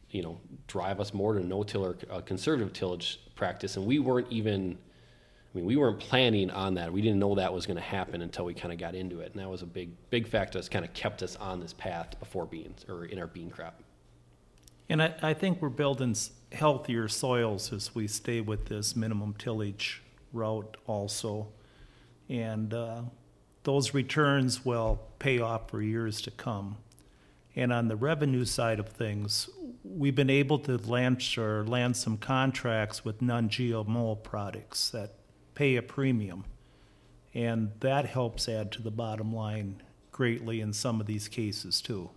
you 0.09 0.21
know, 0.21 0.37
drive 0.67 0.99
us 0.99 1.13
more 1.13 1.33
to 1.33 1.39
no-till 1.39 1.85
or 1.85 1.97
uh, 2.09 2.19
conservative 2.21 2.73
tillage 2.73 3.21
practice. 3.35 3.77
And 3.77 3.85
we 3.85 3.99
weren't 3.99 4.27
even, 4.29 4.77
I 5.53 5.57
mean, 5.57 5.65
we 5.65 5.77
weren't 5.77 5.99
planning 5.99 6.51
on 6.51 6.73
that. 6.75 6.91
We 6.91 7.01
didn't 7.01 7.19
know 7.19 7.35
that 7.35 7.53
was 7.53 7.65
going 7.65 7.77
to 7.77 7.81
happen 7.81 8.21
until 8.21 8.45
we 8.45 8.53
kind 8.53 8.73
of 8.73 8.77
got 8.77 8.93
into 8.93 9.21
it. 9.21 9.31
And 9.31 9.41
that 9.41 9.49
was 9.49 9.61
a 9.61 9.65
big, 9.65 9.91
big 10.09 10.27
factor 10.27 10.57
that's 10.57 10.67
kind 10.67 10.83
of 10.83 10.93
kept 10.93 11.23
us 11.23 11.37
on 11.37 11.61
this 11.61 11.71
path 11.71 12.19
before 12.19 12.45
beans 12.45 12.85
or 12.89 13.05
in 13.05 13.17
our 13.19 13.27
bean 13.27 13.49
crop. 13.49 13.81
And 14.89 15.01
I, 15.01 15.15
I 15.21 15.33
think 15.33 15.61
we're 15.61 15.69
building 15.69 16.13
healthier 16.51 17.07
soils 17.07 17.71
as 17.71 17.95
we 17.95 18.07
stay 18.07 18.41
with 18.41 18.65
this 18.65 18.97
minimum 18.97 19.33
tillage 19.37 20.03
route 20.33 20.77
also. 20.87 21.47
And 22.29 22.73
uh, 22.73 23.01
those 23.63 23.93
returns 23.93 24.65
will 24.65 24.99
pay 25.19 25.39
off 25.39 25.69
for 25.69 25.81
years 25.81 26.21
to 26.21 26.31
come. 26.31 26.77
And 27.55 27.73
on 27.73 27.89
the 27.89 27.95
revenue 27.95 28.45
side 28.45 28.79
of 28.79 28.87
things, 28.87 29.49
we've 29.83 30.15
been 30.15 30.29
able 30.29 30.59
to 30.59 30.77
launch 30.77 31.37
or 31.37 31.65
land 31.65 31.97
some 31.97 32.17
contracts 32.17 33.03
with 33.03 33.21
non-GMO 33.21 34.23
products 34.23 34.89
that 34.91 35.15
pay 35.53 35.75
a 35.75 35.81
premium. 35.81 36.45
And 37.33 37.71
that 37.81 38.05
helps 38.05 38.47
add 38.47 38.71
to 38.73 38.81
the 38.81 38.91
bottom 38.91 39.33
line 39.33 39.81
greatly 40.11 40.61
in 40.61 40.73
some 40.73 41.01
of 41.01 41.07
these 41.07 41.27
cases 41.27 41.81
too. 41.81 42.09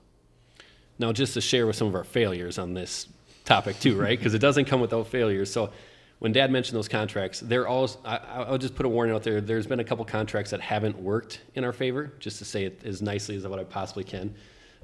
Now, 0.98 1.12
just 1.12 1.34
to 1.34 1.40
share 1.40 1.66
with 1.66 1.76
some 1.76 1.88
of 1.88 1.94
our 1.94 2.04
failures 2.04 2.58
on 2.58 2.74
this 2.74 3.08
topic 3.44 3.78
too, 3.80 3.98
right? 4.00 4.18
Because 4.18 4.34
it 4.34 4.38
doesn't 4.38 4.66
come 4.66 4.80
without 4.80 5.08
failures. 5.08 5.50
So, 5.52 5.70
when 6.18 6.32
Dad 6.32 6.50
mentioned 6.50 6.76
those 6.76 6.88
contracts, 6.88 7.40
they're 7.40 7.66
all. 7.66 7.90
I, 8.04 8.16
I'll 8.16 8.58
just 8.58 8.74
put 8.74 8.86
a 8.86 8.88
warning 8.88 9.14
out 9.14 9.22
there. 9.22 9.40
There's 9.40 9.66
been 9.66 9.80
a 9.80 9.84
couple 9.84 10.04
contracts 10.04 10.50
that 10.52 10.60
haven't 10.60 10.96
worked 10.98 11.40
in 11.54 11.64
our 11.64 11.72
favor, 11.72 12.12
just 12.18 12.38
to 12.38 12.44
say 12.44 12.64
it 12.64 12.80
as 12.84 13.02
nicely 13.02 13.36
as 13.36 13.46
what 13.46 13.58
I 13.58 13.64
possibly 13.64 14.04
can. 14.04 14.34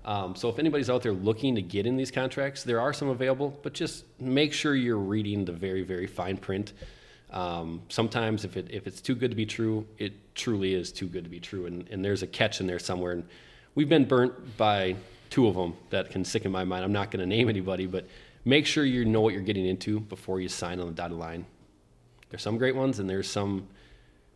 Um, 0.04 0.34
so 0.34 0.48
if 0.48 0.58
anybody's 0.58 0.88
out 0.88 1.02
there 1.02 1.12
looking 1.12 1.54
to 1.54 1.62
get 1.62 1.86
in 1.86 1.96
these 1.96 2.10
contracts, 2.10 2.64
there 2.64 2.80
are 2.80 2.92
some 2.92 3.08
available, 3.08 3.58
but 3.62 3.74
just 3.74 4.04
make 4.18 4.52
sure 4.52 4.74
you're 4.74 4.96
reading 4.96 5.44
the 5.44 5.52
very, 5.52 5.82
very 5.82 6.06
fine 6.06 6.36
print. 6.36 6.72
Um, 7.30 7.82
sometimes 7.88 8.44
if 8.44 8.56
it 8.56 8.68
if 8.70 8.86
it's 8.86 9.00
too 9.00 9.14
good 9.14 9.30
to 9.30 9.36
be 9.36 9.46
true, 9.46 9.86
it 9.98 10.12
truly 10.34 10.74
is 10.74 10.90
too 10.90 11.06
good 11.06 11.24
to 11.24 11.30
be 11.30 11.38
true, 11.38 11.66
and, 11.66 11.86
and 11.88 12.04
there's 12.04 12.22
a 12.22 12.26
catch 12.26 12.60
in 12.60 12.66
there 12.66 12.78
somewhere. 12.78 13.12
And 13.12 13.24
we've 13.74 13.88
been 13.88 14.04
burnt 14.04 14.56
by 14.56 14.96
two 15.28 15.46
of 15.46 15.54
them 15.54 15.74
that 15.90 16.10
can 16.10 16.24
stick 16.24 16.44
in 16.44 16.50
my 16.50 16.64
mind. 16.64 16.84
I'm 16.84 16.92
not 16.92 17.10
going 17.10 17.20
to 17.20 17.26
name 17.26 17.48
anybody, 17.48 17.86
but 17.86 18.06
make 18.44 18.66
sure 18.66 18.84
you 18.84 19.04
know 19.04 19.20
what 19.20 19.34
you're 19.34 19.42
getting 19.42 19.66
into 19.66 20.00
before 20.00 20.40
you 20.40 20.48
sign 20.48 20.80
on 20.80 20.86
the 20.86 20.92
dotted 20.92 21.18
line. 21.18 21.46
There's 22.30 22.42
some 22.42 22.58
great 22.58 22.76
ones, 22.76 22.98
and 22.98 23.10
there's 23.10 23.28
some 23.28 23.68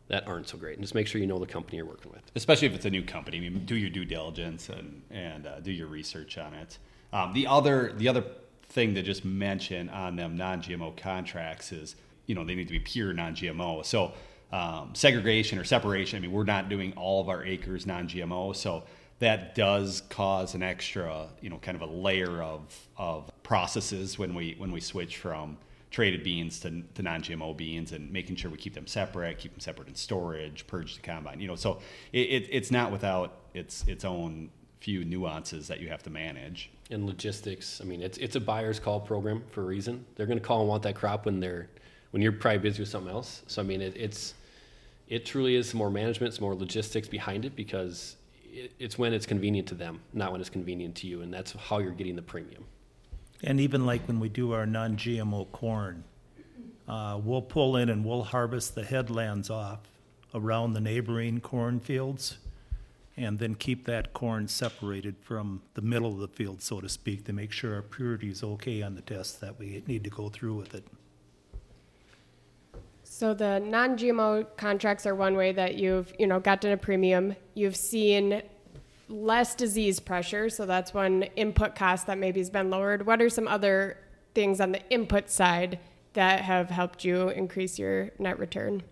that 0.09 0.27
aren't 0.29 0.49
so 0.49 0.59
great. 0.59 0.75
And 0.75 0.83
just 0.83 0.95
make 0.95 1.07
sure 1.07 1.21
you 1.21 1.27
know 1.27 1.39
the 1.39 1.47
company 1.47 1.79
you're 1.79 1.87
working 1.87 2.13
with. 2.13 2.23
especially 2.35 2.69
if 2.69 2.75
it's 2.75 2.85
a 2.85 2.91
new 2.91 3.03
company. 3.03 3.39
I 3.39 3.41
mean, 3.41 3.65
do 3.65 3.77
your 3.77 3.91
due 3.91 4.05
diligence 4.05 4.69
and 4.69 5.03
and 5.11 5.47
uh, 5.47 5.61
do 5.61 5.73
your 5.73 5.87
research 5.87 6.39
on 6.39 6.55
it. 6.55 6.79
Um, 7.13 7.33
the 7.33 7.47
other 7.47 7.93
the 7.97 8.09
other 8.09 8.25
thing 8.69 8.95
to 8.95 9.03
just 9.03 9.25
mention 9.25 9.89
on 9.89 10.17
them 10.17 10.37
non-GMO 10.37 10.97
contracts 10.97 11.73
is 11.73 11.97
you 12.27 12.35
know 12.35 12.45
they 12.45 12.55
need 12.55 12.69
to 12.69 12.73
be 12.73 12.81
pure 12.81 13.13
non-GMO. 13.13 13.85
So 13.85 14.13
um, 14.53 14.91
segregation 14.95 15.59
or 15.59 15.65
separation. 15.65 16.19
I 16.19 16.21
mean, 16.21 16.33
we're 16.33 16.45
not 16.45 16.69
doing 16.69 16.93
all 16.97 17.21
of 17.21 17.29
our 17.29 17.45
acres 17.45 17.87
non-GMO, 17.87 18.55
so 18.55 18.85
that 19.21 19.55
does 19.55 20.03
cause 20.11 20.55
an 20.55 20.63
extra 20.63 21.29
you 21.41 21.49
know 21.49 21.59
kind 21.59 21.77
of 21.77 21.83
a 21.83 21.93
layer 21.93 22.43
of 22.43 22.89
of 22.97 23.31
processes 23.45 24.19
when 24.19 24.35
we 24.35 24.57
when 24.59 24.73
we 24.73 24.81
switch 24.81 25.19
from 25.19 25.57
traited 25.93 26.25
beans 26.25 26.59
to, 26.59 26.83
to 26.95 27.03
non-GMO 27.05 27.57
beans 27.57 27.93
and 27.93 28.11
making 28.11 28.35
sure 28.35 28.51
we 28.51 28.59
keep 28.59 28.75
them 28.75 28.89
separate, 28.89 29.39
keep 29.39 29.53
them 29.53 29.61
separate 29.61 29.87
in 29.87 29.95
storage, 29.95 30.67
purge 30.67 30.97
the 30.97 31.03
combine. 31.03 31.39
You 31.39 31.47
know, 31.47 31.55
so 31.55 31.79
it, 32.13 32.19
it, 32.19 32.49
it's 32.51 32.73
not 32.73 32.91
without 32.91 33.37
its 33.55 33.85
its 33.87 34.05
own 34.05 34.51
few 34.81 35.05
nuances 35.05 35.69
that 35.69 35.79
you 35.79 35.89
have 35.89 36.03
to 36.03 36.11
manage. 36.11 36.71
And 36.91 37.07
logistics. 37.07 37.81
I 37.81 37.85
mean, 37.85 38.03
it's 38.03 38.19
it's 38.19 38.35
a 38.35 38.41
buyer's 38.41 38.81
call 38.81 38.99
program 38.99 39.45
for 39.53 39.63
a 39.63 39.65
reason. 39.65 40.05
They're 40.17 40.27
going 40.27 40.39
to 40.39 40.45
call 40.45 40.61
and 40.61 40.69
want 40.69 40.83
that 40.83 40.97
crop 40.97 41.27
when 41.27 41.39
they're 41.39 41.69
when 42.11 42.23
you're 42.23 42.33
probably 42.33 42.59
busy 42.59 42.83
with 42.83 42.89
something 42.89 43.13
else. 43.13 43.43
So 43.47 43.63
I 43.63 43.65
mean, 43.65 43.81
it, 43.81 43.97
it's 43.97 44.35
it 45.07 45.25
truly 45.25 45.55
is 45.55 45.73
more 45.75 45.91
management, 45.91 46.35
some 46.35 46.43
more 46.43 46.57
logistics 46.57 47.07
behind 47.07 47.45
it 47.45 47.55
because 47.55 48.17
it, 48.45 48.73
it's 48.81 48.99
when 48.99 49.13
it's 49.13 49.27
convenient 49.27 49.69
to 49.69 49.77
them, 49.77 50.01
not 50.13 50.33
when 50.33 50.41
it's 50.41 50.51
convenient 50.51 50.97
to 50.97 51.07
you, 51.07 51.23
and 51.23 51.33
that's 51.33 51.53
how 51.53 51.79
you're 51.79 51.93
getting 51.93 52.17
the 52.17 52.23
premium. 52.23 52.65
And 53.45 53.61
even 53.61 53.85
like 53.85 54.09
when 54.09 54.21
we 54.21 54.31
do 54.31 54.53
our 54.53 54.65
non-GMO 54.65 55.53
corn, 55.53 56.05
uh, 56.89 57.21
we'll 57.23 57.43
pull 57.43 57.77
in 57.77 57.91
and 57.91 58.05
we'll 58.05 58.25
harvest 58.25 58.75
the 58.75 58.85
headlands 58.85 59.51
off 59.51 59.81
around 60.35 60.73
the 60.73 60.81
neighboring 60.81 61.41
cornfields 61.41 62.39
and 63.17 63.39
then 63.39 63.55
keep 63.55 63.85
that 63.85 64.13
corn 64.15 64.49
separated 64.49 65.17
from 65.21 65.63
the 65.75 65.83
middle 65.83 66.13
of 66.13 66.19
the 66.19 66.29
field, 66.29 66.63
so 66.63 66.81
to 66.81 66.89
speak, 66.89 67.25
to 67.27 67.33
make 67.33 67.53
sure 67.53 67.75
our 67.75 67.83
purity 67.83 68.31
is 68.31 68.43
okay 68.43 68.83
on 68.83 68.95
the 68.95 69.03
tests 69.03 69.35
that 69.39 69.59
we 69.59 69.83
need 69.87 70.03
to 70.03 70.11
go 70.11 70.29
through 70.31 70.55
with 70.55 70.75
it. 70.75 70.85
So 73.05 73.35
the 73.35 73.61
non-GMO 73.61 74.57
contracts 74.57 75.07
are 75.07 75.15
one 75.15 75.37
way 75.37 75.53
that 75.53 75.77
you've, 75.77 76.13
you 76.19 76.27
know, 76.27 76.41
gotten 76.41 76.73
a 76.73 76.77
premium. 76.77 77.37
You've 77.55 77.77
seen 77.77 78.43
less 79.09 79.55
disease 79.55 80.01
pressure, 80.01 80.49
so 80.49 80.67
that's 80.67 80.95
one 80.95 81.25
input 81.37 81.75
cost 81.75 82.07
that 82.07 82.19
maybe 82.19 82.41
has 82.41 82.51
been 82.51 82.71
lowered. 82.71 83.07
What 83.07 83.21
are 83.21 83.29
some 83.29 83.49
other 83.49 83.99
things 84.35 84.61
on 84.61 84.73
the 84.73 84.81
input 84.91 85.31
side 85.31 85.79
that 86.15 86.41
have 86.41 86.71
helped 86.71 87.05
you 87.05 87.29
increase 87.29 87.79
your 87.79 88.11
net 88.19 88.39
return? 88.39 88.83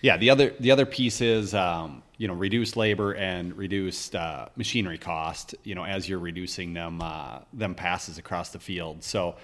Yeah, 0.00 0.16
the 0.16 0.30
other 0.30 0.54
the 0.60 0.70
other 0.70 0.86
piece 0.86 1.20
is 1.20 1.54
um, 1.54 2.02
you 2.18 2.28
know 2.28 2.34
reduced 2.34 2.76
labor 2.76 3.14
and 3.14 3.56
reduced 3.56 4.14
uh, 4.14 4.46
machinery 4.56 4.98
cost. 4.98 5.54
You 5.64 5.74
know, 5.74 5.84
as 5.84 6.08
you're 6.08 6.20
reducing 6.20 6.72
them 6.72 7.02
uh, 7.02 7.40
them 7.52 7.74
passes 7.74 8.18
across 8.18 8.50
the 8.50 8.60
field. 8.60 9.02
So 9.02 9.36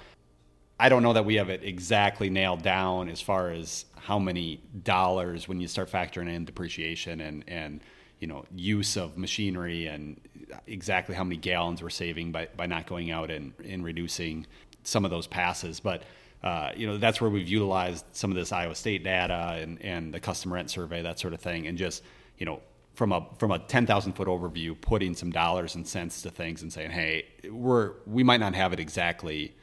I 0.79 0.89
don't 0.89 1.03
know 1.03 1.13
that 1.13 1.25
we 1.25 1.37
have 1.37 1.51
it 1.51 1.65
exactly 1.65 2.31
nailed 2.31 2.63
down 2.63 3.09
as 3.09 3.21
far 3.21 3.51
as 3.51 3.85
how 3.97 4.19
many 4.19 4.61
dollars 4.83 5.49
when 5.49 5.61
you 5.61 5.67
start 5.67 5.91
factoring 5.91 6.33
in 6.33 6.45
depreciation 6.45 7.21
and 7.21 7.45
and 7.49 7.81
you 8.25 8.29
know 8.29 8.43
use 8.57 8.97
of 8.97 9.19
machinery 9.19 9.87
and 9.87 10.19
exactly 10.67 11.15
how 11.15 11.23
many 11.25 11.37
gallons 11.37 11.83
we're 11.83 11.91
saving 11.91 12.33
by, 12.33 12.49
by 12.57 12.65
not 12.65 12.87
going 12.87 13.11
out 13.11 13.31
and, 13.31 13.53
and 13.63 13.85
reducing 13.85 14.47
some 14.83 15.05
of 15.05 15.11
those 15.11 15.27
passes. 15.27 15.79
But 15.79 16.05
uh, 16.43 16.71
you 16.75 16.87
know 16.87 16.97
that's 16.97 17.21
where 17.21 17.29
we've 17.29 17.47
utilized 17.47 18.07
some 18.13 18.31
of 18.31 18.35
this 18.35 18.51
Iowa 18.51 18.75
State 18.77 19.05
data 19.05 19.59
and, 19.61 19.79
and 19.83 20.15
the 20.15 20.21
custom 20.21 20.51
rent 20.55 20.71
survey, 20.71 21.03
that 21.03 21.19
sort 21.19 21.35
of 21.35 21.41
thing, 21.43 21.67
and 21.67 21.77
just 21.77 22.03
you 22.39 22.47
know 22.47 22.63
from 22.95 23.13
a 23.13 23.27
from 23.37 23.51
a 23.51 23.59
ten 23.59 23.85
thousand 23.85 24.15
foot 24.15 24.27
overview, 24.27 24.75
putting 24.81 25.13
some 25.15 25.31
dollars 25.31 25.75
and 25.75 25.87
cents 25.87 26.23
to 26.23 26.31
things 26.31 26.63
and 26.63 26.73
saying, 26.73 26.93
hey, 26.93 27.27
we're 27.51 27.93
we 28.07 28.23
might 28.23 28.41
not 28.41 28.55
have 28.55 28.73
it 28.73 28.81
exactly 28.81 29.55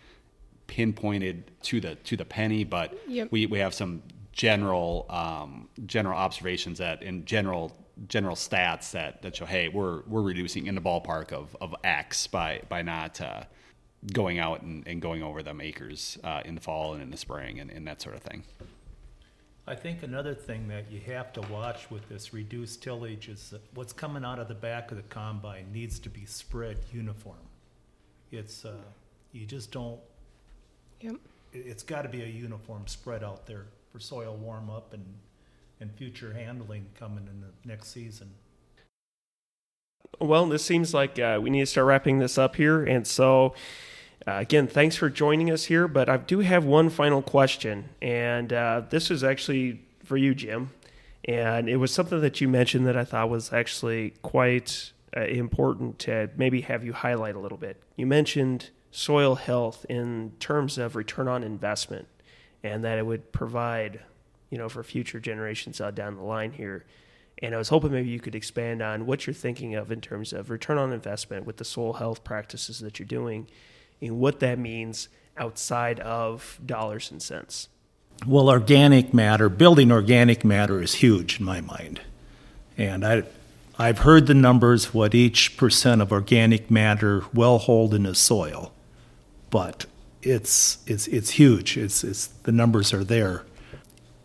pinpointed 0.68 1.50
to 1.64 1.82
the 1.82 1.96
to 1.96 2.16
the 2.16 2.26
penny, 2.26 2.64
but 2.64 2.96
Yep. 3.08 3.30
we, 3.32 3.48
we 3.48 3.58
have 3.58 3.74
some 3.74 4.04
general 4.34 5.08
um, 5.10 5.68
general 5.88 6.16
observations 6.16 6.78
that 6.78 7.02
in 7.02 7.26
general 7.26 7.76
general 8.08 8.36
stats 8.36 8.92
that, 8.92 9.22
that 9.22 9.36
show 9.36 9.46
hey 9.46 9.68
we're 9.68 10.02
we're 10.08 10.22
reducing 10.22 10.66
in 10.68 10.76
the 10.76 10.82
ballpark 10.82 11.32
of, 11.32 11.56
of 11.62 11.76
X 11.84 12.28
by 12.28 12.62
by 12.70 12.82
not 12.82 13.20
uh, 13.22 13.44
going 14.14 14.40
out 14.40 14.62
and, 14.64 14.88
and 14.88 15.02
going 15.02 15.22
over 15.22 15.44
them 15.44 15.62
acres 15.62 16.18
uh, 16.24 16.42
in 16.46 16.56
the 16.56 16.62
fall 16.62 16.94
and 16.94 17.04
in 17.04 17.12
the 17.12 17.18
spring 17.18 17.60
and, 17.60 17.70
and 17.70 17.88
that 17.88 18.02
sort 18.02 18.16
of 18.16 18.22
thing. 18.22 18.44
I 19.68 19.76
think 19.76 20.02
another 20.02 20.34
thing 20.34 20.68
that 20.70 20.92
you 20.92 21.00
have 21.14 21.32
to 21.34 21.42
watch 21.42 21.92
with 21.92 22.10
this 22.10 22.34
reduced 22.34 22.82
tillage 22.82 23.30
is 23.30 23.52
that 23.52 23.62
what's 23.76 23.94
coming 23.94 24.26
out 24.26 24.40
of 24.40 24.48
the 24.48 24.56
back 24.56 24.90
of 24.90 24.98
the 24.98 25.04
combine 25.04 25.72
needs 25.72 26.00
to 26.00 26.10
be 26.10 26.26
spread 26.26 26.80
uniform. 26.92 27.38
It's, 28.32 28.66
uh, 28.66 28.74
you 29.34 29.46
just 29.46 29.72
don't, 29.72 30.00
Yep. 31.02 31.16
it- 31.54 31.58
it's 31.68 31.84
gotta 31.84 32.10
be 32.10 32.24
a 32.24 32.28
uniform 32.28 32.88
spread 32.88 33.24
out 33.24 33.46
there 33.46 33.68
for 33.92 34.00
soil 34.00 34.36
warm 34.36 34.72
up 34.72 34.94
and, 34.94 35.06
and 35.82 35.92
future 35.96 36.34
handling 36.34 36.86
coming 36.98 37.28
in 37.28 37.42
the 37.42 37.68
next 37.68 37.90
season. 37.90 38.32
Well, 40.20 40.46
this 40.46 40.64
seems 40.64 40.94
like 40.94 41.18
uh, 41.20 41.40
we 41.42 41.50
need 41.50 41.62
to 41.62 41.66
start 41.66 41.88
wrapping 41.88 42.20
this 42.20 42.38
up 42.38 42.56
here. 42.56 42.84
And 42.84 43.08
so, 43.08 43.56
uh, 44.28 44.34
again, 44.34 44.68
thanks 44.68 44.96
for 44.96 45.10
joining 45.10 45.50
us 45.50 45.66
here. 45.66 45.88
But 45.88 46.10
I 46.10 46.18
do 46.18 46.40
have 46.40 46.64
one 46.64 46.90
final 46.90 47.22
question. 47.22 47.90
And 48.02 48.54
uh, 48.54 48.84
this 48.90 49.10
is 49.10 49.24
actually 49.24 49.82
for 50.04 50.18
you, 50.18 50.36
Jim. 50.36 50.70
And 51.26 51.68
it 51.68 51.78
was 51.78 51.92
something 51.92 52.22
that 52.22 52.40
you 52.42 52.48
mentioned 52.48 52.86
that 52.88 52.98
I 52.98 53.04
thought 53.04 53.30
was 53.30 53.52
actually 53.52 54.14
quite 54.22 54.92
uh, 55.16 55.22
important 55.22 56.00
to 56.00 56.30
maybe 56.38 56.62
have 56.62 56.84
you 56.84 56.94
highlight 56.94 57.36
a 57.36 57.40
little 57.40 57.58
bit. 57.58 57.82
You 57.96 58.06
mentioned 58.06 58.70
soil 58.92 59.36
health 59.36 59.86
in 59.90 60.34
terms 60.40 60.78
of 60.78 60.96
return 60.96 61.28
on 61.28 61.44
investment 61.44 62.08
and 62.64 62.84
that 62.84 62.98
it 62.98 63.06
would 63.06 63.32
provide, 63.32 64.02
you 64.52 64.60
know, 64.60 64.70
for 64.70 64.84
future 64.84 65.20
generations 65.20 65.82
uh, 65.82 65.90
down 65.90 66.16
the 66.16 66.22
line 66.22 66.52
here. 66.52 66.86
And 67.42 67.56
I 67.56 67.58
was 67.58 67.70
hoping 67.70 67.92
maybe 67.92 68.10
you 68.10 68.20
could 68.20 68.36
expand 68.36 68.84
on 68.84 69.08
what 69.08 69.26
you're 69.26 69.34
thinking 69.34 69.74
of 69.74 69.92
in 69.92 70.02
terms 70.02 70.32
of 70.32 70.52
return 70.52 70.78
on 70.78 70.94
investment 70.94 71.48
with 71.48 71.58
the 71.58 71.66
soil 71.66 71.94
health 71.94 72.24
practices 72.24 72.80
that 72.82 73.00
you're 73.00 73.08
doing 73.08 73.48
and 74.00 74.20
what 74.20 74.40
that 74.42 74.60
means 74.60 75.10
outside 75.38 76.00
of 76.02 76.60
dollars 76.64 77.10
and 77.10 77.22
cents. 77.22 77.70
Well, 78.28 78.50
organic 78.50 79.14
matter, 79.14 79.50
building 79.50 79.92
organic 79.92 80.46
matter 80.46 80.82
is 80.82 80.96
huge 80.96 81.40
in 81.40 81.46
my 81.46 81.62
mind. 81.62 82.02
And 82.78 83.04
I, 83.04 83.24
I've 83.80 84.00
heard 84.00 84.28
the 84.28 84.36
numbers, 84.36 84.94
what 84.94 85.16
each 85.16 85.58
percent 85.58 86.02
of 86.02 86.12
organic 86.12 86.70
matter 86.70 87.24
will 87.34 87.58
hold 87.58 87.96
in 87.96 88.04
the 88.04 88.14
soil. 88.14 88.74
But 89.50 89.86
it's, 90.22 90.78
it's, 90.86 91.08
it's 91.08 91.32
huge. 91.32 91.78
It's, 91.78 92.04
it's, 92.04 92.28
the 92.28 92.52
numbers 92.52 92.94
are 92.94 93.04
there. 93.04 93.44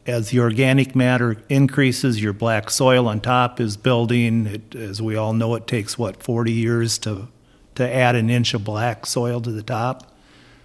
As 0.07 0.31
the 0.31 0.39
organic 0.39 0.95
matter 0.95 1.37
increases, 1.49 2.23
your 2.23 2.33
black 2.33 2.71
soil 2.71 3.09
on 3.09 3.21
top 3.21 3.61
is 3.61 3.77
building. 3.77 4.47
It, 4.47 4.75
as 4.77 5.03
we 5.03 5.17
all 5.17 5.33
know, 5.33 5.57
it 5.57 5.67
takes, 5.67 5.99
what, 5.99 6.23
40 6.23 6.53
years 6.53 6.97
to, 6.99 7.27
to 7.75 7.93
add 7.93 8.15
an 8.15 8.31
inch 8.31 8.55
of 8.55 8.63
black 8.63 9.05
soil 9.05 9.41
to 9.41 9.51
the 9.51 9.65
top? 9.65 10.17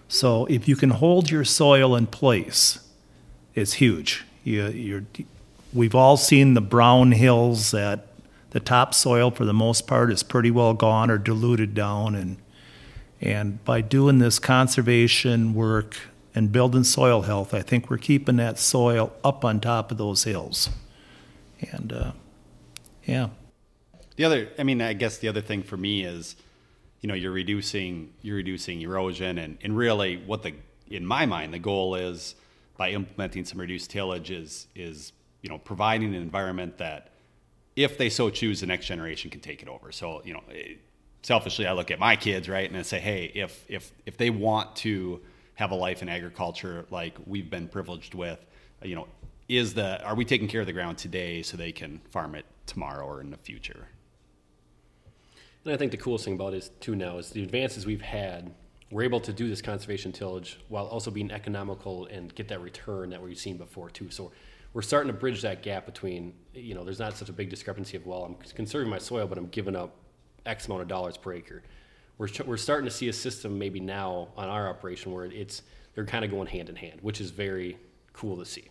So 0.07 0.45
if 0.45 0.67
you 0.67 0.75
can 0.75 0.91
hold 0.91 1.31
your 1.31 1.43
soil 1.43 1.95
in 1.95 2.05
place, 2.05 2.87
it's 3.55 3.73
huge. 3.73 4.25
You, 4.43 5.05
we've 5.73 5.95
all 5.95 6.17
seen 6.17 6.53
the 6.53 6.61
brown 6.61 7.13
hills 7.13 7.71
that 7.71 8.07
the 8.51 8.59
topsoil, 8.59 9.31
for 9.31 9.45
the 9.45 9.53
most 9.53 9.87
part, 9.87 10.11
is 10.11 10.23
pretty 10.23 10.51
well 10.51 10.73
gone 10.73 11.09
or 11.09 11.17
diluted 11.17 11.73
down, 11.73 12.15
and 12.15 12.37
and 13.21 13.63
by 13.63 13.81
doing 13.81 14.17
this 14.17 14.39
conservation 14.39 15.53
work 15.53 15.95
and 16.33 16.51
building 16.51 16.83
soil 16.83 17.23
health, 17.23 17.53
I 17.53 17.61
think 17.61 17.89
we're 17.89 17.97
keeping 17.97 18.37
that 18.37 18.57
soil 18.57 19.13
up 19.23 19.43
on 19.43 19.59
top 19.59 19.91
of 19.91 19.97
those 19.97 20.23
hills. 20.23 20.69
And 21.71 21.91
uh, 21.93 22.11
yeah, 23.05 23.29
The 24.15 24.23
other, 24.25 24.49
I 24.59 24.63
mean, 24.63 24.81
I 24.81 24.93
guess 24.93 25.17
the 25.17 25.27
other 25.27 25.41
thing 25.41 25.63
for 25.63 25.77
me 25.77 26.03
is, 26.03 26.35
you 27.01 27.07
know, 27.07 27.15
you're 27.15 27.31
reducing 27.31 28.13
you're 28.21 28.35
reducing 28.37 28.81
erosion, 28.81 29.37
and 29.37 29.57
and 29.63 29.75
really 29.75 30.17
what 30.17 30.43
the 30.43 30.53
in 30.87 31.05
my 31.05 31.25
mind 31.25 31.53
the 31.53 31.59
goal 31.59 31.95
is 31.95 32.35
by 32.77 32.91
implementing 32.91 33.45
some 33.45 33.59
reduced 33.59 33.89
tillage 33.89 34.29
is 34.31 34.67
is 34.75 35.13
you 35.41 35.49
know 35.49 35.57
providing 35.57 36.15
an 36.15 36.21
environment 36.21 36.77
that 36.77 37.09
if 37.75 37.97
they 37.97 38.09
so 38.09 38.29
choose, 38.29 38.61
the 38.61 38.67
next 38.67 38.85
generation 38.85 39.31
can 39.31 39.41
take 39.41 39.61
it 39.61 39.67
over. 39.67 39.91
So 39.91 40.21
you 40.23 40.33
know. 40.33 40.43
Selfishly, 41.23 41.67
I 41.67 41.73
look 41.73 41.91
at 41.91 41.99
my 41.99 42.15
kids, 42.15 42.49
right, 42.49 42.67
and 42.67 42.75
I 42.75 42.81
say, 42.81 42.99
hey, 42.99 43.31
if 43.35 43.63
if 43.69 43.91
if 44.07 44.17
they 44.17 44.31
want 44.31 44.75
to 44.77 45.21
have 45.61 45.69
a 45.69 45.75
life 45.75 46.01
in 46.01 46.09
agriculture 46.09 46.87
like 46.89 47.15
we've 47.27 47.51
been 47.51 47.67
privileged 47.67 48.15
with, 48.15 48.43
you 48.81 48.95
know, 48.95 49.07
is 49.47 49.75
the 49.75 50.03
are 50.03 50.15
we 50.15 50.25
taking 50.25 50.47
care 50.47 50.59
of 50.59 50.65
the 50.65 50.73
ground 50.73 50.97
today 50.97 51.43
so 51.43 51.55
they 51.55 51.71
can 51.71 52.01
farm 52.09 52.33
it 52.33 52.45
tomorrow 52.65 53.05
or 53.05 53.21
in 53.21 53.29
the 53.29 53.37
future? 53.37 53.87
And 55.63 55.71
I 55.71 55.77
think 55.77 55.91
the 55.91 55.97
coolest 55.97 56.25
thing 56.25 56.33
about 56.33 56.55
it 56.55 56.57
is 56.57 56.71
too 56.79 56.95
now 56.95 57.19
is 57.19 57.29
the 57.29 57.43
advances 57.43 57.85
we've 57.85 58.01
had. 58.01 58.51
We're 58.89 59.03
able 59.03 59.19
to 59.19 59.31
do 59.31 59.47
this 59.47 59.61
conservation 59.61 60.11
tillage 60.11 60.59
while 60.67 60.87
also 60.87 61.11
being 61.11 61.29
economical 61.29 62.07
and 62.07 62.33
get 62.33 62.47
that 62.47 62.59
return 62.59 63.11
that 63.11 63.21
we've 63.21 63.37
seen 63.37 63.57
before 63.57 63.91
too. 63.91 64.09
So 64.09 64.31
we're 64.73 64.81
starting 64.81 65.13
to 65.13 65.17
bridge 65.17 65.43
that 65.43 65.61
gap 65.61 65.85
between 65.85 66.33
you 66.55 66.73
know 66.73 66.83
there's 66.83 66.99
not 66.99 67.15
such 67.15 67.29
a 67.29 67.33
big 67.33 67.51
discrepancy 67.51 67.97
of 67.97 68.07
well 68.07 68.23
I'm 68.23 68.35
conserving 68.55 68.89
my 68.89 68.97
soil 68.97 69.27
but 69.27 69.37
I'm 69.37 69.47
giving 69.49 69.75
up 69.75 69.95
X 70.43 70.65
amount 70.65 70.81
of 70.81 70.87
dollars 70.87 71.17
per 71.17 71.33
acre. 71.33 71.61
We're 72.21 72.29
we're 72.45 72.57
starting 72.57 72.85
to 72.85 72.91
see 72.91 73.09
a 73.09 73.13
system 73.13 73.57
maybe 73.57 73.79
now 73.79 74.27
on 74.37 74.47
our 74.47 74.69
operation 74.69 75.11
where 75.11 75.25
it's 75.25 75.63
they're 75.95 76.05
kind 76.05 76.23
of 76.23 76.29
going 76.29 76.45
hand 76.45 76.69
in 76.69 76.75
hand, 76.75 76.99
which 77.01 77.19
is 77.19 77.31
very 77.31 77.79
cool 78.13 78.37
to 78.37 78.45
see. 78.45 78.65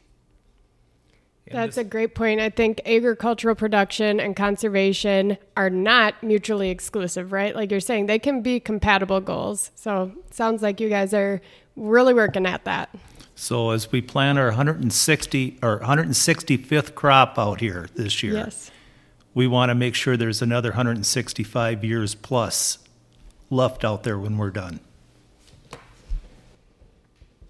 That's 1.51 1.77
a 1.77 1.83
great 1.83 2.15
point. 2.15 2.41
I 2.41 2.51
think 2.51 2.81
agricultural 2.87 3.57
production 3.57 4.21
and 4.21 4.37
conservation 4.37 5.37
are 5.57 5.69
not 5.69 6.23
mutually 6.23 6.71
exclusive, 6.71 7.33
right? 7.33 7.57
Like 7.57 7.73
you're 7.73 7.81
saying, 7.81 8.07
they 8.07 8.21
can 8.21 8.41
be 8.41 8.61
compatible 8.61 9.21
goals. 9.21 9.73
So 9.75 10.13
sounds 10.31 10.63
like 10.63 10.79
you 10.79 10.89
guys 10.89 11.13
are 11.13 11.41
really 11.75 12.15
working 12.15 12.47
at 12.47 12.65
that. 12.67 12.95
So 13.35 13.71
as 13.71 13.91
we 13.91 14.01
plan 14.01 14.39
our 14.39 14.47
160 14.51 15.59
or 15.61 15.81
165th 15.81 16.95
crop 16.95 17.37
out 17.37 17.59
here 17.59 17.89
this 17.97 18.23
year, 18.23 18.35
Yes. 18.35 18.71
we 19.35 19.49
want 19.49 19.71
to 19.71 19.75
make 19.75 19.97
sure 19.97 20.17
there's 20.17 20.41
another 20.41 20.69
165 20.71 21.83
years 21.83 22.15
plus 22.15 22.79
left 23.51 23.85
out 23.85 24.05
there 24.05 24.19
when 24.19 24.39
we're 24.39 24.51
done. 24.51 24.81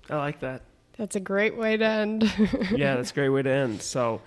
I 0.08 0.16
like 0.16 0.40
that. 0.40 0.62
That's 0.96 1.16
a 1.16 1.20
great 1.20 1.56
way 1.56 1.76
to 1.76 1.84
end. 1.84 2.22
yeah, 2.72 2.96
that's 2.96 3.12
a 3.12 3.14
great 3.14 3.28
way 3.28 3.42
to 3.42 3.50
end. 3.50 3.80
So, 3.80 4.20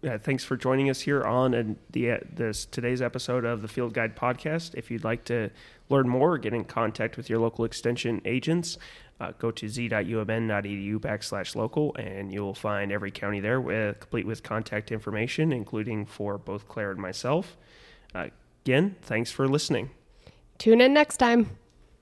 yeah, 0.00 0.16
thanks 0.16 0.44
for 0.44 0.56
joining 0.56 0.88
us 0.88 1.00
here 1.00 1.24
on 1.24 1.54
and 1.54 1.76
the 1.90 2.12
uh, 2.12 2.18
this 2.32 2.64
today's 2.64 3.02
episode 3.02 3.44
of 3.44 3.62
the 3.62 3.68
Field 3.68 3.92
Guide 3.92 4.16
podcast. 4.16 4.74
If 4.74 4.90
you'd 4.90 5.04
like 5.04 5.24
to 5.24 5.50
learn 5.88 6.08
more 6.08 6.34
or 6.34 6.38
get 6.38 6.54
in 6.54 6.64
contact 6.64 7.16
with 7.16 7.28
your 7.28 7.40
local 7.40 7.64
extension 7.64 8.22
agents, 8.24 8.78
uh, 9.20 9.32
go 9.38 9.50
to 9.50 9.68
z.umn.edu 9.68 10.98
backslash 10.98 11.56
local, 11.56 11.94
and 11.96 12.32
you'll 12.32 12.54
find 12.54 12.92
every 12.92 13.10
county 13.10 13.40
there 13.40 13.60
with 13.60 13.98
complete 13.98 14.26
with 14.26 14.42
contact 14.42 14.92
information, 14.92 15.52
including 15.52 16.06
for 16.06 16.38
both 16.38 16.68
Claire 16.68 16.92
and 16.92 17.00
myself. 17.00 17.56
Uh, 18.14 18.28
again, 18.64 18.94
thanks 19.02 19.32
for 19.32 19.48
listening. 19.48 19.90
Tune 20.58 20.80
in 20.80 20.92
next 20.92 21.18
time. 21.18 21.56